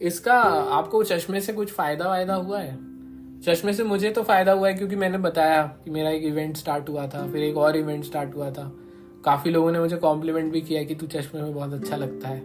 इसका 0.00 0.34
आपको 0.74 1.02
चश्मे 1.04 1.40
से 1.40 1.52
कुछ 1.52 1.72
फ़ायदा 1.72 2.08
वायदा 2.08 2.34
हुआ 2.34 2.58
है? 2.60 2.76
चश्मे 3.40 3.72
से 3.72 3.84
मुझे 3.84 4.10
तो 4.10 4.22
फ़ायदा 4.22 4.52
हुआ 4.52 4.68
है 4.68 4.74
क्योंकि 4.74 4.96
मैंने 4.96 5.18
बताया 5.18 5.62
कि 5.84 5.90
मेरा 5.90 6.10
एक 6.10 6.22
इवेंट 6.24 6.56
स्टार्ट 6.56 6.88
हुआ 6.88 7.06
था 7.06 7.26
फिर 7.32 7.42
एक 7.42 7.56
और 7.56 7.76
इवेंट 7.76 8.04
स्टार्ट 8.04 8.34
हुआ 8.34 8.50
था। 8.50 8.70
काफ़ी 9.24 9.50
लोगों 9.50 9.72
ने 9.72 9.78
मुझे 9.80 9.96
कॉम्प्लीमेंट 9.96 10.52
भी 10.52 10.60
किया 10.60 10.82
कि 10.84 10.94
तू 10.94 11.06
चश्मे 11.06 11.42
में 11.42 11.54
बहुत 11.54 11.72
अच्छा 11.72 11.96
लगता 11.96 12.28
है। 12.28 12.40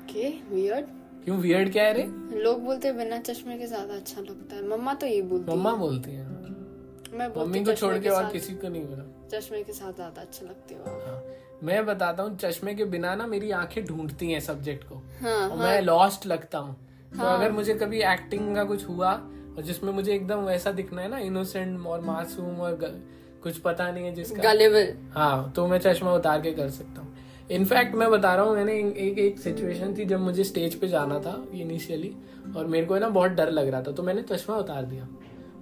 ओके 0.00 0.28
वियर्ड 0.54 0.86
क्यों 1.24 1.36
वियर्ड 1.38 1.72
क्या 1.72 1.84
है 1.84 1.92
रे? 1.94 2.02
लोग 2.42 2.64
बोलते 2.64 2.88
हैं 2.88 2.96
बिना 2.96 3.18
चश्मे 3.20 3.58
के 3.58 3.66
ज़्यादा 3.66 3.94
अच्छा 3.94 4.20
लगता 4.20 4.56
है। 4.56 4.68
मम्मा 4.68 4.94
तो 4.94 5.06
ये 5.06 5.22
बोलती 5.22 5.52
मम्मा 5.52 5.72
बोलती 5.76 6.10
है। 6.10 6.24
है 6.24 7.18
मैं 7.18 7.32
बोलती 7.32 7.40
मम्मी 7.40 7.64
को 7.64 7.72
छोड़ 7.72 7.96
के 7.98 8.08
और 8.08 8.30
किसी 8.32 8.54
को 8.54 8.68
नहीं 8.68 8.84
बोला। 8.84 9.04
चश्मे 9.32 9.62
के 9.62 9.72
साथ 9.72 9.92
ज़्यादा 9.92 10.20
अच्छे 10.20 10.44
लगते 10.46 10.74
हो 10.74 10.84
हाँ। 11.06 11.22
मैं 11.62 11.86
बताता 11.86 12.22
हूँ 12.22 12.36
चश्मे 12.36 12.74
के 12.74 12.84
बिना 12.84 13.14
ना 13.14 13.26
मेरी 13.26 13.50
आँखें 13.50 13.84
ढूंढती 13.84 14.32
हैं 14.32 14.40
सब्जेक्ट 14.40 14.84
को। 14.88 14.94
हाँ 15.22 15.48
और 15.48 15.56
मैं 15.56 15.80
लॉस्ट 15.82 16.26
लगता 16.26 16.58
हूँ। 16.58 16.76
हाँ, 17.14 17.20
तो 17.20 17.26
अगर 17.26 17.52
मुझे 17.52 17.74
कभी 17.74 18.00
एक्टिंग 18.02 18.54
का 18.54 18.64
कुछ 18.64 18.88
हुआ 18.88 19.12
और 19.12 19.62
जिसमें 19.62 19.92
मुझे 19.92 20.14
एकदम 20.14 20.38
वैसा 20.38 20.72
दिखना 20.72 21.02
है 21.02 21.08
ना 21.08 21.18
इनोसेंट 21.18 21.86
और 21.86 22.00
मासूम 22.00 22.60
और 22.60 22.76
ग- 22.76 23.40
कुछ 23.42 23.58
पता 23.58 23.90
नहीं 23.90 24.04
है 24.04 24.14
जिसका। 24.14 24.42
गलेबल 24.42 24.92
हाँ 25.14 25.52
तो 25.56 25.66
मैं 25.66 25.78
चश्मा 25.78 26.12
उतार 26.14 26.40
के 26.40 26.52
कर 26.52 26.70
सकता 26.70 27.00
हूँ। 27.00 27.16
इनफैक्ट 27.50 27.94
मैं 27.94 28.10
बता 28.10 28.34
रहा 28.34 28.44
हूँ 28.44 28.54
मैंने 28.56 28.72
एक 28.78 29.18
एक 29.18 29.38
सिचुएशन 29.38 29.94
थी 29.98 30.04
जब 30.04 30.20
मुझे 30.20 30.44
स्टेज 30.44 30.74
पे 30.74 30.88
जाना 30.88 31.18
था 31.20 31.44
इनिशियली 31.52 32.14
और 32.56 32.66
मेरे 32.66 32.86
को 32.86 32.98
ना 32.98 33.08
बहुत 33.08 33.30
डर 33.30 33.50
लग 33.50 33.68
रहा 33.68 33.82
था 33.82 33.92
तो 33.92 34.02
मैंने 34.02 34.22
चश्मा 34.22 34.56
उतार 34.56 34.84
दिया। 34.84 35.08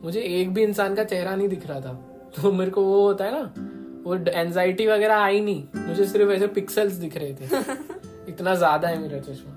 मुझे 0.05 0.21
एक 0.21 0.55
भी 0.55 0.63
इंसान 0.63 0.95
का 0.95 1.05
चेहरा 1.05 1.37
नहीं 1.37 1.49
दिख 1.49 1.67
रहा 1.67 1.81
था। 1.81 2.18
तो 2.37 2.53
मेरे 2.53 2.71
को 2.71 2.83
वो 2.85 3.03
होता 3.03 3.25
है 3.25 3.33
ना 3.33 3.53
वो 4.05 4.14
एनजाइटी 4.33 4.87
वगैरह 4.87 5.17
आई 5.17 5.41
नहीं। 5.41 5.87
मुझे 5.87 6.07
सिर्फ़ 6.07 6.31
ऐसे 6.31 6.47
पिक्सल्स 6.47 6.93
दिख 6.95 7.17
रहे 7.17 7.35
थे। 7.35 7.47
इतना 8.29 8.55
ज़्यादा 8.55 8.88
है 8.88 8.99
मेरा 8.99 9.19
चश्मा। 9.21 9.53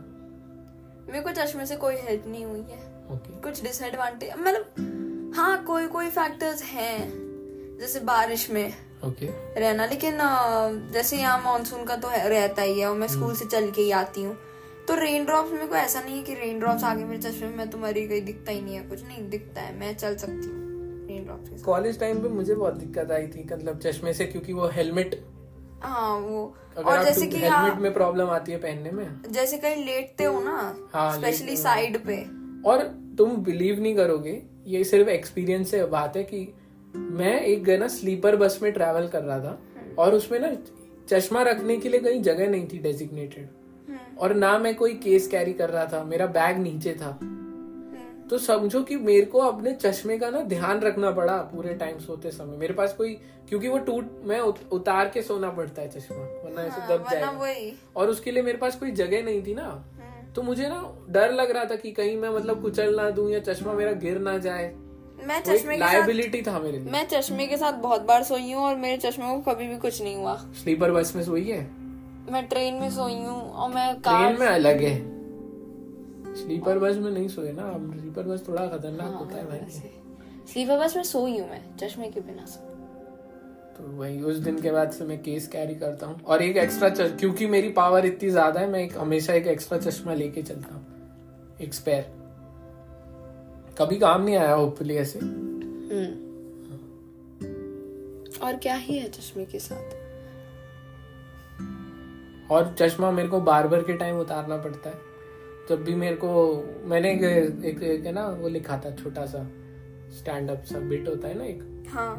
मेरे 1.12 1.24
को 1.24 1.32
चश्मे 1.34 1.66
से 1.66 1.76
कोई 1.76 1.96
हेल्प 1.98 2.24
नहीं 2.28 2.46
हुई 2.46 2.60
है। 2.62 2.80
ओके 3.14 3.42
कुछ 3.42 3.64
डिसएडवांटेज 3.64 4.34
मतलब 4.38 5.34
हाँ 5.36 5.64
कोई 5.64 5.88
कोई 5.88 6.10
फैक्टर्स 6.10 6.64
हैं। 6.64 7.78
जैसे 7.80 8.00
बारिश 8.06 8.50
में 8.50 8.68
ओके 9.06 9.26
रहना। 9.60 9.86
लेकिन 9.86 10.18
जैसे 10.94 11.18
यहाँ 11.18 11.42
मानसून 11.44 11.84
का 11.86 11.96
तो 11.96 12.10
रहता 12.10 12.62
ही 12.62 12.80
है 12.80 12.88
और 12.88 12.96
मैं 12.96 13.08
स्कूल 13.08 13.36
से 13.36 13.46
चल 13.46 13.70
के 13.72 13.82
ही 13.82 13.92
आती 14.00 14.24
हूँ। 14.24 14.36
तो 14.88 14.96
रेन 14.96 15.26
ड्रॉप्स 15.26 15.52
में 15.52 15.68
कोई 15.68 15.78
ऐसा 15.80 16.02
नहीं 16.02 16.18
है 16.18 16.24
कि 16.24 16.34
रेन 16.34 16.60
ड्रॉप्स 16.60 16.84
आगे 16.84 17.04
मेरे 17.06 17.22
चश्मे 17.22 17.48
में 17.48 17.56
मैं 17.58 17.70
तो 17.70 17.78
मरी 17.78 18.06
गई 18.08 18.22
दिखता 18.22 18.52
ही 18.52 18.62
नहीं 18.62 18.76
है 18.76 18.84
कुछ। 18.84 19.04
नहीं 19.04 19.30
दिखता 19.30 19.62
है। 19.62 19.76
मैं 19.80 19.96
चल 19.98 20.16
सकती 20.16 20.48
हूँ। 20.48 20.61
ड्रॉप्स 21.36 21.64
कॉलेज 21.64 22.00
टाइम 22.00 22.22
पे 22.22 22.30
मुझे 22.30 22.56
बहुत 22.56 22.74
दिक्कत 22.74 23.12
आई 23.12 23.28
थी 23.28 23.50
मतलब 23.54 23.80
चश्मे 23.80 24.14
से 24.14 24.26
क्योंकि 24.26 24.54
वो 24.54 24.68
हेलमेट 24.68 25.24
हाँ 25.82 26.18
वो। 26.18 26.56
और 26.86 27.04
जैसे 27.04 27.28
कि 27.28 27.38
हेलमेट 27.38 27.52
हाँ, 27.52 27.80
में 27.80 27.94
प्रॉब्लम 27.94 28.28
आती 28.30 28.52
है 28.52 28.58
पहनने 28.58 28.92
में। 28.92 29.22
जैसे 29.32 29.58
कहीं 29.58 29.86
लेटते 29.86 30.24
हो 30.24 30.40
ना 30.40 30.76
हाँ, 30.94 31.18
स्पेशली 31.18 31.58
साइड 31.58 31.98
पे। 32.06 32.16
और 32.70 32.84
तुम 33.18 33.36
बिलीव 33.36 33.80
नहीं 33.80 33.96
करोगे 33.96 34.42
ये 34.68 34.84
सिर्फ़ 34.84 35.10
एक्सपीरियंस 35.10 35.72
से 35.72 35.86
बात 35.86 36.18
है 36.18 36.24
कि 36.24 36.54
मैं 36.96 37.42
एक 37.42 37.70
ना 37.70 37.88
स्लीपर 37.88 38.36
बस 38.36 38.60
में 38.64 38.72
ट्रैवल 38.72 39.08
कर 39.08 39.24
रहा 39.24 39.40
था 39.40 39.62
और 40.00 40.14
उसमें 40.14 40.40
ना 40.40 40.58
चश्मा 41.10 41.42
रखने 41.42 41.78
के 41.78 41.90
लिए 41.90 42.00
कहीं 42.00 42.22
जगह 42.22 42.48
नहीं 42.50 42.68
थी 42.68 42.78
डेजिग्नेटेड 42.78 43.50
और 44.20 44.34
ना 44.34 44.58
मैं 44.60 44.76
कोई 44.76 44.94
केस 44.94 45.28
कैरी 45.28 45.54
कर 45.54 45.70
रहा 45.70 45.86
था 45.86 46.04
मेरा 46.04 46.26
बैग 46.26 46.58
नीचे 46.58 46.94
था। 46.94 47.20
तो 48.32 48.38
समझो 48.38 48.84
कि 48.84 48.96
मेरे 48.96 49.26
को 49.26 49.40
अपने 49.40 49.74
चश्मे 49.74 50.18
का 50.18 50.30
ना 50.30 50.42
ध्यान 50.42 50.80
रखना 50.80 51.12
पड़ा 51.12 51.38
पूरे 51.38 51.74
टाइम 51.74 52.00
सोते 52.00 52.32
समय। 52.32 52.58
मेरे 52.58 52.74
पास 52.74 52.94
कोई 52.94 53.14
क्योंकि 53.50 53.68
वो 53.68 53.78
टूट 53.78 54.22
मैं 54.24 54.40
उत- 54.40 54.72
उतार 54.72 55.10
के 55.10 55.22
सोना 55.22 55.50
पड़ता 55.50 55.82
है 55.82 55.90
चश्मा 55.90 56.18
वरना 56.18 56.62
ऐसे 56.62 56.82
दब 56.82 56.92
वरना 56.92 57.12
जाएगा। 57.12 57.32
और 57.96 58.10
उसके 58.10 58.32
लिए 58.32 58.44
मेरे 58.44 58.58
पास 58.58 58.76
कोई 58.76 58.92
जगह 58.92 59.24
नहीं 59.24 59.44
थी 59.44 59.54
ना। 59.56 59.86
तो 60.36 60.42
मुझे 60.42 60.70
ना 60.70 61.06
डर 61.10 61.32
लग 61.32 61.52
रहा 61.52 61.66
था 61.66 61.76
कि 61.76 61.92
कहीं 61.92 62.18
मैं 62.18 62.30
मतलब 62.30 62.62
कुचल 62.62 62.96
ना 62.96 63.10
दूँ 63.10 63.32
या 63.32 63.40
चश्मा 63.40 63.74
मेरा 63.74 63.92
गिर 63.92 64.20
ना 64.20 64.38
जाए। 64.38 64.76
मैं 65.24 65.44
चश्मे 65.44 65.74
के 65.74 65.80
लाइबिलिटी 65.80 66.42
था 66.42 66.60
मेरे 66.60 66.80
लिए। 66.80 66.92
मैं 66.92 67.08
चश्मे 67.08 67.48
के 67.48 67.58
साथ 67.58 67.74
बहुत 67.74 68.02
बार 68.02 68.24
सोई 68.24 68.52
हूँ 68.54 68.64
और 68.64 68.76
मेरे 68.76 68.98
चश्मे 68.98 69.26
को 69.26 69.54
कभी 69.54 69.68
भी 69.68 69.78
कुछ 69.78 70.02
नहीं 70.02 70.16
हुआ। 70.16 70.36
स्लीपर 70.36 70.92
बस 70.92 71.16
में 71.16 71.24
सोई 71.24 71.50
है? 71.50 71.72
मैं 72.32 72.48
ट्रेन 72.48 72.74
में 72.74 72.90
सोई 72.90 73.14
हूँ 73.14 73.52
और 73.52 73.70
मैं 73.70 74.02
कार 74.02 74.34
ट्रेन 74.34 74.40
में 74.40 74.56
अलग 74.56 74.82
है। 74.82 75.21
स्लीपर 76.36 76.80
बस 76.80 76.96
में 76.96 77.12
नहीं 77.12 77.28
सोए 77.28 77.52
ना 77.52 77.64
अब 77.70 77.94
स्लीपर 77.94 78.24
बस 78.24 78.48
थोड़ा 78.48 78.66
खतरनाक 78.68 79.14
होता 79.14 79.36
है 79.36 79.46
भाई। 79.48 79.60
स्लीपर 80.48 80.78
बस 80.80 80.96
में 80.96 81.04
सोई 81.04 81.38
हूँ 81.40 81.50
मैं 81.50 81.62
चश्मे 81.78 82.10
के 82.12 82.20
बिना 82.22 82.46
सो 82.46 82.60
तो 83.78 83.88
वही 83.98 84.22
उस 84.22 84.38
दिन 84.38 84.62
के 84.62 84.72
बाद 84.72 84.92
से 84.92 85.06
मैं 85.06 85.22
केस 85.24 85.48
कैरी 85.48 85.76
करता 85.76 86.08
हूँ। 86.08 86.20
और 86.24 86.42
एक 86.42 86.58
एक्स्ट्रा 86.58 86.90
क्योंकि 86.90 87.46
मेरी 87.48 87.70
पावर 87.72 88.06
इतनी 88.06 88.30
ज़्यादा 88.30 88.60
है 88.60 88.70
मैं 88.70 88.80
एक 88.80 88.98
हमेशा 88.98 89.34
एक 89.34 89.48
एक्स्ट्रा 89.48 89.78
चश्मा 89.80 90.14
लेके 90.14 90.42
चलता 90.42 90.76
हूँ। 90.76 90.86
एक 91.62 91.74
स्पेयर 91.74 92.04
कभी 93.78 93.98
काम 94.00 94.24
नहीं 94.24 94.36
आया 94.36 94.54
होपफुली 94.54 94.96
ऐसे। 94.96 95.20
और 98.40 98.56
क्या 98.56 98.76
ही 98.76 98.98
है 98.98 99.10
चश्मे 99.10 99.46
के 99.46 99.60
साथ? 99.60 100.00
और 102.52 102.76
चश्मा 102.80 103.12
मेरे 103.12 103.28
को 103.30 103.40
बार 103.42 103.68
बार 103.68 103.84
के 103.84 103.94
टाइम 103.94 104.20
उतारना 104.20 104.58
पड़ता 104.58 104.90
है। 104.90 105.11
जब 105.70 105.84
भी 105.84 105.96
मेरे 105.96 106.16
को 106.16 106.30
मैंने 106.86 107.12
एक, 107.12 107.24
एक, 107.66 107.84
एक 107.84 108.06
है 108.06 108.12
ना 108.12 108.28
वो 108.28 108.48
लिखा 108.50 108.78
था 108.78 108.92
छोटा 108.96 109.26
सा 109.26 109.44
स्टैंड 110.12 110.50
अप 110.50 110.64
सा 110.64 110.80
बिट 110.80 111.08
होता 111.08 111.28
है 111.28 111.38
ना 111.38 111.44
एक? 111.44 111.86
हाँ। 111.90 112.14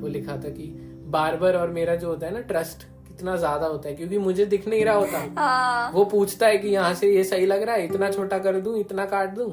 वो 0.00 0.08
लिखा 0.08 0.36
था 0.36 0.48
कि 0.48 0.66
बार्बर 1.08 1.56
और 1.56 1.70
मेरा 1.70 1.94
जो 1.94 2.08
होता 2.08 2.26
है 2.26 2.32
ना 2.32 2.40
ट्रस्ट 2.40 2.82
कितना 3.08 3.36
ज़्यादा 3.36 3.66
होता 3.66 3.88
है 3.88 3.94
क्योंकि 3.94 4.18
मुझे 4.18 4.46
दिख 4.46 4.68
नहीं 4.68 4.84
रहा 4.84 4.94
होता। 4.94 5.18
हाँ। 5.38 5.90
वो 5.92 6.04
पूछता 6.04 6.46
है 6.46 6.58
कि 6.58 6.68
यहाँ 6.68 6.94
से 6.94 7.14
ये 7.16 7.24
सही 7.24 7.46
लग 7.46 7.62
रहा 7.62 7.74
है 7.74 7.84
इतना 7.84 8.10
छोटा 8.10 8.38
कर 8.38 8.60
दूँ 8.60 8.78
इतना 8.78 9.04
काट 9.06 9.34
दूँ? 9.34 9.50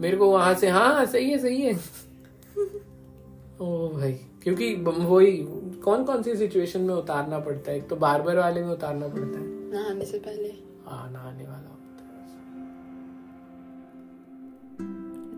मेरे 0.00 0.16
को 0.16 0.30
वहाँ 0.30 0.54
से 0.54 0.68
हाँ 0.68 1.04
सही 1.06 1.30
है 1.30 1.38
सही 1.38 1.60
है। 1.62 1.74
ओ 3.60 3.88
भाई 3.88 4.12
क्योंकि 4.42 4.74
वही 4.86 5.36
कौन 5.84 6.04
कौन 6.04 6.22
सी 6.22 6.36
सिचुएशन 6.36 6.80
में 6.80 6.94
उतारना 6.94 7.38
पड़ता 7.38 7.70
है? 7.70 7.76
एक 7.76 7.88
तो 7.88 7.96
बार्बर 7.96 8.38
वाले 8.38 8.62
में 8.62 8.68
उतारना 8.68 9.08
पड़ता 9.08 9.38
है। 9.38 9.44
नहाने 9.72 10.04
से 10.04 10.18
पहले। 10.18 10.48
हाँ 10.86 11.10
नहाने 11.12 11.44
वाला। 11.44 11.65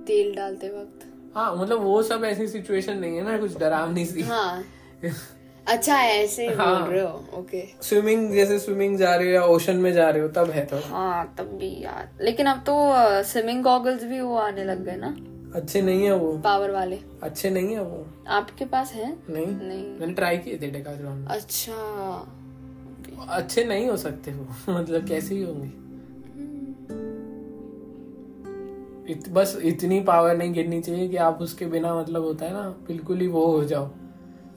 तेल 0.09 0.35
डालते 0.35 0.69
वक्त। 0.69 1.05
हाँ 1.35 1.57
मतलब 1.57 1.83
वो 1.83 2.03
सब 2.03 2.25
ऐसी 2.25 2.47
सिचुएशन 2.49 2.97
नहीं 2.99 3.17
है 3.17 3.25
ना 3.25 3.39
कुछ 3.39 3.59
डरावनी 3.59 4.05
सी। 4.07 4.23
हाँ। 4.23 4.65
अच्छा 5.69 5.97
ऐसे 6.03 6.47
हाँ। 6.47 6.81
बोल 6.81 6.91
रहे 6.95 7.03
हो 7.03 7.25
ओके 7.39 7.63
स्विमिंग 7.83 8.33
जैसे 8.33 8.59
स्विमिंग 8.59 8.97
जा 8.99 9.15
रहे 9.17 9.27
हो 9.27 9.33
या 9.33 9.43
ओशन 9.45 9.77
में 9.77 9.93
जा 9.93 10.11
रहे 10.11 10.23
हो 10.23 10.29
तब 10.29 10.51
है 10.51 10.65
तो। 10.67 10.77
हाँ 10.77 11.35
तब 11.39 11.45
भी 11.45 11.85
यार। 11.85 12.09
लेकिन 12.21 12.47
अब 12.47 12.59
तो 12.59 12.75
स्विमिंग 13.23 13.63
गॉगल्स 13.63 14.05
भी 14.05 14.21
वो 14.21 14.37
आने 14.37 14.65
लग 14.65 14.85
गए 14.85 14.97
ना। 14.97 15.17
अच्छे 15.59 15.83
नहीं 15.83 16.05
है 16.05 16.15
वो। 16.15 16.33
पावर 16.39 16.71
वाले। 16.71 16.99
अच्छे 17.23 17.51
नहीं 17.51 17.75
है 17.75 17.83
वो। 17.83 18.07
आपके 18.29 18.65
पास 18.65 18.93
है? 18.93 19.17
नहीं। 19.31 19.47
नहीं। 19.47 19.87
मैंने 20.01 20.13
ट्राई 20.13 20.39
किए 20.39 20.59
थे 20.63 20.71
डेकाथलॉन 20.71 21.25
अच्छा। 21.25 21.75
अच्छे 23.29 23.65
नहीं 23.65 23.89
हो 23.89 23.97
सकते 23.97 24.31
वो। 24.31 24.73
मतलब 24.81 25.09
कैसे 25.09 25.35
ही 25.35 25.43
होंगे। 25.43 25.88
इत, 29.09 29.29
बस 29.29 29.59
इतनी 29.63 30.01
पावर 30.01 30.37
नहीं 30.37 30.53
गिरनी 30.53 30.81
चाहिए 30.81 31.09
कि 31.09 31.17
आप 31.17 31.39
उसके 31.43 31.67
बिना 31.67 32.01
मतलब 32.01 32.23
होता 32.23 32.47
है 32.47 32.53
ना 32.53 32.63
बिल्कुल 32.69 33.21
ही 33.21 33.27
वो 33.27 33.47
हो 33.47 33.65
जाओ। 33.65 33.91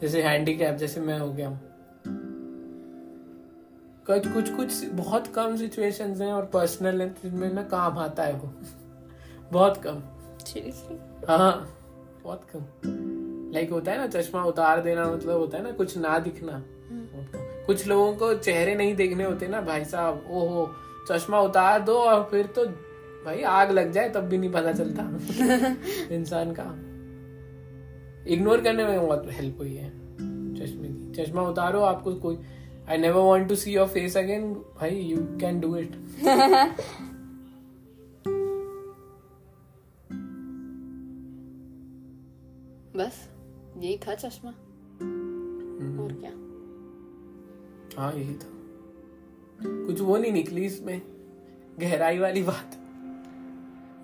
जैसे 0.02 0.22
हैंडीकैप 0.22 0.76
जैसे 0.76 1.02
मैं 1.02 1.20
हो 1.20 1.34
गया 1.34 1.50
हूँ। 1.50 1.60
कुछ 4.08 4.28
कुछ 4.28 4.50
कुछ 4.50 4.86
बहुत 4.86 5.28
कम 5.28 5.56
सिचुएशंस 5.56 6.22
हैं 6.22 6.34
और 6.34 6.46
पर्सनल 6.46 7.10
जिनमें 7.24 7.54
ना 7.54 7.64
काम 7.64 7.98
आता 7.98 8.24
है 8.24 8.34
वो। 8.34 8.54
बहुत 9.54 9.78
कम। 9.78 10.04
सीरियसली 10.46 10.98
हाँ 11.30 11.78
बहुत 12.24 12.42
कम। 12.56 12.62
लाइक 13.54 13.72
होता 13.72 13.92
है 13.92 13.98
ना 13.98 14.08
चश्मा 14.08 14.44
उतार 14.44 14.82
देना 14.82 15.06
मतलब 15.06 15.38
होता 15.38 15.58
है 15.58 15.64
ना 15.64 15.72
कुछ 15.72 15.98
ना 15.98 16.20
दिखना। 16.20 16.64
कुछ 17.66 17.88
लोगों 17.88 18.14
को 18.14 18.34
चेहरे 18.34 18.76
नहीं 18.76 18.96
देखने 18.96 19.24
होते 19.24 19.48
ना 19.48 19.62
भाई 19.62 19.86
साहब 19.86 20.28
ओहो 20.32 20.72
चश्मा 21.10 21.40
उतार 21.40 21.82
दो 21.82 21.94
और 21.94 22.28
फिर 22.32 22.46
तो 22.46 22.66
भाई 23.26 23.42
आग 23.42 23.72
लग 23.72 23.92
जाए 23.92 24.10
तब 24.10 24.22
भी 24.22 24.38
नहीं 24.38 24.52
पता 24.52 24.72
चलता। 24.72 25.04
इंसान 26.16 26.54
का। 26.60 26.92
इग्नोर 28.28 28.62
करने 28.62 28.86
में 28.86 29.08
बहुत 29.08 29.28
हेल्प 29.30 29.58
हुई 29.60 29.76
है। 29.76 29.90
चश्मे 30.56 30.88
की। 30.88 31.12
चश्मा 31.12 31.42
उतारो 31.42 31.80
आपको 31.80 32.16
कोई 32.16 32.40
I 32.90 32.98
never 32.98 33.22
want 33.22 33.50
to 33.50 33.56
see 33.56 33.74
your 33.74 33.88
face 33.88 34.18
again 34.18 34.54
भाई 34.54 34.90
यू 34.90 35.18
कैन 35.18 35.60
डू 35.60 35.76
इट 35.76 35.96
बस 42.96 43.30
यही 43.78 43.98
था 43.98 44.16
चश्मा। 44.16 44.52
और 46.04 46.14
क्या? 46.14 46.32
हाँ 48.02 48.14
यही 48.14 48.34
था। 48.34 48.48
कुछ 49.86 50.02
वो 50.02 50.18
नहीं 50.18 50.32
निकली 50.32 50.66
इसमें। 50.66 51.02
गहराई 51.80 52.20
वाली 52.20 52.44
बात। 52.44 52.81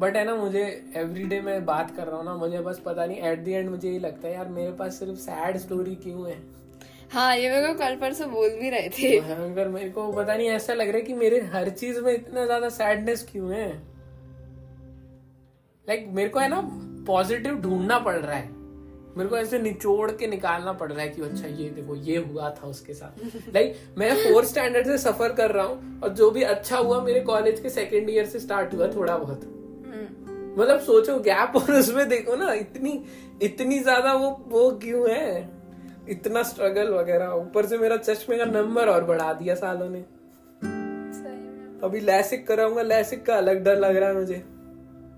बट 0.01 0.15
है 0.15 0.23
ना 0.25 0.35
मुझे 0.35 0.63
एवरी 0.95 1.23
डे 1.23 1.39
मैं 1.41 1.65
बात 1.65 1.95
कर 1.95 2.07
रहा 2.07 2.17
हूँ 2.17 2.25
ना 2.25 2.33
मुझे 2.35 2.59
बस 2.59 2.81
पता 2.85 3.05
नहीं 3.05 3.17
एट 3.21 3.43
द 3.45 3.47
एंड 3.47 3.69
मुझे 3.69 3.87
यही 3.89 3.99
लगता 3.99 4.27
है 4.27 4.33
यार 4.33 4.47
मेरे 4.47 4.71
पास 4.71 4.99
सिर्फ़ 4.99 5.19
सैड 5.19 5.57
स्टोरी 5.57 5.95
क्यों 5.95 6.27
है? 6.29 6.37
हाँ 7.13 7.35
ये 7.37 7.49
मेरे 7.51 7.67
को 7.67 7.73
कल 7.79 7.95
परसों 7.95 8.29
बोल 8.31 8.49
भी 8.49 8.69
रहे 8.69 8.89
थे। 8.89 9.19
भयंकर 9.19 9.67
मेरे 9.67 9.89
को 9.89 10.11
पता 10.11 10.35
नहीं 10.35 10.47
ऐसा 10.47 10.73
लग 10.73 10.87
रहा 10.87 10.97
है 10.97 11.01
कि 11.01 11.13
मेरे 11.13 11.39
हर 11.53 11.69
चीज़ 11.69 11.99
में 11.99 12.13
इतना 12.13 12.45
ज़्यादा 12.45 12.69
सैडनेस 12.69 13.27
क्यों 13.31 13.51
है? 13.53 13.67
लाइक 15.87 16.01
like, 16.01 16.15
मेरे 16.15 16.29
को 16.29 16.39
है 16.39 16.47
ना 16.47 16.61
पॉजिटिव 17.07 17.55
ढूंढना 17.55 17.99
पड़ 17.99 18.15
रहा 18.15 18.35
है। 18.35 18.55
मेरे 19.17 19.29
को 19.29 19.37
ऐसे 19.37 19.59
निचोड़ 19.59 20.11
के 20.11 20.27
निकालना 20.27 20.73
पड़ 20.73 20.91
रहा 20.91 21.01
है 21.01 21.09
कि 21.09 21.21
अच्छा 21.21 21.47
ये 21.47 21.69
देखो 21.69 21.95
ये 21.95 22.17
हुआ 22.17 22.49
था 22.49 22.67
उसके 22.67 22.93
साथ। 22.93 23.23
लाइक 23.53 23.77
मैं 23.97 24.13
फोर्थ 24.15 24.47
स्टैंडर्ड 24.47 24.87
से 24.87 24.97
सफ़र 24.97 25.33
कर 25.33 25.51
रहा 25.51 25.65
हूँ 25.65 26.01
और 26.01 26.09
जो 26.09 26.31
भी 26.31 26.43
अच्छा 26.43 26.77
हुआ 26.77 27.01
मेरे 27.01 27.19
कॉलेज 27.19 27.59
के 27.59 27.69
सेकेंड 27.69 28.09
ईयर 28.09 28.25
से 28.25 28.39
स्टार्ट 28.39 28.73
हुआ 28.73 28.87
थोड़ा 28.87 29.17
बहुत। 29.17 29.53
मतलब 30.57 30.79
सोचो 30.79 31.17
गैप 31.19 31.55
और 31.55 31.71
उसमें 31.71 32.07
देखो 32.09 32.35
ना 32.35 32.53
इतनी 32.53 33.03
इतनी 33.43 33.79
ज़्यादा 33.79 34.13
वो 34.13 34.29
वो 34.47 34.69
क्यों 34.71 35.09
है? 35.09 35.49
इतना 36.09 36.43
स्ट्रगल 36.43 36.93
वगैरह। 36.93 37.31
ऊपर 37.31 37.65
से 37.65 37.77
मेरा 37.77 37.97
चश्मे 37.97 38.37
का 38.37 38.45
नंबर 38.45 38.89
और 38.89 39.03
बढ़ा 39.03 39.33
दिया 39.33 39.55
सालों 39.55 39.89
ने। 39.89 39.99
अभी 41.83 41.99
लैसिक 41.99 42.47
कराऊँगा 42.47 42.81
लैसिक 42.81 43.25
का 43.25 43.35
अलग 43.35 43.63
डर 43.63 43.79
लग 43.79 43.95
रहा 43.95 44.09
है 44.09 44.15
मुझे। 44.15 44.43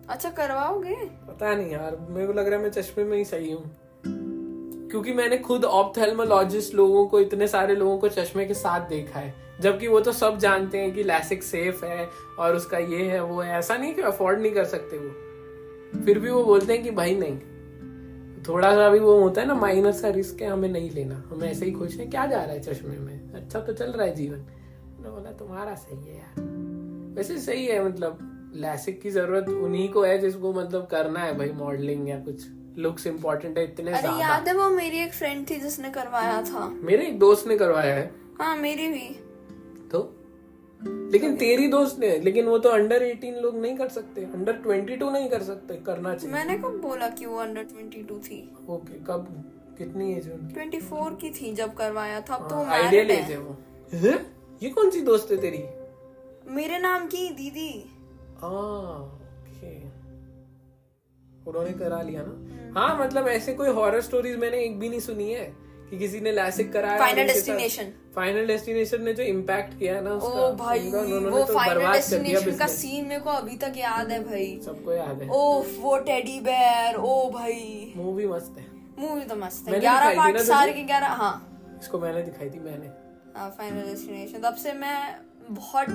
अच्छा 0.09 0.29
करवाओगे? 0.29 0.95
पता 1.27 1.55
नहीं 1.55 1.71
यार 1.71 1.97
मेरे 2.09 2.27
को 2.27 2.33
लग 2.33 2.47
रहा 2.47 2.57
है 2.57 2.63
मैं 2.63 2.71
चश्मे 2.71 3.03
में 3.03 3.17
ही 3.17 3.25
सही 3.25 3.51
हूँ। 3.51 3.71
क्योंकि 4.91 5.13
मैंने 5.13 5.37
खुद 5.37 5.65
ऑप्थेल्मोलॉजिस्ट 5.65 6.73
लोगों 6.73 7.05
को 7.07 7.19
इतने 7.19 7.47
सारे 7.47 7.75
लोगों 7.75 7.97
को 7.97 8.09
चश्मे 8.09 8.45
के 8.45 8.53
साथ 8.53 8.87
देखा 8.89 9.19
है। 9.19 9.48
जबकि 9.61 9.87
वो 9.87 9.99
तो 9.99 10.11
सब 10.11 10.37
जानते 10.37 10.77
हैं 10.77 10.93
कि 10.93 11.03
लैसिक 11.03 11.43
सेफ़ 11.43 11.85
है 11.85 12.09
और 12.39 12.55
उसका 12.55 12.77
ये 12.77 13.03
है 13.03 13.23
वो 13.23 13.41
है। 13.41 13.57
ऐसा 13.59 13.77
नहीं 13.77 13.93
कि 13.93 14.01
अफोर्ड 14.01 14.39
नहीं 14.41 14.51
कर 14.51 14.65
सकते 14.65 14.97
वो। 14.97 16.05
फिर 16.05 16.19
भी 16.19 16.29
वो 16.29 16.43
बोलते 16.43 16.73
हैं 16.73 16.83
कि 16.83 16.91
भाई 16.91 17.15
नहीं। 17.15 17.39
थोड़ा 18.43 18.71
सा 18.75 18.89
भी 18.89 18.99
वो 18.99 19.19
होता 19.21 19.41
है 19.41 19.47
ना 19.47 19.55
माइनर 19.55 19.91
सा 19.91 20.09
रिस्क 20.09 20.41
है 20.41 20.47
हमें 20.47 20.69
नहीं 20.69 20.91
लेना। 20.91 21.23
हम 21.31 21.43
ऐसे 21.43 21.65
ही 21.65 21.71
खुश 21.71 21.95
हैं। 21.95 22.09
क्या 22.09 22.25
जा 22.25 22.43
रहा 22.43 22.53
है 22.53 22.59
चश्मे 22.59 22.97
में? 22.97 23.33
अच्छा 23.33 23.59
तो 23.59 23.73
चल 23.73 23.85
रहा 23.85 24.05
है 24.05 24.15
जीवन। 24.15 24.37
मैंने 24.37 25.09
बोला 25.09 25.31
तुम्हारा 25.31 25.75
सही 25.75 26.09
है 26.09 26.17
यार। 26.17 26.41
वैसे 27.15 27.37
सही 27.37 27.65
है 27.65 27.85
मतलब 27.85 28.51
लैसिक 28.55 29.01
की 29.01 29.09
ज़रूरत 29.09 29.49
उन्हीं 29.49 29.89
को 29.89 30.03
है 30.03 30.17
जिसको 30.17 30.53
मतलब 30.53 30.87
करना 30.91 31.19
है 31.19 31.37
भाई 31.37 31.49
मॉडलिंग 31.49 32.09
या 32.09 32.19
कुछ। 32.19 32.47
लुक्स 32.77 33.07
इम्पोर्टेंट 33.07 33.57
है 33.57 33.63
इतने 33.63 33.91
अरे 33.91 34.19
याद 34.21 34.47
है 34.47 34.53
वो 34.53 34.69
मेरी 34.69 34.97
एक 34.97 35.13
फ्रेंड 35.13 35.49
थी 35.49 35.55
जिसने 35.55 35.89
करवाया 35.89 36.41
था। 36.41 36.69
मेरे 36.69 37.07
एक 37.07 37.19
दोस्त 37.19 37.47
ने 37.47 37.57
करवाया 37.57 37.95
है। 37.95 38.11
हाँ 38.39 38.57
मेरी 38.57 38.87
भी। 38.87 39.28
लेकिन 40.81 41.35
तेरी 41.35 41.67
दोस्त 41.67 41.99
ने 41.99 42.17
लेकिन 42.19 42.45
वो 42.45 42.57
तो 42.57 42.69
अंडर 42.69 43.03
18 43.03 43.41
लोग 43.41 43.57
नहीं 43.57 43.75
कर 43.77 43.87
सकते 43.89 44.23
अंडर 44.23 44.57
22 44.57 45.11
नहीं 45.11 45.29
कर 45.29 45.43
सकते 45.43 45.75
करना 45.85 46.13
चाहिए। 46.15 46.33
मैंने 46.33 46.57
कब 46.57 46.79
बोला 46.81 47.09
कि 47.09 47.25
वो 47.25 47.37
अंडर 47.37 47.63
ट्वेंटी 47.63 48.03
टू 48.03 48.17
थी? 48.19 48.41
ओके 48.69 48.93
okay, 48.93 49.07
कब? 49.07 49.27
कितनी 49.77 50.11
एज 50.13 50.27
है 50.27 50.37
ट्वेंटी 50.53 50.79
फोर 50.79 51.13
की 51.13 51.29
थी 51.29 51.53
जब 51.53 51.73
करवाया 51.73 52.19
था 52.21 52.37
तो 52.47 52.55
आइडियल 52.55 53.07
मैरिड 53.07 53.11
एज 53.11 53.25
है। 53.25 53.31
है 53.31 53.37
वो। 53.37 53.57
हैं? 53.93 54.19
ये 54.63 54.69
कौन 54.69 54.89
सी 54.89 55.01
दोस्त 55.01 55.31
है 55.31 55.37
तेरी? 55.37 55.63
मेरे 56.53 56.79
नाम 56.79 57.07
की 57.07 57.29
दीदी। 57.29 57.69
ओके 58.43 59.73
उन्होंने 61.49 61.71
करा 61.73 62.01
लिया 62.01 62.23
ना। 62.27 62.79
हाँ 62.79 62.97
मतलब 62.99 63.27
ऐसे 63.27 63.53
कोई 63.53 63.69
हॉरर 63.69 64.01
स्टोरीज 64.01 64.37
मैंने 64.37 64.57
एक 64.57 64.79
भी 64.79 64.89
नहीं 64.89 64.99
सुनी 64.99 65.31
है। 65.33 65.68
कि 65.89 65.97
किसी 65.97 66.19
ने 66.19 66.31
लैसिक 66.31 66.71
कराया 66.73 66.97
फाइनल 66.99 67.27
डेस्टिनेशन 67.27 67.91
फाइनल 68.15 68.47
डेस्टिनेशन 68.47 69.03
ने 69.03 69.13
जो 69.13 69.23
इम्पैक्ट 69.23 69.77
किया 69.79 69.95
है 69.95 70.03
ना 70.03 70.11
उसका 70.11 70.45
ओ 70.45 70.51
भाई 70.55 70.79
वो 70.79 71.43
तो 71.43 71.53
फाइनल 71.53 71.79
दिया 71.79 71.91
डेस्टिनेशन 71.91 72.57
का 72.57 72.67
सीन 72.67 73.05
मेरे 73.05 73.21
को 73.21 73.29
अभी 73.29 73.57
तक 73.57 73.73
याद 73.77 74.11
है 74.11 74.23
भाई। 74.23 74.59
सबको 74.65 74.93
याद 74.93 75.21
है। 75.21 75.29
ओ 75.29 75.63
वो 75.79 75.97
टेडी 75.97 76.39
बेयर 76.39 76.95
ओ 76.95 77.29
भाई। 77.31 77.93
मूवी 77.95 78.27
मस्त 78.27 78.55
है। 78.59 78.65
मूवी 78.99 79.21
तो 79.21 79.35
मस्त 79.35 79.69
है। 79.69 79.79
ग्यारह 79.79 80.15
पार्ट 80.15 80.37
सारे 80.37 80.73
के 80.73 80.83
ग्यारह 80.83 81.07
हाँ। 81.21 81.35
इसको 81.81 81.99
मैंने 81.99 82.21
दिखाई 82.21 82.49
थी 82.49 82.59
मैंने। 82.59 82.89
फाइनल 83.57 83.81
डेस्टिनेशन 83.81 84.41
तब 84.41 84.55
से 84.55 84.73
मैं 84.73 84.99
बहुत 85.51 85.87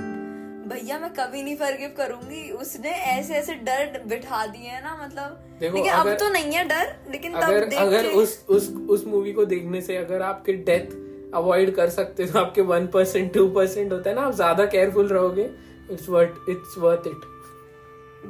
भैया 0.65 0.99
मैं 0.99 1.11
कभी 1.15 1.43
नहीं 1.43 1.57
फॉरगिव 1.57 1.95
करूँगी। 1.97 2.51
उसने 2.53 2.91
ऐसे 2.91 3.35
ऐसे 3.35 3.55
डर 3.65 4.01
बिठा 4.09 4.45
दिए 4.47 4.69
है 4.69 4.83
ना 4.83 4.95
मतलब। 4.97 5.59
देखो, 5.61 5.77
लेकिन 5.77 5.93
अब 5.93 6.13
तो 6.15 6.29
नहीं 6.29 6.53
है 6.53 6.65
डर 6.69 6.95
लेकिन 7.11 7.33
तब 7.33 7.43
अगर 7.43 7.65
देख 7.67 7.79
अगर 7.81 8.07
उस 8.13 8.45
उस 8.49 8.69
उस 8.91 9.07
मूवी 9.07 9.33
को 9.33 9.45
देखने 9.47 9.81
से 9.81 9.97
अगर 9.97 10.23
आपके 10.23 10.53
डेथ 10.65 10.97
अवॉइड 11.35 11.75
कर 11.77 11.91
सकते 11.91 12.25
हो 12.25 12.39
आपके 12.39 12.63
वन 12.65 12.87
परसेंट 12.87 13.33
टू 13.35 13.49
परसेंट 13.51 13.93
होता 13.93 14.11
है 14.11 14.17
ना 14.17 14.23
आप 14.23 14.35
ज़्यादा 14.35 14.67
केयरफुल 14.67 15.09
रहोगे 15.09 15.51
it's 15.91 16.09
worth 16.09 16.51
it's 16.51 16.79
worth 16.79 17.07
it 17.07 17.33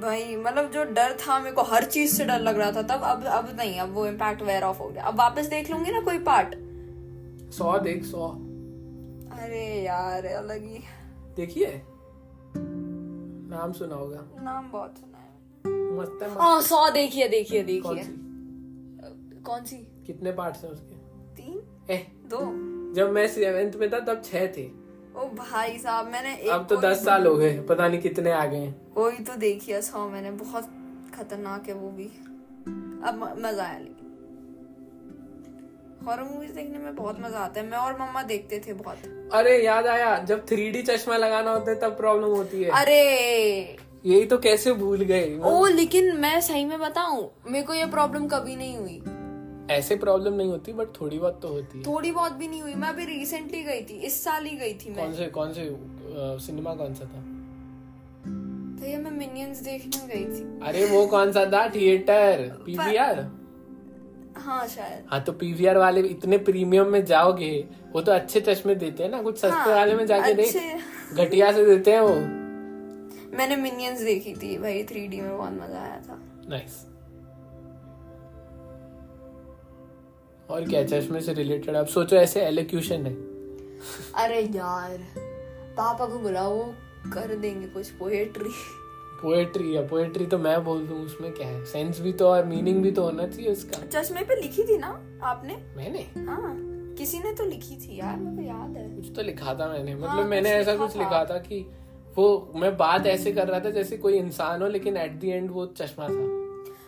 भाई 0.00 0.36
मतलब 0.36 0.70
जो 0.72 0.84
डर 0.84 1.16
था 1.18 1.38
मेरे 1.38 1.54
को 1.56 1.62
हर 1.64 1.84
चीज़ 1.86 2.14
से 2.16 2.24
डर 2.24 2.40
लग 2.40 2.58
रहा 2.58 2.70
था 2.72 2.82
तब 2.84 3.02
अब 3.04 3.24
अब 3.32 3.54
नहीं 3.56 3.78
अब 3.80 3.92
वो 3.94 4.06
इम्पैक्ट 4.06 4.42
वेयर 4.42 4.62
ऑफ़ 4.62 4.78
हो 4.78 4.88
गया। 4.88 5.02
अब 5.02 5.18
वापस 5.18 5.46
देख 5.48 5.70
लूँगी 5.70 5.90
ना 5.90 6.00
कोई 6.00 6.18
पार्ट 6.24 6.54
सौ 7.54 7.78
देख 7.80 8.04
सौ। 8.04 8.28
अरे 9.34 9.64
यार 9.84 10.26
अलग 10.26 10.64
ही। 10.64 10.82
देखिए। 11.36 11.66
नाम 13.54 13.72
सुना 13.72 13.94
होगा। 13.94 14.20
नाम 14.42 14.70
बहुत 14.70 14.98
सुना 14.98 15.18
है। 15.18 15.98
मस्त 15.98 16.22
है 16.22 16.30
हाँ 16.34 16.60
सौ 16.62 16.88
देखिए 16.90 17.28
देखिए 17.28 17.62
देखिए। 17.62 18.04
कौन 19.42 19.64
सी? 19.64 19.76
कितने 20.06 20.32
पार्ट्स 20.32 20.64
हैं 20.64 20.70
उसके? 20.70 20.94
तीन? 21.34 21.60
ए। 21.90 21.96
दो? 22.26 22.40
जब 22.94 23.10
मैं 23.10 23.26
सेवेंथ 23.28 23.72
में 23.72 23.90
था 23.92 23.98
तब 24.04 24.22
छह 24.24 24.46
थे। 24.46 24.66
ओ 25.16 25.24
भाई 25.36 25.78
साहब 25.78 26.06
मैंने 26.06 26.34
एक 26.36 26.48
अब 26.50 26.66
तो 26.66 26.76
दस 26.76 27.04
साल 27.04 27.26
हो 27.26 27.34
गए 27.36 27.58
पता 27.60 27.88
नहीं 27.88 28.00
कितने 28.00 28.32
आ 28.32 28.44
गए। 28.46 28.56
हैं 28.56 28.92
कोई 28.94 29.16
तो 29.24 29.36
देखिए 29.36 29.80
सौ 29.82 30.08
मैंने। 30.08 30.30
बहुत 30.30 30.70
खतरनाक 31.14 31.68
है 31.68 31.74
वो 31.74 31.90
भी। 31.90 32.06
अब 33.08 33.20
मज़ा 33.38 33.64
आया 33.64 33.78
हॉरर 36.06 36.22
मूवीज़ 36.22 36.52
देखने 36.52 36.78
में 36.78 36.94
बहुत 36.96 37.20
मज़ा 37.20 37.38
आता 37.38 37.60
है। 37.60 37.66
मैं 37.66 37.78
और 37.78 37.92
मम्मा 38.00 38.22
देखते 38.22 38.58
थे 38.58 38.72
बहुत। 38.72 39.30
अरे 39.32 39.56
याद 39.64 39.86
आया 39.86 40.16
जब 40.24 40.44
थ्री 40.46 40.82
चश्मा 40.82 41.16
लगाना 41.16 41.50
होता 41.50 41.70
है 41.70 41.78
तब 41.80 41.96
प्रॉब्लम 41.96 42.34
होती 42.36 42.62
है। 42.62 42.70
अरे! 42.70 43.76
यही 44.06 44.24
तो 44.26 44.38
कैसे 44.38 44.72
भूल 44.72 45.02
गए 45.02 45.38
ओ 45.44 45.66
लेकिन 45.66 46.16
मैं 46.16 46.40
सही 46.40 46.64
में 46.64 46.78
बताऊँ 46.78 47.30
मेरे 47.48 47.66
को 47.66 47.74
ये 47.74 47.86
प्रॉब्लम 47.86 48.26
कभी 48.28 48.56
नहीं 48.56 48.76
हुई। 48.76 49.02
ऐसे 49.70 49.96
प्रॉब्लम 49.96 50.34
नहीं 50.34 50.48
होती 50.48 50.72
बट 50.72 50.88
थोड़ी 51.00 51.18
बहुत 51.18 51.38
तो 51.42 51.48
होती 51.48 51.78
है। 51.78 51.84
थोड़ी 51.84 52.10
बहुत 52.12 52.32
भी 52.32 52.48
नहीं 52.48 52.62
हुई। 52.62 52.74
मैं 52.74 52.88
अभी 52.88 53.04
रिसेंटली 53.04 53.62
गई 53.64 53.80
थी 53.80 53.94
इस 54.06 54.22
साल 54.24 54.44
ही 54.44 54.56
गई 54.56 54.74
थी 54.74 54.90
मैं। 54.90 54.96
कौन 54.96 55.14
से 55.14 55.26
कौन 55.28 55.52
से 55.52 55.64
सिनेमा 56.46 56.74
कौन 56.74 56.94
सा 56.94 57.04
था? 57.04 57.22
तो 58.80 58.86
ये 58.86 58.96
मैं 58.96 59.10
मिनियंस 59.10 59.62
देखने 59.62 60.06
गई 60.06 60.24
थी। 60.24 60.42
अरे 60.68 60.84
वो 60.86 61.06
कौन 61.06 61.32
सा 61.32 61.44
था? 61.44 61.68
थिएटर 61.68 62.48
पीवीआर 62.66 63.20
हाँ 64.36 64.66
शायद। 64.68 65.04
हाँ 65.10 65.22
तो 65.24 65.32
पीवीआर 65.32 65.78
वाले 65.78 66.00
इतने 66.00 66.38
प्रीमियम 66.38 66.88
में 66.92 67.04
जाओगे 67.04 67.52
वो 67.92 68.00
तो 68.02 68.12
अच्छे 68.12 68.40
चश्मे 68.40 68.74
देते 68.74 69.02
हैं 69.02 69.10
ना 69.10 69.22
कुछ 69.22 69.38
सस्ते 69.38 69.48
हाँ, 69.48 69.74
वाले 69.74 69.94
में 69.94 70.06
जाके 70.06 70.32
देख 70.34 70.54
घटिया 71.14 71.52
से 71.52 71.64
देते 71.66 71.92
हैं 71.92 72.00
वो। 72.00 72.14
मैंने 73.38 73.56
मिनियंस 73.56 74.00
देखी 74.00 74.34
थी 74.34 74.56
भाई 74.58 74.82
थ्री 74.84 75.06
डी 75.08 75.20
में 75.20 75.36
बहुत 75.36 75.52
मज़ा 75.52 75.80
आया 75.80 76.00
था। 76.08 76.18
नाइस 76.48 76.84
और 80.50 80.68
क्या 80.68 80.82
चश्मे 80.86 81.20
से 81.20 81.32
रिलेटेड 81.34 81.74
अब 81.74 81.86
सोचो 81.86 82.16
ऐसे 82.16 82.40
एलोक्यूशन 82.40 83.06
है। 83.06 83.12
अरे 84.24 84.40
यार 84.56 84.98
पापा 85.76 86.06
को 86.06 86.18
बुलाओ 86.18 86.62
कर 87.12 87.34
देंगे 87.36 87.66
कुछ 87.68 87.90
पोएट्री 87.90 88.50
पोएट्री 89.24 89.72
है 89.74 89.86
पोएट्री 89.88 90.26
तो 90.26 90.38
मैं 90.38 90.62
बोल 90.64 90.86
दूँ 90.86 90.98
उसमें 91.04 91.32
क्या 91.32 91.46
है? 91.48 91.64
सेंस 91.64 92.00
भी 92.00 92.12
तो 92.12 92.26
और 92.28 92.44
मीनिंग 92.44 92.82
भी 92.82 92.90
तो 92.90 93.02
होना 93.02 93.26
चाहिए 93.26 93.50
उसका। 93.52 93.86
चश्मे 94.00 94.22
पे 94.22 94.40
लिखी 94.40 94.62
थी 94.62 94.78
ना 94.78 94.88
आपने? 95.22 95.56
मैंने? 95.76 96.06
हाँ 96.26 96.54
किसी 96.98 97.18
ने 97.18 97.32
तो 97.32 97.44
लिखी 97.44 97.76
थी 97.76 97.98
यार 98.00 98.16
मेरे 98.16 98.36
को 98.36 98.42
याद 98.42 98.76
है। 98.76 98.88
कुछ 98.96 99.10
तो 99.16 99.22
लिखा 99.22 99.54
था 99.54 99.68
मैंने 99.68 99.94
मतलब 99.94 100.08
हाँ, 100.08 100.24
मैंने 100.24 100.50
ऐसा 100.50 100.76
कुछ 100.76 100.96
लिखा 100.96 101.24
था 101.24 101.38
कि 101.38 101.66
वो 102.16 102.52
मैं 102.56 102.76
बात 102.76 103.06
ऐसे 103.06 103.32
कर 103.32 103.48
रहा 103.48 103.60
था 103.60 103.70
जैसे 103.70 103.96
कोई 103.96 104.14
इंसान 104.14 104.62
हो 104.62 104.68
लेकिन 104.68 104.96
एट 104.96 105.12
दी 105.12 105.30
एंड 105.30 105.50
वो 105.50 105.66
चश्मा 105.66 106.08
था। 106.08 106.42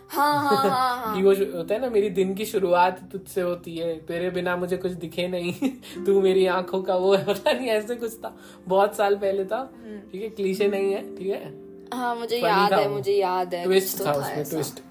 हाँ 0.09 0.33
हाँ 0.43 0.57
हाँ 0.69 0.97
हाँ 0.97 1.15
कि 1.17 1.21
वो 1.23 1.31
होता 1.57 1.73
है 1.73 1.81
ना 1.81 1.89
मेरी 1.89 2.09
दिन 2.09 2.33
की 2.35 2.45
शुरुआत 2.45 2.99
तुझसे 3.11 3.41
होती 3.41 3.75
है 3.77 3.93
तेरे 3.99 4.29
बिना 4.29 4.55
मुझे 4.57 4.77
कुछ 4.77 4.91
दिखे 4.91 5.27
नहीं। 5.27 5.53
तू 6.05 6.21
मेरी 6.21 6.45
आँखों 6.45 6.81
का 6.83 6.95
वो 6.95 7.13
है 7.15 7.25
पता 7.33 7.51
नहीं 7.51 7.67
ऐसे 7.67 7.95
कुछ 7.95 8.13
था 8.15 8.35
बहुत 8.67 8.95
साल 8.95 9.15
पहले 9.15 9.45
था। 9.45 9.57
हम्म। 9.57 9.99
ठीक 10.11 10.21
है 10.21 10.29
क्लीशे 10.29 10.67
नहीं 10.67 10.93
है 10.93 11.01
ठीक 11.17 11.27
है? 11.27 11.66
हाँ 11.93 12.15
मुझे 12.15 12.37
याद 12.37 12.73
है 12.73 12.87
मुझे 12.89 13.13
याद 13.13 13.53
है 13.53 13.63
ट्विस्ट 13.63 14.05
था 14.05 14.11
उसमें 14.13 14.43
ट्विस्ट 14.49 14.81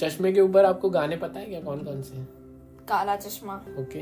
चश्मे 0.00 0.32
के 0.32 0.40
ऊपर 0.40 0.64
आपको 0.64 0.90
गाने 0.90 1.16
पता 1.16 1.40
है 1.40 1.46
क्या? 1.46 1.60
कौन 1.60 1.84
कौन 1.84 2.02
से 2.02 2.16
हैं? 2.16 2.26
काला 2.88 3.14
चश्मा। 3.16 3.54
ओके। 3.80 4.00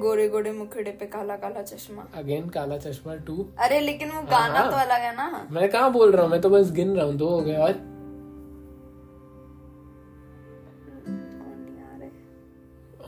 गोरे 0.00 0.28
गोरे 0.28 0.52
मुखड़े 0.52 0.90
पे 1.00 1.06
काला 1.06 1.36
काला 1.36 1.62
चश्मा। 1.62 2.04
अगेन 2.16 2.48
काला 2.48 2.76
चश्मा 2.78 3.14
टू 3.26 3.46
अरे 3.58 3.80
लेकिन 3.80 4.10
वो 4.10 4.22
गाना 4.30 4.58
हाँ। 4.58 4.70
तो 4.70 4.76
अलग 4.76 5.00
है 5.00 5.14
ना। 5.16 5.46
मैं 5.50 5.68
कहाँ 5.70 5.92
बोल 5.92 6.12
रहा 6.12 6.22
हूँ? 6.22 6.30
मैं 6.30 6.40
तो 6.40 6.50
बस 6.50 6.70
गिन 6.72 6.94
रहा 6.96 7.06
हूँ 7.06 7.14
दो 7.16 7.28
हो 7.28 7.40
गए 7.40 7.56
और? 7.56 7.72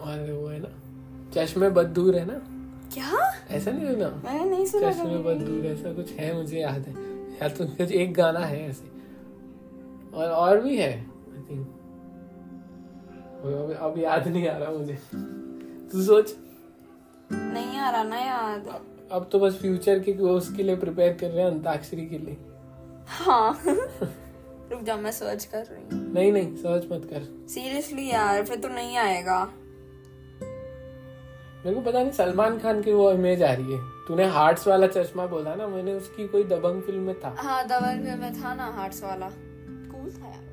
और 0.00 0.30
वो 0.32 0.46
है 0.48 0.58
ना 0.60 0.68
चश्मे 1.34 1.68
बदूर 1.70 2.16
है 2.16 2.24
ना? 2.24 2.40
क्या? 2.96 3.32
ऐसा 3.50 3.70
नहीं 3.70 3.86
है 3.86 3.96
ना 3.96 4.22
मैंने 4.24 4.50
नहीं 4.50 4.66
सुना 4.66 4.90
चश्मे 4.90 5.68
ऐसा 5.68 5.92
कुछ 5.92 6.12
है 6.12 6.36
मुझे 6.36 6.60
याद 6.60 6.86
है। 6.88 6.94
या 7.34 7.48
तो 7.48 7.66
कुछ 7.66 7.92
एक 7.92 8.14
गाना 8.14 8.40
है 8.40 8.70
ऐसे। 8.70 8.90
और 10.14 10.30
और 10.30 10.60
भी 10.60 10.76
है 10.76 10.92
आई 10.92 11.42
थिंक 11.50 11.72
अब, 13.80 13.94
याद 13.98 14.28
नहीं 14.28 14.48
आ 14.48 14.56
रहा 14.58 14.70
मुझे। 14.70 14.98
तू 15.92 16.02
सोच। 16.02 16.34
नहीं 17.32 17.78
आ 17.78 17.90
रहा 17.90 18.02
ना 18.02 18.16
याद। 18.16 18.80
अब 19.12 19.28
तो 19.32 19.38
बस 19.38 19.54
फ्यूचर 19.54 19.98
के 19.98 20.12
उसके 20.12 20.62
लिए 20.62 20.76
प्रिपेयर 20.76 21.12
कर 21.12 21.30
रहे 21.30 21.44
हैं 21.44 21.50
अंताक्षरी 21.50 22.06
के 22.06 22.18
लिए। 22.18 22.36
हाँ। 23.06 23.60
रुक 24.72 24.82
जा 24.82 24.96
मैं 24.96 25.10
सर्च 25.10 25.44
कर 25.44 25.64
रही 25.64 25.82
हूँ। 25.82 26.12
नहीं 26.12 26.32
नहीं 26.32 26.56
सर्च 26.56 26.84
मत 26.92 27.04
कर। 27.04 27.48
सीरियसली 27.48 28.10
यार 28.10 28.44
फिर 28.44 28.58
तो 28.58 28.68
नहीं 28.68 28.96
आएगा। 28.96 29.52
मेरे 31.66 31.74
को 31.74 31.80
पता 31.82 32.02
नहीं 32.02 32.12
सलमान 32.12 32.58
खान 32.58 32.82
की 32.82 32.92
वो 32.92 33.10
इमेज 33.12 33.42
आ 33.42 33.52
रही 33.52 33.72
है। 33.72 33.78
तूने 34.08 34.24
हार्ट्स 34.24 34.66
वाला 34.68 34.86
चश्मा 34.86 35.26
बोला 35.26 35.54
ना 35.54 35.66
मैंने 35.66 35.92
उसकी 35.94 36.26
कोई 36.28 36.44
दबंग 36.44 36.82
फ़िल्म 36.82 37.00
में 37.02 37.14
था। 37.20 37.34
हाँ 37.38 37.64
दबंग 37.66 38.04
फ़िल्म 38.04 38.18
में 38.20 38.42
था 38.42 38.54
ना 38.54 38.66
हार्ट्स 38.76 39.02
वाला। 39.04 39.28
कूल 39.30 40.10
था 40.10 40.26
यार 40.26 40.44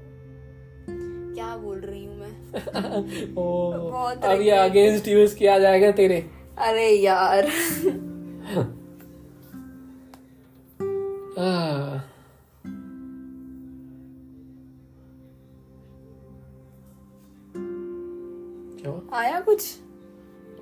क्या 1.35 1.55
बोल 1.57 1.79
रही 1.79 2.05
हूँ 2.05 2.15
मैं? 2.17 3.33
ओ 3.37 3.45
बहुत 3.91 4.25
अब 4.25 4.41
ये 4.41 4.51
अगेंस्ट 4.51 5.07
यूज़ 5.07 5.35
किया 5.35 5.59
जाएगा 5.59 5.91
तेरे। 5.91 6.17
अरे 6.57 6.89
यार। 6.89 7.49
क्यों? 18.79 18.99
आया 19.17 19.39
कुछ? 19.39 19.82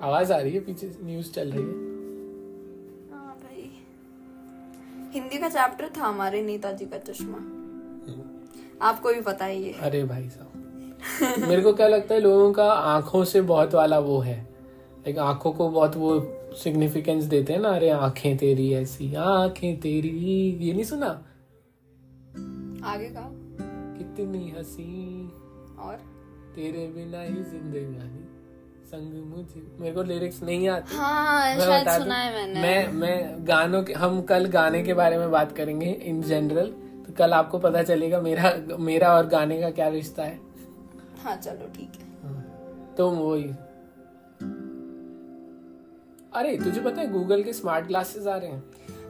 आवाज़ 0.01 0.33
आ 0.33 0.37
रही 0.37 0.53
है 0.53 0.59
पीछे 0.59 0.97
न्यूज़ 1.01 1.31
चल 1.31 1.51
रही 1.51 1.63
है। 1.63 1.91
हाँ 3.11 3.37
हिंदी 5.13 5.37
का 5.37 5.49
चैप्टर 5.49 5.89
था 5.97 6.05
हमारे 6.05 6.41
नेताजी 6.41 6.85
का 6.85 6.97
चश्मा। 6.97 7.37
आपको 8.87 9.13
भी 9.13 9.21
पता 9.21 9.45
ही 9.45 9.63
है। 9.63 9.73
अरे 9.73 10.03
भाई 10.03 10.29
साहब। 10.29 10.47
मेरे 11.49 11.61
को 11.61 11.73
क्या 11.73 11.87
लगता 11.87 12.15
है 12.15 12.21
लोगों 12.21 12.53
का 12.53 12.71
आँखों 12.71 13.23
से 13.23 13.41
बहुत 13.41 13.73
वाला 13.73 13.99
वो 13.99 14.19
है। 14.19 14.41
लाइक 14.99 15.17
आँखों 15.17 15.51
को 15.51 15.69
बहुत 15.69 15.95
वो 15.95 16.37
सिग्निफिकेंस 16.53 17.23
देते 17.23 17.53
हैं 17.53 17.59
ना 17.59 17.69
अरे 17.69 17.89
आँखें 17.89 18.37
तेरी 18.37 18.73
ऐसी 18.73 19.15
आँखें 19.15 19.79
तेरी 19.79 20.57
ये 20.61 20.73
नहीं 20.73 20.83
सुना? 20.83 21.07
आगे 22.83 23.09
का 23.09 23.31
कितनी 23.97 24.53
हसी। 24.59 25.25
और? 25.79 25.95
तेरे 26.55 26.87
बिना 26.87 27.21
ही 27.21 27.33
जिंदगानी। 27.33 28.30
संग 28.91 29.13
मुझे 29.25 29.61
मेरे 29.79 29.95
को 29.95 30.03
लिरिक्स 30.03 30.41
नहीं 30.43 30.67
आते। 30.69 30.95
हाँ 30.95 31.55
मैं 31.55 31.65
शायद 31.65 31.89
सुना 32.01 32.15
है 32.15 32.33
मैंने। 32.33 32.61
मैं 32.61 32.91
मैं 32.91 33.47
गानों 33.47 33.83
के 33.83 33.93
हम 33.93 34.21
कल 34.21 34.45
गाने 34.45 34.83
के 34.83 34.93
बारे 34.93 35.17
में 35.17 35.31
बात 35.31 35.51
करेंगे 35.51 35.91
इन 36.03 36.21
जनरल 36.21 36.67
तो 37.07 37.13
कल 37.13 37.33
आपको 37.33 37.59
पता 37.59 37.83
चलेगा 37.83 38.21
मेरा 38.21 38.53
मेरा 38.79 39.13
और 39.13 39.27
गाने 39.27 39.61
का 39.61 39.69
क्या 39.69 39.87
रिश्ता 39.87 40.23
है। 40.23 40.39
हाँ 41.23 41.35
चलो 41.35 41.67
ठीक 41.67 41.99
है। 41.99 42.09
तो 42.95 43.09
वही। 43.09 43.43
अरे 46.33 46.57
तुझे 46.57 46.81
पता 46.81 47.01
है 47.01 47.11
गूगल 47.11 47.43
के 47.43 47.53
स्मार्ट 47.53 47.87
ग्लासेस 47.87 48.27
आ 48.27 48.35
रहे 48.37 48.49
हैं? 48.49 48.63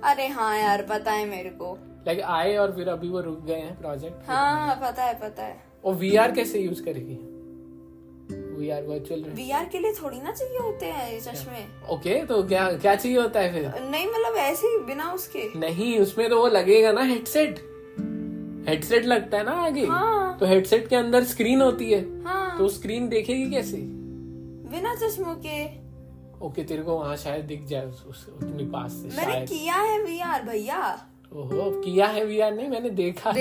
अरे 0.04 0.28
हाँ 0.28 0.58
यार 0.58 0.86
पता 0.90 1.12
है 1.12 1.26
मेरे 1.26 1.50
को। 1.50 1.74
लाइक 2.08 2.22
आए 2.22 2.56
और 2.58 2.76
फिर 2.76 2.90
अभी 2.90 3.10
वो 3.10 3.22
रुक 3.22 3.44
गए 3.46 3.60
हैं 3.60 3.78
प्रोजेक्ट 3.80 4.30
हाँ 4.30 4.76
पता 4.76 5.04
है 5.04 5.20
पता 5.20 5.44
है। 5.44 5.60
और 5.86 5.96
वी 5.96 6.12
कैसे 6.36 6.60
यूज़ 6.60 6.84
करेगी? 6.84 7.20
वी 8.62 8.70
आर 8.70 8.84
वर्चुअल 8.84 9.24
वीआर 9.36 9.66
के 9.66 9.80
लिए 9.80 9.94
थोड़ी 9.94 10.22
ना 10.22 10.32
चाहिए 10.32 10.58
होते 10.58 10.86
हैं 10.86 11.12
ये 11.12 11.20
चश्मे। 11.22 11.66
ओके 11.94 12.24
तो 12.26 12.42
क्या 12.44 12.72
क्या 12.72 12.96
चाहिए 12.96 13.18
होता 13.18 13.40
है 13.40 13.54
फिर? 13.54 13.82
नहीं 13.82 14.08
मतलब 14.08 14.36
ऐसे 14.38 14.68
ही 14.68 14.78
बिना 14.86 15.12
उसके। 15.14 15.60
नहीं 15.60 16.00
उसमें 16.00 16.30
तो 16.30 16.42
वो 16.42 16.48
लगेगा 16.48 16.92
ना 16.92 17.04
हेडसेट 17.04 17.60
हेडसेट 18.68 19.06
लगता 19.06 19.38
है 19.38 19.44
ना 19.44 19.52
आगे। 19.52 19.86
हाँ। 19.86 20.38
तो 20.40 20.46
हेडसेट 20.46 20.88
के 20.88 20.96
अंदर 20.96 21.24
स्क्रीन 21.24 21.62
होती 21.62 21.92
है। 21.92 22.02
हाँ। 22.24 22.58
तो 22.58 22.68
स्क्रीन 22.70 23.08
देखेगी 23.10 23.50
कैसे? 23.52 23.78
बिना 24.72 24.96
चश्मों 24.96 25.36
के। 25.46 25.64
ओके 26.46 26.64
तेरे 26.64 26.84
को 26.84 26.98
वहाँ 26.98 27.16
शायद 27.18 27.46
दिख 27.46 27.66
जाए 27.66 27.86
उस, 27.86 28.28
उतनी 28.30 28.66
पास 28.66 28.92
से 28.92 29.16
मैंने 29.18 29.46
किया 29.46 29.76
है 29.76 30.02
वीआर 30.04 30.44
भैया। 30.44 31.08
ओहो 31.34 31.70
किया 31.82 32.08
है 32.08 32.26
वी 32.26 32.38
नहीं 32.52 32.68
मैंने 32.68 32.90
देखा 32.90 33.34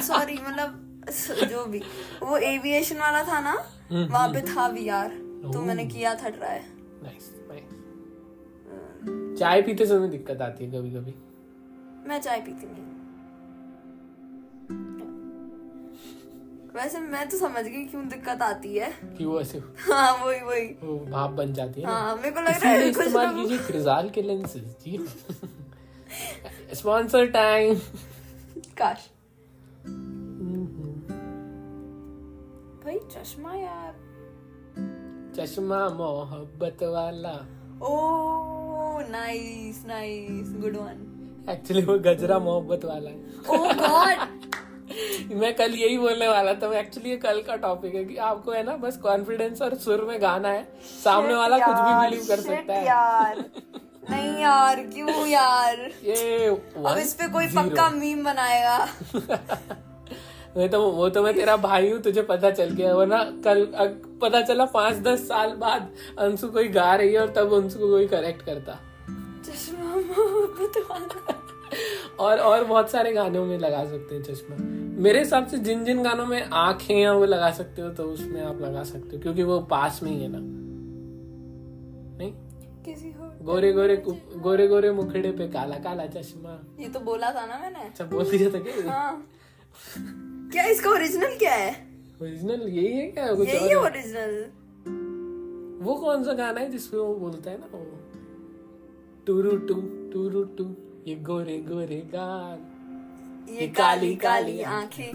सॉरी 0.00 0.38
मतलब 0.48 0.84
जो 1.50 1.64
भी। 1.66 1.82
वो 2.22 2.36
एविएशन 2.36 2.98
वाला 2.98 3.22
था 3.22 3.40
ना 3.40 3.54
वहाँ 3.92 4.28
पे 4.28 4.40
था 4.40 4.66
वीआर 4.68 5.08
तो 5.52 5.60
मैंने 5.60 5.84
किया 5.86 6.14
था 6.14 6.28
ट्राई 6.28 6.58
नाइस 7.02 7.30
नाइस 7.50 9.38
चाय 9.38 9.62
पीते 9.62 9.86
समय 9.86 10.08
दिक्कत 10.08 10.40
आती 10.42 10.64
है 10.64 10.70
कभी 10.70 10.90
कभी 10.90 11.14
मैं 12.08 12.20
चाय 12.20 12.40
पीती 12.40 12.66
नहीं। 12.66 12.86
वैसे 16.74 16.98
मैं 17.00 17.28
तो 17.28 17.38
समझ 17.38 17.64
गई 17.64 17.84
क्यों 17.84 18.06
दिक्कत 18.08 18.42
आती 18.42 18.74
है। 18.76 18.90
कि 19.18 19.24
वो 19.24 19.40
ऐसे? 19.40 19.58
हाँ 19.86 20.12
वही 20.24 20.40
वही। 20.40 20.66
वो 20.82 20.98
भाप 21.10 21.30
बन 21.30 21.52
जाती 21.54 21.80
है 21.80 21.86
हाँ 21.86 22.16
मेरे 22.16 22.30
को 22.30 22.40
लग 22.40 22.62
रहा 22.62 22.72
है 22.72 22.88
इस्तेमाल 22.88 23.34
कीजिए 23.34 23.58
क्रिजाल 23.58 24.10
के 24.10 24.22
लेंसेज 24.22 24.64
जी। 24.84 24.98
स्पॉन्सर 26.74 27.26
टाइम 27.30 27.74
काश। 28.78 29.08
चश्मा 33.12 33.54
यार। 33.54 33.94
चश्मा 35.36 35.88
मोहब्बत 35.88 36.82
वाला। 36.82 37.34
ओ 37.82 39.00
nice 39.10 39.84
nice 39.86 40.52
good 40.60 40.76
one 40.76 41.46
actually 41.50 41.82
वो 41.84 41.98
गजरा 41.98 42.38
मोहब्बत 42.38 42.84
वाला 42.84 43.10
है। 43.10 43.16
ओ 43.50 43.72
गॉड 43.82 44.26
मैं 45.40 45.54
कल 45.56 45.74
यही 45.74 45.98
बोलने 45.98 46.28
वाला 46.28 46.52
था 46.54 46.78
एक्चुअली 46.78 47.10
ये 47.10 47.16
कल 47.16 47.40
का 47.42 47.56
टॉपिक 47.56 47.94
है 47.94 48.04
कि 48.04 48.16
आपको 48.28 48.52
है 48.52 48.62
ना 48.62 48.76
बस 48.76 48.96
कॉन्फिडेंस 48.96 49.62
और 49.62 49.74
सुर 49.78 50.04
में 50.04 50.20
गाना 50.22 50.48
है। 50.48 50.62
सामने 51.04 51.34
वाला 51.34 51.58
कुछ 51.58 51.76
भी 51.76 51.92
बिलीव 52.00 52.26
कर 52.28 52.40
सकता 52.40 52.74
है। 52.74 52.86
यार। 52.86 53.44
नहीं 54.10 54.32
यार 54.42 54.80
क्यों 54.86 55.26
यार? 55.26 55.80
ये 56.04 56.46
अब 56.46 56.98
इस 56.98 57.14
पे 57.14 57.28
कोई 57.28 57.46
पक्का 57.46 57.90
मीम 57.90 58.24
बनाएगा। 58.24 58.78
मैं 60.58 60.68
तो 60.70 60.90
वो 60.90 61.08
तो 61.08 61.22
मैं 61.22 61.34
तेरा 61.34 61.56
भाई 61.56 61.90
हूँ 61.90 62.00
तुझे 62.00 62.22
पता 62.22 62.50
चल 62.50 62.70
गया 62.70 62.94
वरना 62.94 63.24
कल 63.44 63.66
अग- 63.66 64.20
पता 64.20 64.40
चला 64.42 64.64
पाँच 64.64 64.96
दस 64.96 65.28
साल 65.28 65.50
बाद 65.54 65.90
अंशु 66.18 66.48
कोई 66.48 66.68
गा 66.68 66.94
रही 66.94 67.12
है 67.12 67.20
और 67.20 67.28
तब 67.28 67.62
अंशु 67.62 67.78
को 67.78 67.88
कोई 67.88 68.06
करेक्ट 68.06 68.42
करता। 68.42 68.78
चश्मा 69.44 69.94
और 72.24 72.38
और 72.38 72.64
बहुत 72.64 72.90
सारे 72.90 73.12
गानों 73.12 73.46
में 73.46 73.58
लगा 73.58 73.84
सकते 73.84 74.14
हैं 74.14 74.22
चश्मा। 74.22 74.56
मेरे 75.02 75.18
हिसाब 75.18 75.46
से 75.46 75.58
जिन 75.58 75.84
जिन 75.84 76.02
गानों 76.02 76.26
में 76.26 76.50
आँखें 76.52 76.94
हैं 76.94 77.10
वो 77.10 77.24
लगा 77.24 77.50
सकते 77.50 77.82
हो 77.82 77.88
तो 77.90 78.02
उसमें 78.02 78.42
आप 78.42 78.60
लगा 78.60 78.82
सकते 78.84 79.16
हो 79.16 79.22
क्योंकि 79.22 79.42
वो 79.42 79.60
पास 79.60 80.02
में 80.02 80.10
ही 80.10 80.22
है 80.22 80.28
ना। 80.32 80.38
नहीं? 82.18 82.32
किसी 82.84 83.14
गोरे 83.42 83.72
गोरे 83.72 83.96
गोरे 84.36 84.66
गोरे 84.68 84.90
मुखड़े 84.90 85.32
पे 85.32 85.48
काला 85.48 85.76
काला 85.76 86.06
चश्मा। 86.06 86.58
ये 86.80 86.88
तो 86.88 87.00
बोला 87.00 87.30
था 87.30 87.46
ना 87.46 87.58
मैंने। 87.58 87.78
अच्छा 87.78 88.04
बोल 88.04 88.24
दिया 88.30 88.50
था 88.50 88.58
क्या? 88.58 88.92
हाँ। 88.92 89.24
क्या 90.52 90.64
इसका 90.64 90.90
ओरिजिनल 90.90 91.36
क्या 91.36 91.54
है? 91.54 91.86
ओरिजिनल 92.22 92.68
यही 92.68 92.96
है 92.96 93.08
क्या? 93.08 93.34
कुछ 93.34 93.48
यही 93.48 93.68
है? 93.68 93.74
ओरिजिनल 93.74 94.50
वो 95.84 95.94
कौन 95.94 96.24
सा 96.24 96.32
गाना 96.32 96.60
है 96.60 96.70
जिसमें 96.70 97.00
वो 97.00 97.14
बोलता 97.14 97.50
है 97.50 97.58
ना 97.58 97.66
वो? 97.72 97.98
टूरू 99.26 99.56
टू 99.56 99.74
टूरू 100.12 100.44
टू 100.44 100.76
ये 101.06 101.14
गोरे 101.14 101.58
गोरे 101.58 102.10
गाल 102.14 102.58
ये 103.54 103.68
काली 103.68 104.16
काली 104.16 104.62
आँखें। 104.62 105.12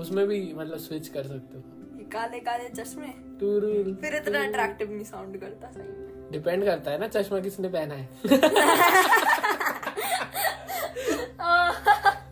उसमें 0.00 0.28
भी 0.28 0.54
मतलब 0.54 0.78
स्विच 0.78 1.08
कर 1.08 1.22
सकते 1.22 1.58
हो। 1.58 1.64
ये 1.98 2.04
काले 2.04 2.40
काले 2.40 2.68
चश्मे? 2.68 3.06
टूरू 3.40 3.94
फिर 3.94 4.14
इतना 4.14 4.44
अट्रैक्टिव 4.44 4.90
नहीं 4.90 5.04
साउंड 5.04 5.40
करता 5.40 5.70
सही 5.70 5.82
में। 5.82 6.30
डिपेंड 6.32 6.64
करता 6.64 6.90
है 6.90 6.98
ना 6.98 7.08
चश्मा 7.08 7.40
किसने 7.40 7.68
पहना 7.68 7.94
है। 7.94 8.08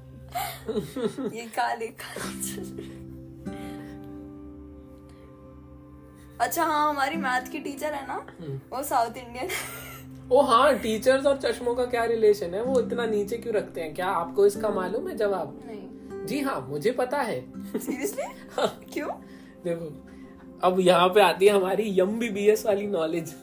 ये 1.35 1.47
काले 1.57 1.87
काले 2.03 2.91
अच्छा 6.41 6.65
हाँ 6.65 6.89
हमारी 6.89 7.17
मैथ 7.17 7.51
की 7.53 7.59
टीचर 7.59 7.95
है 7.95 8.07
ना 8.07 8.15
हम्म। 8.41 8.61
वो 8.73 8.83
साउथ 8.83 9.17
इंडियन 9.17 9.49
ओ 10.33 10.41
हाँ 10.43 10.75
टीचर्स 10.79 11.27
और 11.27 11.37
चश्मों 11.39 11.75
का 11.75 11.85
क्या 11.85 12.05
रिलेशन 12.05 12.55
है? 12.55 12.63
वो 12.63 12.81
इतना 12.81 13.07
नीचे 13.07 13.37
क्यों 13.39 13.55
रखते 13.55 13.81
हैं? 13.81 13.95
क्या 13.95 14.07
आपको 14.07 14.47
इसका 14.47 14.69
मालूम 14.69 15.09
है 15.09 15.17
जवाब? 15.17 15.59
नहीं। 15.67 16.27
जी 16.27 16.41
हाँ 16.41 16.61
मुझे 16.69 16.91
पता 16.93 17.21
है। 17.21 17.41
सीरियसली 17.79 18.25
क्यों? 18.93 19.09
देखो 19.65 19.93
अब 20.69 20.81
यहाँ 20.81 21.09
पे 21.09 21.21
आती 21.21 21.47
है 21.47 21.53
हमारी 21.53 22.01
यम 22.01 22.19
बी 22.19 22.29
बी 22.31 22.47
एस 22.49 22.65
वाली 22.67 22.87
नॉलेज 22.87 23.35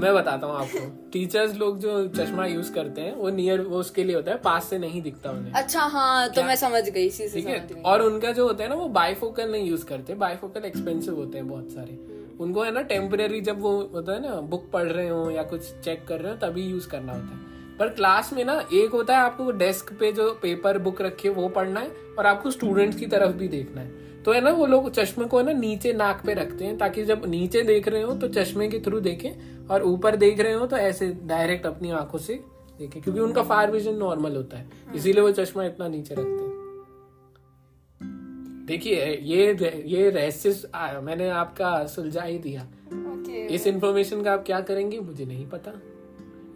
मैं 0.00 0.12
बताता 0.14 0.46
हूँ 0.46 0.56
आपको। 0.56 1.10
टीचर्स 1.12 1.56
लोग 1.56 1.78
जो 1.78 2.06
चश्मा 2.08 2.46
यूज़ 2.46 2.72
करते 2.72 3.00
हैं 3.00 3.14
वो 3.14 3.30
नियर 3.30 3.60
वो 3.60 3.78
उसके 3.78 4.04
लिए 4.04 4.16
होता 4.16 4.30
है 4.30 4.36
पास 4.36 4.64
से 4.64 4.78
नहीं 4.78 5.02
दिखता 5.02 5.30
उन्हें। 5.30 5.52
अच्छा 5.52 5.82
हाँ 5.86 6.28
तो 6.28 6.42
मैं 6.42 6.56
समझ 6.56 6.82
गई 6.88 7.06
इसी 7.06 7.28
से 7.28 7.40
ठीक 7.40 7.46
है? 7.46 7.82
और 7.84 8.02
उनका 8.02 8.32
जो 8.32 8.46
होता 8.46 8.64
है 8.64 8.68
ना 8.68 8.74
वो 8.74 8.88
बाइफोकल 8.88 9.50
नहीं 9.52 9.68
यूज़ 9.70 9.84
करते। 9.84 10.14
बाइफोकल 10.14 10.64
एक्सपेंसिव 10.64 11.14
होते 11.14 11.38
हैं 11.38 11.48
बहुत 11.48 11.70
सारे। 11.70 11.98
उनको 12.40 12.62
है 12.62 12.72
ना 12.72 12.82
टेम्परेरी 12.82 13.40
जब 13.40 13.60
वो 13.60 13.70
होता 13.94 14.12
है 14.12 14.22
ना 14.22 14.40
बुक 14.40 14.70
पढ़ 14.72 14.88
रहे 14.88 15.08
हो 15.08 15.30
या 15.30 15.42
कुछ 15.42 15.70
चेक 15.84 16.06
कर 16.08 16.20
रहे 16.20 16.32
हो 16.32 16.38
तभी 16.38 16.62
यूज़ 16.62 16.88
करना 16.88 17.12
होता 17.12 17.34
है। 17.34 17.76
पर 17.78 17.88
क्लास 17.88 18.32
में 18.32 18.44
ना 18.44 18.54
एक 18.72 18.90
होता 18.90 19.16
है 19.16 19.24
आपको 19.24 19.50
डेस्क 19.50 19.92
पे 19.92 20.12
जो 20.12 20.30
पेपर 20.42 20.78
बुक 20.78 21.02
रखे 21.02 21.28
वो 21.28 21.48
पढ़ना 21.48 21.80
है 21.80 21.90
और 22.18 22.26
आपको 22.26 22.50
स्टूडेंट्स 22.50 22.98
की 22.98 23.06
तरफ़ 23.06 23.32
भी 23.32 23.48
देखना 23.48 23.80
है। 23.80 24.09
तो 24.24 24.32
है 24.32 24.40
ना 24.40 24.50
वो 24.50 24.66
लोग 24.66 24.90
चश्मे 24.90 25.24
को 25.24 25.38
है 25.38 25.44
ना 25.44 25.52
नीचे 25.52 25.92
नाक 25.92 26.22
पे 26.26 26.34
रखते 26.34 26.64
हैं 26.64 26.78
ताकि 26.78 27.04
जब 27.04 27.22
नीचे 27.26 27.62
देख 27.62 27.88
रहे 27.88 28.02
हो 28.02 28.14
तो 28.14 28.28
चश्मे 28.28 28.68
के 28.68 28.78
थ्रू 28.78 29.00
देखें 29.00 29.30
और 29.66 29.82
ऊपर 29.82 30.16
देख 30.16 30.40
रहे 30.40 30.52
हो 30.52 30.66
तो 30.66 30.76
ऐसे 30.76 31.08
डायरेक्ट 31.22 31.66
अपनी 31.66 31.90
आँखों 31.90 32.18
से 32.18 32.34
देखें 32.78 33.02
क्योंकि 33.02 33.20
उनका 33.20 33.42
फायर 33.42 33.70
विजन 33.70 33.94
नॉर्मल 33.94 34.36
होता 34.36 34.58
है 34.58 34.70
इसीलिए 34.94 35.22
वो 35.22 35.30
चश्मा 35.30 35.64
इतना 35.64 35.88
नीचे 35.88 36.14
रखते 36.14 36.30
हैं। 36.30 36.50
देखिए 38.66 39.06
ये 39.22 39.46
ये 39.86 40.10
रहस्य 40.10 40.50
मैंने 41.00 41.28
आपका 41.28 41.86
सुलझा 41.86 42.22
ही 42.22 42.38
दिया। 42.38 42.62
ओके। 42.92 43.46
इस 43.46 43.66
इन्फॉर्मेशन 43.66 44.22
का 44.22 44.32
आप 44.32 44.44
क्या 44.46 44.60
करेंगे 44.60 45.00
मुझे 45.00 45.24
नहीं 45.24 45.46
पता। 45.46 45.72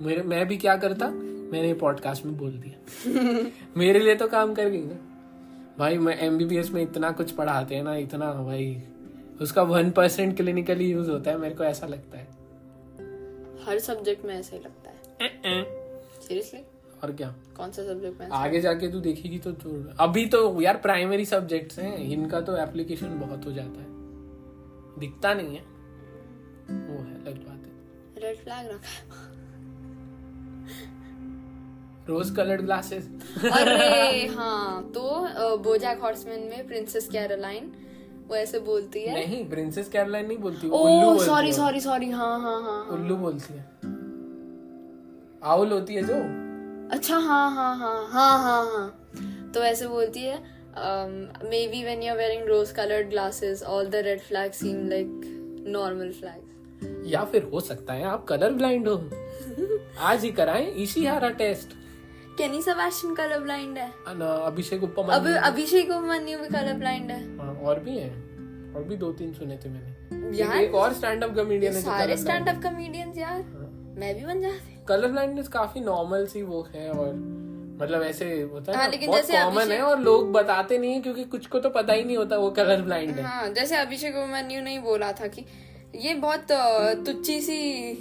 मेरे 0.02 0.22
मैं 0.22 0.48
भी 0.48 0.56
क्या 0.56 0.76
करता 0.76 1.08
मैंने 1.08 1.74
पॉडकास्ट 1.74 2.26
में 2.26 2.36
बोल 2.36 2.50
दिया। 2.50 3.10
मेरे 3.76 4.00
लिए 4.00 4.14
तो 4.14 4.28
काम 4.28 4.54
कर 4.54 4.68
गई 4.68 4.84
ना। 4.84 5.13
भाई 5.78 5.98
मैं 5.98 6.18
एमबीबीएस 6.18 6.70
में 6.70 6.82
इतना 6.82 7.10
कुछ 7.10 7.30
पढ़ाते 7.30 7.74
हैं 7.74 7.82
ना 7.82 7.96
इतना 7.96 8.32
भाई। 8.32 8.82
उसका 9.40 9.62
वन 9.62 9.90
परसेंट 9.90 10.36
क्लिनिकली 10.36 10.90
यूज़ 10.90 11.10
होता 11.10 11.30
है 11.30 11.38
मेरे 11.38 11.54
को 11.54 11.64
ऐसा 11.64 11.86
लगता 11.86 12.18
है। 12.18 12.24
हर 13.64 13.78
सब्जेक्ट 13.78 14.24
में 14.24 14.34
ऐसा 14.34 14.56
ही 14.56 14.62
लगता 14.62 14.90
है। 14.90 14.96
ए, 15.22 15.24
ए। 15.24 15.64
सीरियसली 16.28 16.60
और 17.04 17.12
क्या? 17.12 17.34
कौन 17.56 17.70
सा 17.70 17.82
सब्जेक्ट 17.82 18.20
में 18.20 18.28
आगे 18.28 18.60
जाके 18.60 18.88
तू 18.88 19.00
देखेगी 19.00 19.38
तो 19.38 19.52
तो 19.52 19.90
अभी 20.00 20.26
तो 20.26 20.60
यार 20.60 20.76
प्राइमरी 20.76 21.24
सब्जेक्ट्स 21.24 21.78
हैं 21.78 21.98
इनका 21.98 22.40
तो 22.40 22.56
एप्लीकेशन 22.56 23.18
बहुत 23.20 23.46
हो 23.46 23.52
जाता 23.52 23.80
है। 23.80 23.86
दिखता 25.00 25.34
नहीं 25.34 25.56
है। 25.56 25.62
वो 26.88 27.02
है 27.02 27.24
अलग 27.24 27.46
बात 27.48 27.66
है। 27.66 28.22
रेड 28.22 28.36
फ्लैग 28.36 28.66
रखा 28.66 28.88
है। 28.88 29.33
रोज 32.08 32.30
कलर्ड 32.36 32.60
ग्लासेस 32.60 33.08
अरे 33.52 34.26
हाँ 34.36 34.82
तो 34.94 35.56
बोजैक 35.64 36.00
हॉर्समैन 36.02 36.40
में 36.50 36.66
प्रिंसेस 36.66 37.08
कैरोलाइन 37.12 37.72
वो 38.28 38.36
ऐसे 38.36 38.58
बोलती 38.66 39.02
है। 39.02 39.14
नहीं 39.14 39.44
प्रिंसेस 39.50 39.88
कैरोलाइन 39.88 40.26
नहीं 40.26 40.38
बोलती 40.38 40.68
वो 40.68 40.78
उल्लू 40.78 41.08
ओ 41.10 41.18
सॉरी 41.24 41.52
सॉरी 41.52 41.80
सॉरी 41.80 42.10
हाँ 42.10 42.40
हाँ 42.40 42.60
हाँ। 42.62 42.80
उल्लू 42.92 43.16
बोलती 43.16 43.54
है। 43.54 43.64
आउल 45.50 45.72
होती 45.72 45.94
है 45.94 46.02
जो? 46.02 46.14
अच्छा 46.96 47.16
हाँ 47.18 47.50
हाँ 47.50 47.76
हाँ 47.78 48.08
हाँ 48.12 48.38
हाँ 48.42 48.64
हाँ। 48.72 49.50
तो 49.54 49.62
ऐसे 49.64 49.88
बोलती 49.88 50.20
है 50.20 50.36
maybe 51.68 51.82
when 51.84 52.02
you 52.02 52.10
are 52.10 52.16
wearing 52.16 52.46
rose 52.48 52.70
coloured 52.72 53.08
glasses 53.10 53.62
all 53.62 53.86
the 53.86 53.94
red 54.06 54.20
flag 54.20 54.52
seem 54.52 54.88
like 54.88 55.20
normal 55.68 56.12
flags 56.12 57.06
या 57.12 57.24
फिर 57.24 57.48
हो 57.52 57.60
सकता 57.60 57.92
है 57.92 58.04
आप 58.04 58.24
कलर 58.24 58.52
ब्लाइंड 58.52 58.88
हो। 58.88 58.96
आज 60.08 60.24
ही 60.24 60.30
कराएँ 60.32 60.70
Ishihara 60.82 61.28
test 61.42 61.74
Kenny 62.38 62.62
Sebastian 62.62 63.14
colour 63.14 63.38
blind 63.40 63.78
है। 63.78 63.92
अन- 64.06 64.22
अभिषेक 64.22 64.84
अब 64.84 64.98
उपमन्यु 64.98 65.36
अभिषेक 65.42 65.90
उपमन्यु 65.90 66.38
भी 66.38 66.48
कलर 66.48 66.72
ब्लाइंड 66.72 67.10
है। 67.10 67.38
हाँ, 67.38 67.54
और 67.54 67.80
भी 67.80 67.98
है। 67.98 68.10
और 68.76 68.84
भी 68.88 68.96
दो 68.96 69.12
तीन 69.12 69.32
सुने 69.32 69.56
थे 69.56 69.68
मैंने। 69.68 70.38
यार, 70.38 70.56
एक 70.56 70.74
और 70.74 70.92
स्टैंड 70.92 71.24
अप 71.24 71.34
कॉमेडियन 71.34 71.72
है 71.72 71.82
सारे 71.82 72.16
स्टैंड 72.16 72.48
अप 72.48 72.62
कॉमेडियंस 72.62 73.18
यार 73.18 73.42
मैं 73.98 74.14
भी 74.14 74.26
बन 74.26 74.40
जाती। 74.40 74.84
कलर 74.88 75.08
ब्लाइंडनेस 75.08 75.48
काफ़ी 75.48 75.80
नॉर्मल 75.80 76.26
सी 76.26 76.42
वो 76.42 76.68
है 76.74 76.90
और 76.90 77.14
मतलब 77.82 78.02
ऐसे 78.02 78.42
होता 78.42 78.72
है 78.72 78.78
हाँ, 78.78 78.88
लेकिन 78.88 79.12
जैसे 79.12 79.32
कॉमन 79.32 79.72
है 79.72 79.82
और 79.82 80.00
लोग 80.00 80.32
बताते 80.32 80.78
नहीं 80.78 80.92
है 80.92 81.00
क्योंकि 81.00 81.24
कुछ 81.24 81.46
को 81.46 81.58
तो 81.58 81.70
पता 81.70 81.92
ही 81.92 82.04
नहीं 82.04 82.16
होता 82.16 82.36
वो 82.36 82.50
कलर 82.50 82.82
ब्लाइंड 82.82 83.16
है। 83.16 83.22
हाँ 83.22 83.48
जैसे 83.48 83.76
अभिषेक 83.76 84.16
उपमन्यु 84.16 84.62
ने 84.62 84.70
ही 84.70 84.78
बोला 84.78 85.12
था 85.12 85.26
कि 85.26 85.44
ये 85.94 86.14
बहुत 86.14 86.46
तुच्छी 87.06 87.40
सी 87.40 87.92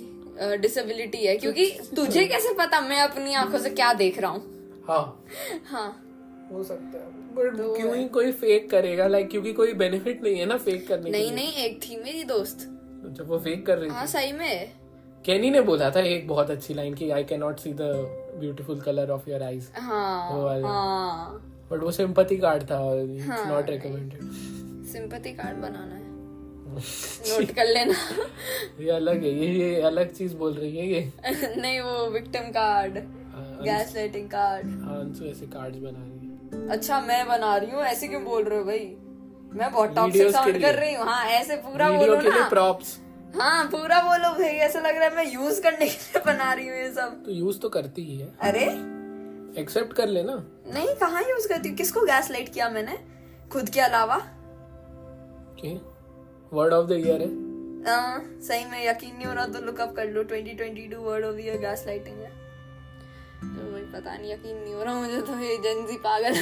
डिसेबिलिटी 0.61 1.25
है 1.25 1.35
क्योंकि 1.37 1.65
तुझे 1.95 2.25
कैसे 2.27 2.53
पता 2.53 2.79
मैं 2.81 3.01
अपनी 3.01 3.33
आँखों 3.33 3.59
से 3.59 3.69
क्या 3.69 3.91
देख 3.93 4.19
रहा 4.19 4.31
हूँ? 4.31 4.83
हाँ। 4.87 5.23
हाँ। 5.69 5.89
हो 6.51 6.63
सकता 6.63 6.97
है 6.97 7.21
बट 7.35 7.55
क्यों 7.77 7.95
ही 7.95 8.07
कोई 8.09 8.31
फेक 8.31 8.69
करेगा? 8.71 9.07
लाइक 9.07 9.29
क्योंकि 9.29 9.53
कोई 9.53 9.73
बेनिफिट 9.73 10.23
नहीं 10.23 10.39
है 10.39 10.45
ना 10.45 10.57
फेक 10.57 10.87
करने 10.87 11.03
के 11.03 11.11
नहीं 11.11 11.31
नहीं 11.31 11.53
एक 11.65 11.79
थी 11.83 11.95
मेरी 11.97 12.23
दोस्त। 12.23 12.67
जब 13.17 13.27
वो 13.27 13.39
फेक 13.39 13.65
कर 13.65 13.77
रही 13.77 13.89
हाँ 13.89 14.05
थी। 14.05 14.11
सही 14.11 14.31
में। 14.31 14.71
केनी 15.25 15.49
ने 15.51 15.61
बोला 15.61 15.89
था 15.91 15.99
एक 15.99 16.27
बहुत 16.27 16.49
अच्छी 16.51 16.73
लाइन 16.73 16.93
की 16.93 17.09
I 17.11 17.23
can 17.23 17.39
not 17.39 17.59
see 17.59 17.73
the 17.73 17.89
beautiful 18.39 18.79
colour 18.81 19.09
of 19.11 19.29
your 19.29 19.43
eyes 19.43 19.69
हाँ। 19.77 20.61
हाँ। 20.63 21.41
बट 21.71 21.83
वो 21.83 21.91
सिंपैथी 21.91 22.37
कार्ड 22.37 22.63
था 22.71 22.79
it's 23.01 23.45
not 23.47 23.69
recommended 23.69 24.21
sympathy 24.91 25.31
card 25.33 25.57
बनाना 25.57 25.95
है। 25.95 26.02
नोट 27.29 27.51
कर 27.55 27.65
लेना। 27.65 27.93
ये 28.79 28.89
अलग 28.91 29.23
है 29.23 29.29
ये 29.39 29.47
ये 29.53 29.81
अलग 29.81 30.13
चीज़ 30.13 30.35
बोल 30.35 30.53
रही 30.53 30.77
है 30.77 30.87
ये। 30.87 31.01
नहीं 31.61 31.79
वो 31.79 32.05
victim 32.09 32.49
card 32.51 32.97
gas 33.63 33.93
lighting 33.95 34.27
card 34.29 34.65
हाँ, 34.83 34.99
अंशु 34.99 35.25
ऐसे 35.25 35.45
कार्ड्स 35.45 35.77
बना 35.79 35.99
रही 35.99 36.61
है। 36.61 36.67
अच्छा 36.69 36.99
मैं 37.01 37.25
बना 37.27 37.55
रही 37.57 37.71
हूँ 37.71 37.83
ऐसे 37.83 38.07
क्यों 38.07 38.23
बोल 38.23 38.43
रहे 38.43 38.59
हो 38.59 38.65
भाई? 38.65 38.95
मैं 39.53 39.71
बहुत 39.71 39.95
टॉक्सिक 39.95 40.29
साउंड 40.31 40.61
कर 40.61 40.75
रही 40.75 40.93
हूँ। 40.93 41.05
हाँ 41.05 41.25
ऐसे 41.25 41.55
पूरा 41.55 41.89
बोलो 41.89 42.15
ना। 42.21 42.47
प्रॉप्स 42.49 42.97
हाँ 43.35 43.65
पूरा 43.65 43.99
बोलो 44.01 44.29
भाई 44.33 44.55
ऐसा 44.65 44.79
लग 44.79 44.95
रहा 44.97 45.07
है 45.09 45.15
मैं 45.15 45.25
यूज़ 45.33 45.61
करने 45.61 45.85
के 45.85 45.85
लिए 45.85 46.21
बना 46.25 46.51
रही 46.53 46.67
हूँ 46.67 46.77
ये 46.77 46.91
सब। 46.93 47.21
तो 47.25 47.31
यूज़ 47.31 47.59
तो 47.59 47.69
करती 47.69 48.03
ही 48.03 48.17
है। 48.19 48.27
अरे? 48.41 48.65
एक्सेप्ट 49.61 49.93
कर 49.93 50.07
लेना 50.07 50.33
नहीं 50.73 50.95
कहाँ 50.95 51.21
यूज़ 51.21 51.47
करती 51.47 51.69
हूँ? 51.69 51.77
किसको 51.77 52.01
गैस 52.01 52.31
लाइट 52.31 52.53
किया 52.53 52.69
मैंने? 52.69 52.97
खुद 53.51 53.69
के 53.69 53.79
अलावा? 53.79 54.17
कि 55.59 55.69
वर्ड 56.53 56.73
ऑफ़ 56.73 56.87
द 56.87 56.91
ईयर 56.97 57.21
है? 57.21 57.27
हाँ, 57.85 58.39
सही 58.41 58.65
में 58.65 58.85
यकीन 58.87 59.15
नहीं 59.15 59.25
हो 59.25 59.33
रहा 59.33 59.45
तो 59.45 59.65
लुकअप 59.65 59.93
कर 59.95 60.09
लो 60.09 60.23
2022 60.23 60.93
word 60.99 61.25
of 61.25 61.35
the 61.35 61.39
year 61.39 61.57
gaslighting 61.87 62.17
है। 62.17 62.31
तो 63.43 63.71
मुझे 63.71 63.85
पता 63.93 64.15
नहीं 64.17 64.31
यकीन 64.31 64.57
नहीं 64.57 64.73
हो 64.73 64.83
रहा 64.83 64.93
मुझे 64.95 65.21
तो 65.21 65.39
ये 65.39 65.57
जेंजी 65.57 65.97
पागल 66.05 66.33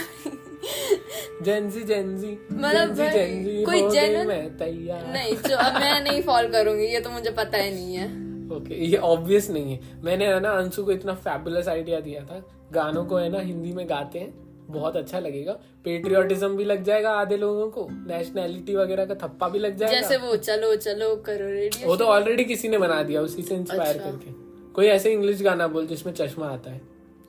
जेंजी 1.44 1.84
जेंजी 1.84 2.38
मतलब 2.52 2.94
जेंजी 2.96 3.64
कोई 3.64 3.82
मैं 4.26 4.58
तैयार। 4.58 5.06
नहीं 5.14 5.36
जो 5.48 5.56
अब 5.58 5.80
मैं 5.82 6.04
नहीं 6.04 6.22
फॉल 6.22 6.48
करूँगी 6.48 6.86
ये 6.86 7.00
तो 7.00 7.10
मुझे 7.10 7.32
पता 7.32 7.58
ही 7.58 7.72
नहीं 7.72 7.96
है। 7.96 8.06
ओके 8.06 8.56
okay, 8.56 8.92
ये 8.92 8.98
ऑब्वियस 8.98 9.50
नहीं 9.50 9.74
है। 9.74 9.80
मैंने 10.04 10.26
है 10.28 10.40
ना 10.40 10.50
अंशु 10.50 10.84
को 10.84 10.92
इतना 10.92 11.14
फैबुलस 11.16 11.68
आइडिया 11.68 12.00
दिया 12.00 12.24
था। 12.24 12.42
गानों 12.72 13.06
को 13.06 13.18
है 13.18 13.30
ना 13.30 13.40
हिंदी 13.40 13.72
में 13.74 13.90
गाते 13.90 14.20
हैं। 14.20 14.34
बहुत 14.72 14.96
अच्छा 14.96 15.20
लगेगा। 15.20 15.54
पेट्रियोटिज्म 15.86 16.58
भी 16.58 16.66
लग 16.66 16.84
जाएगा 16.84 17.12
आधे 17.16 17.38
लोगों 17.38 17.70
को। 17.72 17.88
नेशनैलिटी 17.92 18.76
वगैरह 18.76 19.06
का 19.06 19.16
थप्पा 19.18 19.50
भी 19.50 19.60
लग 19.60 19.78
जाएगा। 19.78 20.00
जैसे 20.00 20.18
वो 20.18 20.36
चलो 20.38 20.76
चलो 20.78 21.16
करो 21.26 21.50
रेडियो 21.50 21.88
वो 21.88 21.96
तो 21.96 22.06
ऑलरेडी 22.08 22.44
किसी 22.46 22.70
ने 22.70 22.78
बना 22.78 23.02
दिया 23.04 23.22
उसी 23.22 23.42
से 23.42 23.56
इंस्पायर 23.56 23.98
अच्छा। 23.98 24.12
करके। 24.12 24.34
कोई 24.74 24.88
ऐसे 24.88 25.14
इंग्लिश 25.14 25.42
गाना 25.42 25.68
बोल 25.68 25.88
जिसमें 25.88 26.14
चश्मा 26.14 26.50
आता 26.50 26.72
है। 26.72 26.82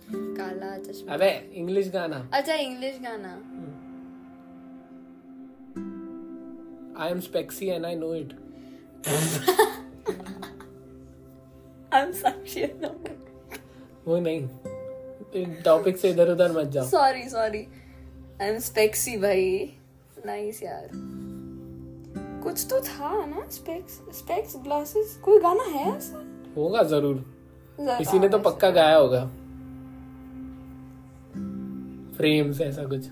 काला 0.09 0.77
चश्मा। 0.79 1.15
अबे 1.15 1.31
इंग्लिश 1.55 1.89
गाना। 1.91 2.29
अच्छा 2.35 2.55
इंग्लिश 2.57 2.99
गाना। 3.03 3.33
I 6.99 7.11
am 7.11 7.21
specsy 7.21 7.67
and 7.67 7.87
I 7.87 7.95
know 7.95 8.15
it 8.15 8.33
I 11.95 12.03
am 12.03 12.13
Sakshi 12.13 12.65
वो 14.07 14.19
नहीं। 14.19 14.49
टॉपिक 15.35 15.97
से 15.97 16.11
इधर 16.11 16.31
उधर 16.31 16.53
मत 16.53 16.71
जाओ। 16.71 16.85
Sorry 16.87 17.29
sorry 17.29 17.67
I 18.43 18.49
am 18.49 18.59
specsy 18.61 19.17
भाई. 19.19 19.45
नाइस 20.27 20.63
यार. 20.63 20.89
कुछ 22.43 22.67
तो 22.71 22.81
था 22.81 23.25
ना 23.27 23.47
स्पेक्स 23.51 24.01
स्पेक्स 24.13 24.57
ग्लासेस 24.65 25.17
कोई 25.25 25.39
गाना 25.41 25.65
है 25.65 25.97
ऐसा? 25.97 26.25
होगा 26.57 26.83
ज़रूर। 26.83 27.25
किसी 27.79 28.19
ने 28.19 28.29
तो 28.29 28.39
पक्का 28.41 28.71
गाया 28.71 28.97
होगा। 28.97 29.25
फ्रेम्स 32.17 32.61
ऐसा 32.61 32.85
कुछ। 32.87 33.07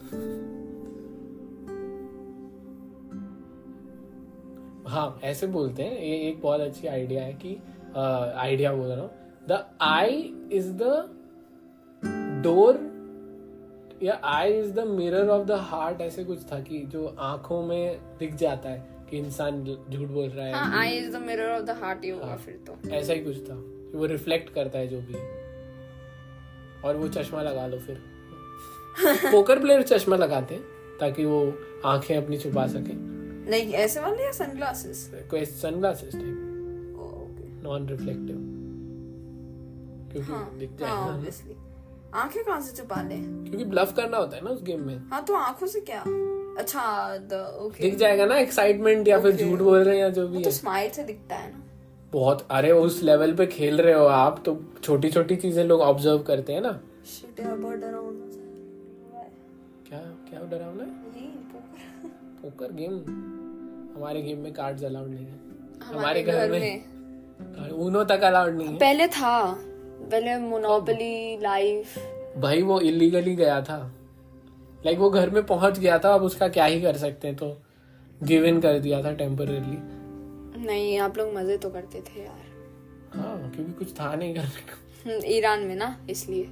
हाँ 4.87 5.21
ऐसे 5.25 5.47
बोलते 5.47 5.83
हैं। 5.83 5.99
ये 5.99 6.16
एक 6.29 6.41
बहुत 6.43 6.61
अच्छी 6.61 6.87
आइडिया 6.89 7.23
है 7.23 7.33
कि 7.45 7.57
आइडिया 7.97 8.73
बोल 8.73 8.89
रहा 8.89 9.01
हूँ। 9.01 9.11
The 9.49 9.64
eye 9.83 10.35
is 10.53 10.71
the 10.73 11.16
door 12.43 12.78
या 14.03 14.20
eye 14.24 14.53
is 14.53 14.72
the 14.72 14.80
mirror 14.80 15.28
of 15.28 15.47
the 15.47 15.51
heart 15.51 16.01
ऐसे 16.01 16.24
कुछ 16.24 16.38
था 16.53 16.61
कि 16.61 16.78
जो 16.78 17.16
आँखों 17.18 17.62
में 17.62 18.01
दिख 18.18 18.34
जाता 18.34 18.68
है 18.68 18.86
कि 19.11 19.18
इंसान 19.18 19.64
झूठ 19.64 20.09
बोल 20.09 20.28
रहा 20.28 20.47
है। 20.47 20.53
हाँ 20.53 20.80
eye 20.80 20.91
is 20.91 21.16
the 21.16 21.16
mirror 21.16 21.51
of 21.51 21.62
the 21.62 21.70
heart 21.70 22.05
ही 22.05 22.11
होगा 22.11 22.36
फिर 22.36 22.61
तो। 22.66 22.91
ऐसा 22.91 23.12
ही 23.12 23.20
कुछ 23.24 23.36
था। 23.36 23.55
कि 23.55 23.99
वो 23.99 24.07
रिफ्लेक्ट 24.07 24.55
करता 24.55 24.78
है 24.78 24.88
जो 24.88 25.01
भी। 25.01 25.14
और 26.84 26.97
वो 26.97 27.09
चश्मा 27.09 27.43
लगा 27.43 27.66
लो 27.66 27.78
फिर। 27.78 28.03
पोकर 29.32 29.59
प्लेयर 29.59 29.82
चश्मा 29.82 30.16
लगाते 30.16 30.55
हैं 30.55 30.62
ताकि 31.01 31.24
वो 31.24 31.55
आँखें 31.84 32.16
अपनी 32.16 32.38
छुपा 32.38 32.66
सके। 32.66 32.93
नहीं 33.51 33.72
ऐसे 33.72 34.01
वाले 34.01 34.24
या 34.24 34.32
सनग्लासेस 34.32 35.11
कोई 35.30 35.45
सनग्लासेस 35.45 36.12
टाइप 36.14 36.36
नॉन 37.64 37.88
रिफ्लेक्टिव 37.88 38.36
क्योंकि 40.12 40.32
हाँ 40.32 40.59
दिख 40.59 40.82
हाँ। 40.82 41.09
ऑब्वियसली 41.09 41.55
आँखें 42.14 42.42
कहाँ 42.44 42.61
से 42.61 42.76
छुपा 42.76 43.02
ले? 43.02 43.16
क्योंकि 43.16 43.64
ब्लफ 43.64 43.92
करना 43.96 44.16
होता 44.16 44.36
है 44.36 44.44
ना 44.44 44.50
उस 44.50 44.62
गेम 44.62 44.80
में। 44.86 44.96
हाँ 45.11 45.22
तो 45.24 45.34
आँखों 45.34 45.66
से 45.66 45.80
क्या? 45.80 46.00
अच्छा 46.58 47.16
द 47.16 47.32
ओके 47.62 47.82
दिख 47.82 47.94
जाएगा 47.98 48.24
ना 48.26 48.38
एक्साइटमेंट 48.38 49.08
या 49.08 49.18
फिर 49.20 49.36
झूठ 49.36 49.58
बोल 49.58 49.78
रहे 49.78 49.94
हैं 49.94 50.02
या 50.02 50.08
जो 50.11 50.26
भी 50.28 50.36
है 50.36 50.42
तो 50.42 50.50
स्माइल 50.50 50.90
से 50.90 51.02
दिखता 51.02 51.36
है 51.36 51.50
ना। 51.52 51.62
बहुत 52.12 52.46
अरे 52.50 52.72
उस 52.72 53.02
लेवल 53.02 53.34
पे 53.34 53.46
खेल 53.46 53.80
रहे 53.80 53.94
हो 53.94 54.04
आप 54.06 54.42
तो 54.46 54.58
छोटी 54.82 55.11
छोटी 55.11 55.36
चीज़ें 55.36 55.64
लोग 55.64 55.80
ऑब्ज़र्व 55.80 56.18
करते 56.22 56.52
हैं 56.52 56.61
ना। 56.61 56.72
क्या 59.88 59.98
क्या 60.28 60.40
डरावना 60.40 60.84
पोकर 61.52 62.08
पोकर 62.42 62.72
गेम 62.72 62.92
हमारे 63.96 64.22
गेम 64.22 64.38
में 64.38 64.52
कार्ड्स 64.52 64.84
अलाउड 64.84 65.08
नहीं 65.08 65.26
है। 65.26 65.38
हमारे 65.84 66.22
घर 66.22 66.50
में 66.50 67.70
ऊनो 67.78 68.04
तक 68.04 68.22
अलाउड 68.24 68.54
नहीं 68.54 68.68
है। 68.68 68.78
पहले 68.78 69.06
था। 69.08 69.32
पहले 70.11 70.36
मोनोपोली 70.38 71.38
लाइफ 71.42 71.98
भाई 72.38 72.62
वो 72.62 72.80
इलीगली 72.80 73.34
गया 73.36 73.61
था। 73.62 73.78
लाइक 73.78 74.86
like, 74.86 74.98
वो 74.98 75.11
घर 75.11 75.30
में 75.30 75.44
पहुँच 75.46 75.78
गया 75.78 75.98
था 75.98 76.14
अब 76.14 76.22
उसका 76.22 76.48
क्या 76.48 76.64
ही 76.64 76.80
कर 76.80 76.96
सकते 76.96 77.28
हैं 77.28 77.36
तो। 77.36 77.56
गिव 78.20 78.44
इन 78.44 78.61
कर 78.61 78.78
दिया 78.78 79.02
था 79.04 79.12
टेम्परली 79.14 79.76
नहीं 80.64 80.98
आप 80.98 81.18
लोग 81.18 81.32
मज़े 81.34 81.56
तो 81.58 81.70
करते 81.70 82.00
थे 82.00 82.22
यार। 82.22 83.18
हाँ 83.18 83.50
क्योंकि 83.50 83.72
कुछ 83.72 83.92
था 83.92 84.14
नहीं 84.14 84.34
करने 84.34 84.61
को 84.62 85.11
हम्म, 85.11 85.20
ईरान 85.26 85.61
में 85.61 85.74
ना 85.76 85.96
इसलिए। 86.11 86.44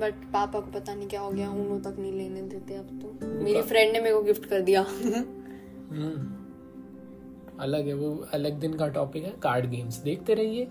बट 0.00 0.14
पापा 0.32 0.60
को 0.60 0.70
पता 0.70 0.94
नहीं 0.94 1.08
क्या 1.08 1.20
हो 1.20 1.30
गया 1.30 1.50
उन्हों 1.50 1.80
तक 1.80 1.98
नहीं 1.98 2.12
लेने 2.12 2.42
देते 2.42 2.74
अब 2.74 2.88
तो। 3.02 3.26
मेरी 3.44 3.62
फ्रेंड 3.62 3.92
ने 3.92 4.00
मेरे 4.00 4.14
को 4.14 4.22
गिफ्ट 4.22 4.46
कर 4.46 4.60
दिया। 4.60 4.80
हम्म। 4.82 6.34
अलग 7.60 7.86
है 7.86 7.94
वो 7.94 8.14
अलग 8.32 8.58
दिन 8.60 8.74
का 8.74 8.88
टॉपिक 8.88 9.24
है 9.24 9.30
कार्ड 9.42 9.66
गेम्स 9.66 9.96
देखते 9.98 10.34
रहिए। 10.34 10.68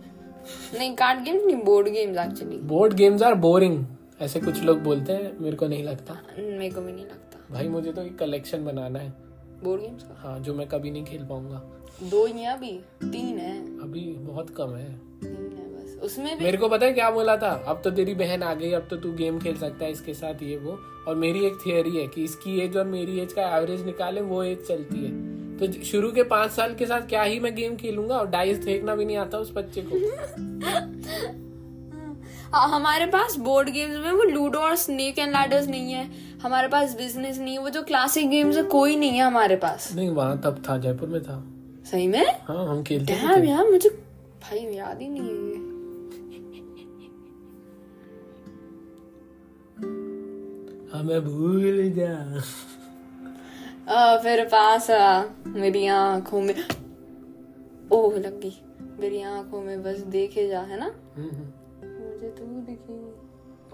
नहीं 0.73 0.95
कार्ड 0.95 1.23
गेम्स 1.23 1.45
नहीं 1.45 1.55
board 1.55 1.87
games 1.87 2.17
actually 2.17 2.57
board 2.67 2.93
games 2.93 3.21
are 3.21 3.33
boring 3.35 3.85
ऐसे 4.21 4.39
कुछ 4.39 4.61
लोग 4.63 4.79
बोलते 4.79 5.13
हैं 5.13 5.31
मेरे 5.39 5.55
को 5.55 5.67
नहीं 5.67 5.83
लगता। 5.83 6.13
मेरे 6.37 6.69
को 6.69 6.81
भी 6.81 6.91
नहीं 6.91 7.05
लगता। 7.05 7.53
भाई 7.53 7.67
मुझे 7.67 7.91
तो 7.91 8.01
एक 8.01 8.17
कलेक्शन 8.19 8.65
बनाना 8.65 8.99
है। 8.99 9.13
बोर्ड 9.63 9.81
गेम्स 9.81 10.03
का? 10.03 10.15
हाँ 10.19 10.39
जो 10.39 10.53
मैं 10.53 10.67
कभी 10.67 10.91
नहीं 10.91 11.03
खेल 11.05 11.25
पाऊँगा। 11.25 11.61
दो 12.03 12.25
ही 12.25 12.33
हैं 12.33 12.51
अभी 12.51 12.71
तीन 13.03 13.37
है। 13.37 13.57
अभी 13.83 14.01
बहुत 14.19 14.49
कम 14.49 14.75
है। 14.75 14.93
उसमें 15.99 16.37
भी 16.37 16.43
मेरे 16.43 16.57
को 16.57 16.69
पता 16.69 16.85
है 16.85 16.93
क्या 16.93 17.09
बोला 17.11 17.35
था? 17.37 17.51
अब 17.67 17.81
तो 17.83 17.91
तेरी 17.91 18.13
बहन 18.13 18.43
आ 18.43 18.53
गई 18.53 18.71
अब 18.71 18.87
तो 18.89 18.97
तू 18.97 19.11
गेम 19.13 19.39
खेल 19.39 19.55
सकता 19.57 19.85
है 19.85 19.91
इसके 19.91 20.13
साथ 20.13 20.43
ये 20.43 20.57
वो। 20.57 20.77
और 21.07 21.15
मेरी 21.15 21.45
एक 21.45 21.57
थियोरी 21.65 21.97
है 21.97 22.07
कि 22.07 22.23
इसकी 22.23 22.59
एज 22.59 22.77
और 22.77 22.85
मेरी 22.85 23.19
एज 23.19 23.33
का 23.33 23.57
एवरेज 23.57 23.85
निकाले 23.85 24.21
वो 24.21 24.43
एज 24.43 24.67
चलती 24.67 25.05
है। 25.05 25.11
तो 25.59 25.71
शुरू 25.85 26.11
के 26.11 26.23
पाँच 26.23 26.51
साल 26.51 26.73
के 26.75 26.85
साथ 26.85 27.01
क्या 27.09 27.23
ही 27.23 27.39
मैं 27.39 27.53
गेम 27.55 27.75
खेलूँगा 27.75 28.17
और 28.17 28.27
डाइस 28.29 28.57
फेंकना 28.65 28.95
भी 28.95 29.05
नहीं 29.05 29.17
आता 29.17 29.37
उस 29.37 29.51
बच्चे 29.55 29.81
को। 29.81 29.95
हाँ 32.51 32.67
हमारे 32.69 33.05
पास 33.05 33.35
बोर्ड 33.37 33.69
गेम्स 33.69 33.97
में 33.97 34.11
वो 34.11 34.23
लूडो 34.23 34.59
और 34.59 34.75
स्नेक 34.75 35.19
एंड 35.19 35.31
लैडर्स 35.31 35.67
नहीं 35.67 35.93
है। 35.93 36.09
हमारे 36.43 36.67
पास 36.67 36.95
बिज़नेस 36.97 37.37
नहीं 37.37 37.53
है 37.53 37.59
वो 37.59 37.69
जो 37.69 37.81
क्लासिक 37.83 38.29
गेम्स 38.29 38.57
है 38.57 38.63
कोई 38.71 38.95
नहीं 38.95 39.11
है 39.11 39.23
हमारे 39.23 39.55
पास। 39.55 39.91
नहीं 39.95 40.09
वहाँ 40.09 40.41
तब 40.41 40.63
था 40.69 40.77
जयपुर 40.77 41.09
में 41.09 41.21
था। 41.23 41.43
सही 41.91 42.07
में? 42.07 42.25
हाँ 42.43 42.67
हम 42.67 42.83
खेलते 42.83 43.13
डैम 43.13 43.43
यार 43.43 43.69
मुझे 43.71 43.89
भाई 43.89 44.59
याद 44.59 45.01
ही 45.01 45.09
नहीं 45.09 45.29
है 45.29 45.63
हमें 50.93 51.21
भूल 51.21 51.91
जा। 51.95 52.13
फिर 53.93 54.45
पास 54.45 54.87
मेरी 55.47 55.87
आँखों 55.87 56.41
में 56.41 56.55
ओह 57.91 58.15
लग 58.15 58.39
गई। 58.39 58.61
मेरी 58.99 59.21
आँखों 59.21 59.61
में 59.61 59.83
बस 59.83 59.99
देखे 59.99 60.47
जा 60.47 60.61
है 60.61 60.79
ना? 60.79 60.95
हम्म, 61.15 61.29
हम्म। 61.29 62.11
मुझे 62.11 62.29
तू 62.29 62.45
दिखी। 62.45 63.15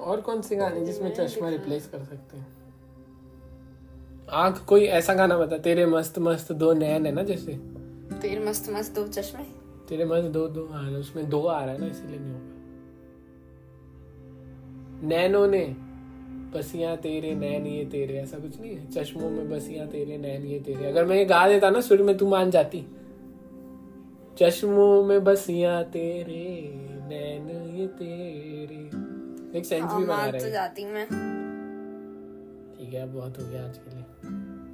और 0.04 0.22
कौन 0.22 0.42
से 0.42 0.56
गाने 0.56 0.86
जिसमें 0.86 1.14
चश्मा 1.16 1.50
रिप्लेस 1.50 1.88
कर 1.88 2.04
सकते 2.04 2.38
हैं? 2.38 2.48
आँख 4.30 4.66
कोई 4.66 4.86
ऐसा 4.86 5.14
गाना 5.14 5.38
बता 5.38 5.58
तेरे 5.58 5.86
मस्त 5.86 6.20
मस्त 6.20 6.52
दो 6.52 6.74
नैन 6.74 7.06
है 7.06 7.12
ना 7.12 7.24
जैसे? 7.24 7.54
तेरे 8.22 8.46
मस्त 8.46 8.70
मस्त 8.70 8.96
दो 8.96 9.08
चश्मे? 9.08 9.44
तेरे 9.90 10.06
मस्त 10.06 10.28
दो 10.28 10.48
दो 10.48 10.70
आ 10.74 10.82
रहे 10.82 10.96
उसमें 10.96 11.30
दो 11.30 11.46
आ 11.46 11.66
रहा 11.66 11.74
है 11.74 11.80
ना 11.80 11.88
इसीलिए 11.88 12.20
नहीं 12.20 12.32
होगा 12.32 12.52
नैनो 15.08 15.46
ने 15.46 15.91
बसियाँ 16.56 16.98
तेरे 16.98 17.36
नैन 17.36 17.68
ये 17.68 17.86
तेरे 17.86 18.14
ऐसा 18.14 18.40
कुछ 18.40 18.60
नहीं 18.62 18.76
है? 18.76 18.90
चश्मों 18.92 19.30
में 19.30 19.50
बसियाँ 19.50 19.88
तेरे 19.88 20.18
नैन 20.18 20.46
ये 20.46 20.60
तेरे। 20.60 20.86
अगर 20.86 21.06
मैं 21.06 21.16
ये 21.16 21.26
गा 21.26 21.48
देता 21.48 21.70
ना 21.70 21.82
सुर 21.82 22.02
में 22.02 22.18
तू 22.18 22.30
मान 22.30 22.52
जाती। 22.52 22.86
चश्मों 24.40 25.04
में 25.04 25.24
बसियाँ 25.24 25.84
तेरे 25.84 26.72
नैन 27.08 27.50
ये 27.76 27.88
तेरे। 27.88 28.82
एक 29.60 29.66
सेंस 29.66 29.84
हाँ 29.84 30.00
भी 30.00 30.06
बना 30.08 30.26
रहे 30.26 30.42
तो 30.42 30.50
जाती 30.50 30.86
मैं। 30.86 31.06
ठीक 32.78 32.94
है 32.94 33.06
बहुत 33.14 33.40
हो 33.40 33.48
गया 33.48 33.64
आज 33.66 33.78
के 33.78 33.96
लिए। 33.96 34.06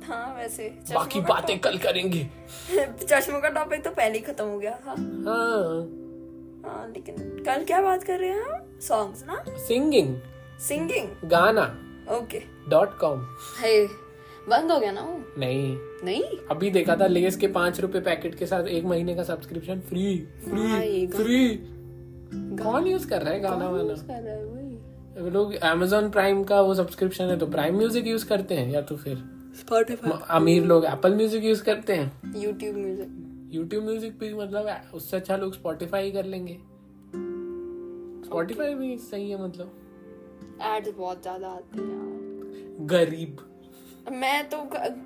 हाँ 0.08 0.36
वैसे 0.36 0.70
बाकी 0.94 1.22
बातें 1.22 1.60
कल 1.60 1.78
करेंगे। 1.78 2.28
चश्मों 3.06 3.42
का 3.42 3.50
टॉपिक 3.50 3.84
तो 3.84 3.92
पहले 3.92 4.14
ही 4.14 4.24
खत्म 4.24 4.46
हो 4.46 4.60
गया। 4.60 4.72
था 4.72 4.92
हाँ। 4.92 5.88
हाँ 6.66 6.88
लेकिन 6.88 7.16
कल 7.46 7.64
क्या 7.66 7.82
बात 7.82 8.04
कर 8.04 8.20
रहे 8.20 8.30
हैं 8.30 8.42
हम 8.44 8.80
सॉन्ग्स 8.82 9.24
ना? 9.28 9.44
सिंगिंग 9.58 10.16
सिंगिंग 10.60 11.30
गाना 11.30 11.80
ओके 12.12 12.42
डॉट 12.70 12.98
कॉम 12.98 13.28
है 13.60 13.88
बंद 14.50 14.72
हो 14.72 14.80
गया 14.80 14.92
ना 14.92 15.02
वो? 15.02 15.24
नहीं। 15.38 15.78
नहीं? 16.04 16.24
अभी 16.24 16.72
देखा 16.72 16.96
था 16.96 17.08
लेस 17.08 17.38
के 17.38 17.48
पाँच 17.48 17.80
रुपए 17.80 18.00
पैकेट 18.00 18.36
के 18.36 18.46
साथ 18.46 18.64
एक 18.64 18.86
महीने 18.86 19.16
का 19.16 19.24
सब्सक्रिप्शन 19.24 19.80
फ्री 19.80 20.18
फ्री 20.20 21.08
फ्री 21.08 21.56
कौन 22.64 22.88
यूज़ 22.88 23.10
कर 23.10 23.22
रहा 23.22 23.34
है 23.34 23.40
गाना 23.40 23.70
वाना 23.70 25.30
लोग 25.30 25.54
Amazon 25.54 26.12
प्राइम 26.12 26.44
का 26.44 26.62
वो 26.62 26.76
सब्सक्रिप्शन 26.76 27.24
है 27.26 27.40
तो 27.40 27.48
प्राइम 27.48 27.78
म्यूज़िक 27.78 28.08
यूज़ 28.08 28.26
करते 28.26 28.56
हैं 28.56 28.72
या 28.72 28.82
तो 28.82 28.96
फिर 28.96 29.16
स्पॉटिफाई 29.60 30.12
म- 30.12 30.20
अमीर 30.30 30.64
लोग 30.64 30.86
एप्पल 30.86 31.16
म्यूज़िक 31.16 31.44
यूज़ 31.44 31.64
करते 31.64 31.94
हैं? 31.94 32.22
यूट्यूब 32.36 32.76
म्यूज़िक 32.76 33.50
यूट्यूब 33.52 33.84
म्यूज़िक 33.84 34.20
भी 34.20 34.34
मतलब 34.34 34.82
उससे 34.94 35.18
अच्छा 35.18 35.38
लोग 35.38 35.54
स्पॉटिफाई 35.54 36.12
कर 36.12 36.26
लेंगे। 36.26 36.58
स्पॉटिफाई 38.26 38.74
भी 38.76 38.98
सही 38.98 39.30
है 39.30 39.44
मतलब। 39.44 39.72
एड्स 40.66 40.94
बहुत 40.98 41.22
ज़्यादा 41.22 41.48
आते 41.50 41.82
हैं 41.82 41.88
यार। 41.88 42.86
गरीब। 42.88 43.44
मैं 44.12 44.48
तो 44.50 44.58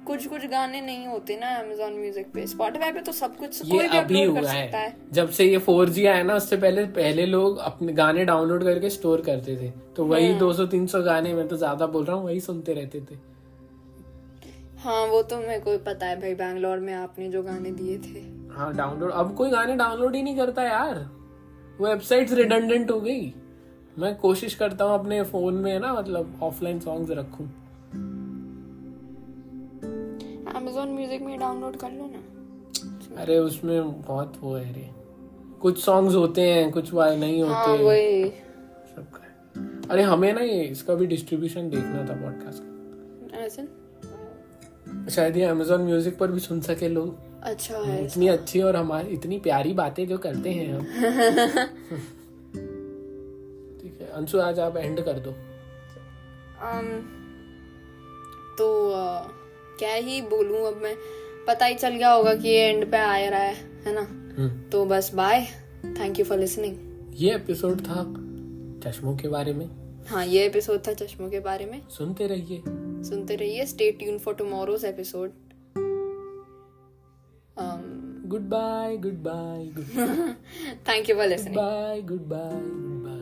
कुछ 0.08 0.26
कुछ 0.28 0.46
गाने 0.46 0.82
नहीं 0.82 1.08
होते 1.08 1.36
ना 1.36 1.48
Amazon 1.60 1.94
म्यूज़िक 1.94 2.28
पे। 2.34 2.46
Spotify 2.48 2.94
पे 2.94 3.02
तो 3.02 3.12
सब 3.12 3.36
कुछ 3.38 3.62
ये 3.64 3.70
कोई 3.72 3.88
भी 3.88 3.98
अभी 3.98 4.22
अपलोड 4.22 4.36
कर 4.36 4.42
हुआ 4.42 4.52
सकता 4.52 4.78
है। 4.78 4.90
है 4.90 4.96
जब 5.12 5.30
से 5.30 5.46
ये 5.46 5.58
फोर 5.60 5.90
जी 5.90 6.06
आया 6.06 6.24
ना 6.24 6.36
उससे 6.36 6.58
पहले 6.58 6.84
पहले 6.94 7.26
लोग 7.26 7.58
अपने 7.62 7.94
गाने 7.94 8.26
डाउनलोड 8.26 8.64
करके 8.64 8.90
स्टोर 8.90 9.22
करते 9.22 9.56
थे। 9.58 9.70
तो। 9.96 10.06
वही 10.06 10.34
200-300 10.36 11.02
गाने 11.04 11.34
मैं 11.34 11.48
तो 11.48 11.58
ज़्यादा 11.58 11.86
बोल 11.88 12.06
रहा 12.06 12.16
हूँ 12.16 12.26
वही 12.26 12.40
सुनते 12.42 12.74
रहते 12.74 13.02
थे। 13.02 13.16
हाँ 14.80 15.06
वो 15.08 15.22
तो 15.24 15.38
मेरे 15.38 15.60
को 15.60 15.78
पता 15.84 16.06
है 16.06 16.20
भाई 16.22 16.34
बैंगलोर 16.36 16.80
में 16.80 16.94
आपने 16.94 17.30
जो 17.30 17.44
गाने 17.44 17.72
दिए 17.72 17.98
थे। 18.00 18.22
हाँ 18.54 18.74
डाउनलोड 18.76 19.12
अब 19.12 19.36
कोई 19.36 19.50
गाने 19.50 19.76
डाउनलोड 19.76 20.16
ही 20.16 20.22
नहीं 20.24 20.38
करता 20.38 20.64
यार। 20.64 21.00
वो 21.80 21.88
वेबसाइट्स 21.88 22.34
रिडंडेंट 22.34 22.92
हो 22.92 23.00
गई। 23.02 23.34
मैं 24.00 24.16
कोशिश 24.16 24.56
करता 24.56 24.86
हूँ 24.86 24.94
अपने 24.94 25.24
फ़ोन 25.24 25.54
में 25.54 25.80
ना 25.80 25.94
मतलब 25.94 26.40
ऑफलाइन 26.44 26.80
सॉन्ग्स 26.80 27.12
रखूँ। 27.12 27.48
Amazon 30.54 30.88
म्यूज़िक 30.88 31.22
में 31.22 31.40
डाउनलोड 31.40 31.76
कर 31.76 31.92
लो 31.92 32.12
ना। 32.12 33.22
अरे 33.22 33.40
उसमें 33.40 34.02
बहुत 34.02 34.34
वो 34.42 34.56
है 34.56 34.74
रे। 34.74 34.90
कुछ 35.62 35.84
सॉन्ग्स 35.84 36.16
होते 36.16 36.42
हैं 36.42 36.72
कुछ 36.72 36.94
वाले 36.94 37.18
नहीं 37.18 37.44
हाँ 37.44 37.68
होते। 37.68 37.84
वही। 37.84 38.30
सबका 38.96 39.90
अरे 39.94 40.02
हमें 40.02 40.34
ना 40.34 40.42
ये 40.42 40.64
इसका 40.64 40.96
भी 40.96 41.06
डिस्ट्रीब्यूशन 41.06 41.70
देखना 41.70 42.04
था 42.10 42.14
पॉडकास्ट 42.14 42.64
का। 42.64 43.38
ऐसे 43.38 43.68
शायद 45.12 45.38
ये 45.38 45.44
अमेजोन 45.44 45.82
म्यूज़िक 45.82 46.18
पर 46.18 46.32
भी 46.32 46.40
सुन 46.40 46.62
सके 46.62 46.90
लोग। 46.90 47.18
अच्छा 47.44 47.78
है 47.78 48.06
इतनी 48.06 48.28
अच्छी 48.28 48.62
और 48.62 48.76
हमारी 48.76 49.10
इतनी 49.10 49.40
प्यारी 49.40 49.74
बातें 49.74 50.08
जो 50.08 50.18
करते 50.18 50.50
हैं 50.50 50.74
हम। 50.74 50.86
है 50.86 51.68
अंशु 54.12 54.40
आज 54.40 54.60
आप 54.60 54.78
एंड 54.78 55.00
कर 55.06 55.20
दो। 55.20 55.32
Um, 56.62 56.88
तो 58.58 58.68
uh, 58.92 59.28
क्या 59.80 59.94
ही 59.94 60.22
बोलूँ 60.22 60.68
अब 60.68 60.82
मैं। 60.84 60.96
पता 61.48 61.66
ही 61.66 61.76
चल 61.76 61.96
गया 61.96 62.12
होगा 62.12 62.34
कि 62.34 62.48
ये 62.48 62.68
एंड 62.70 62.92
पे 62.92 62.98
आ 62.98 63.18
रहा 63.30 63.40
है 63.40 63.56
है 63.86 63.94
ना? 63.94 64.04
तो 64.72 64.86
बस 64.86 65.14
bye 65.14 65.46
thank 66.00 66.20
you 66.20 66.26
for 66.26 66.38
listening 66.38 66.78
ये 67.14 67.36
एपिसोड 67.36 67.82
था 67.82 68.04
चश्मों 68.84 69.16
के 69.18 69.28
बारे 69.28 69.54
में। 69.54 69.66
हाँ 70.10 70.26
ये 70.26 70.46
एपिसोड 70.46 70.80
था 70.88 70.94
चश्मों 70.94 71.30
के 71.30 71.40
बारे 71.40 71.66
में। 71.66 71.82
सुनते 71.90 72.28
रहिए। 72.28 72.62
सुनते 73.10 73.36
रहिए 73.36 73.66
stay 73.66 73.92
tune 73.92 74.18
for 74.18 74.34
tomorrow's 74.34 74.86
episode 74.86 75.32
good 78.28 78.42
bye 78.42 78.98
good 78.98 79.24
bye 79.24 79.66
good 79.66 79.90
thank 80.90 81.10
you 81.10 81.16
for 81.16 81.28
listening 81.28 81.56
bye 81.56 82.02
good 82.02 82.22
bye 82.26 83.21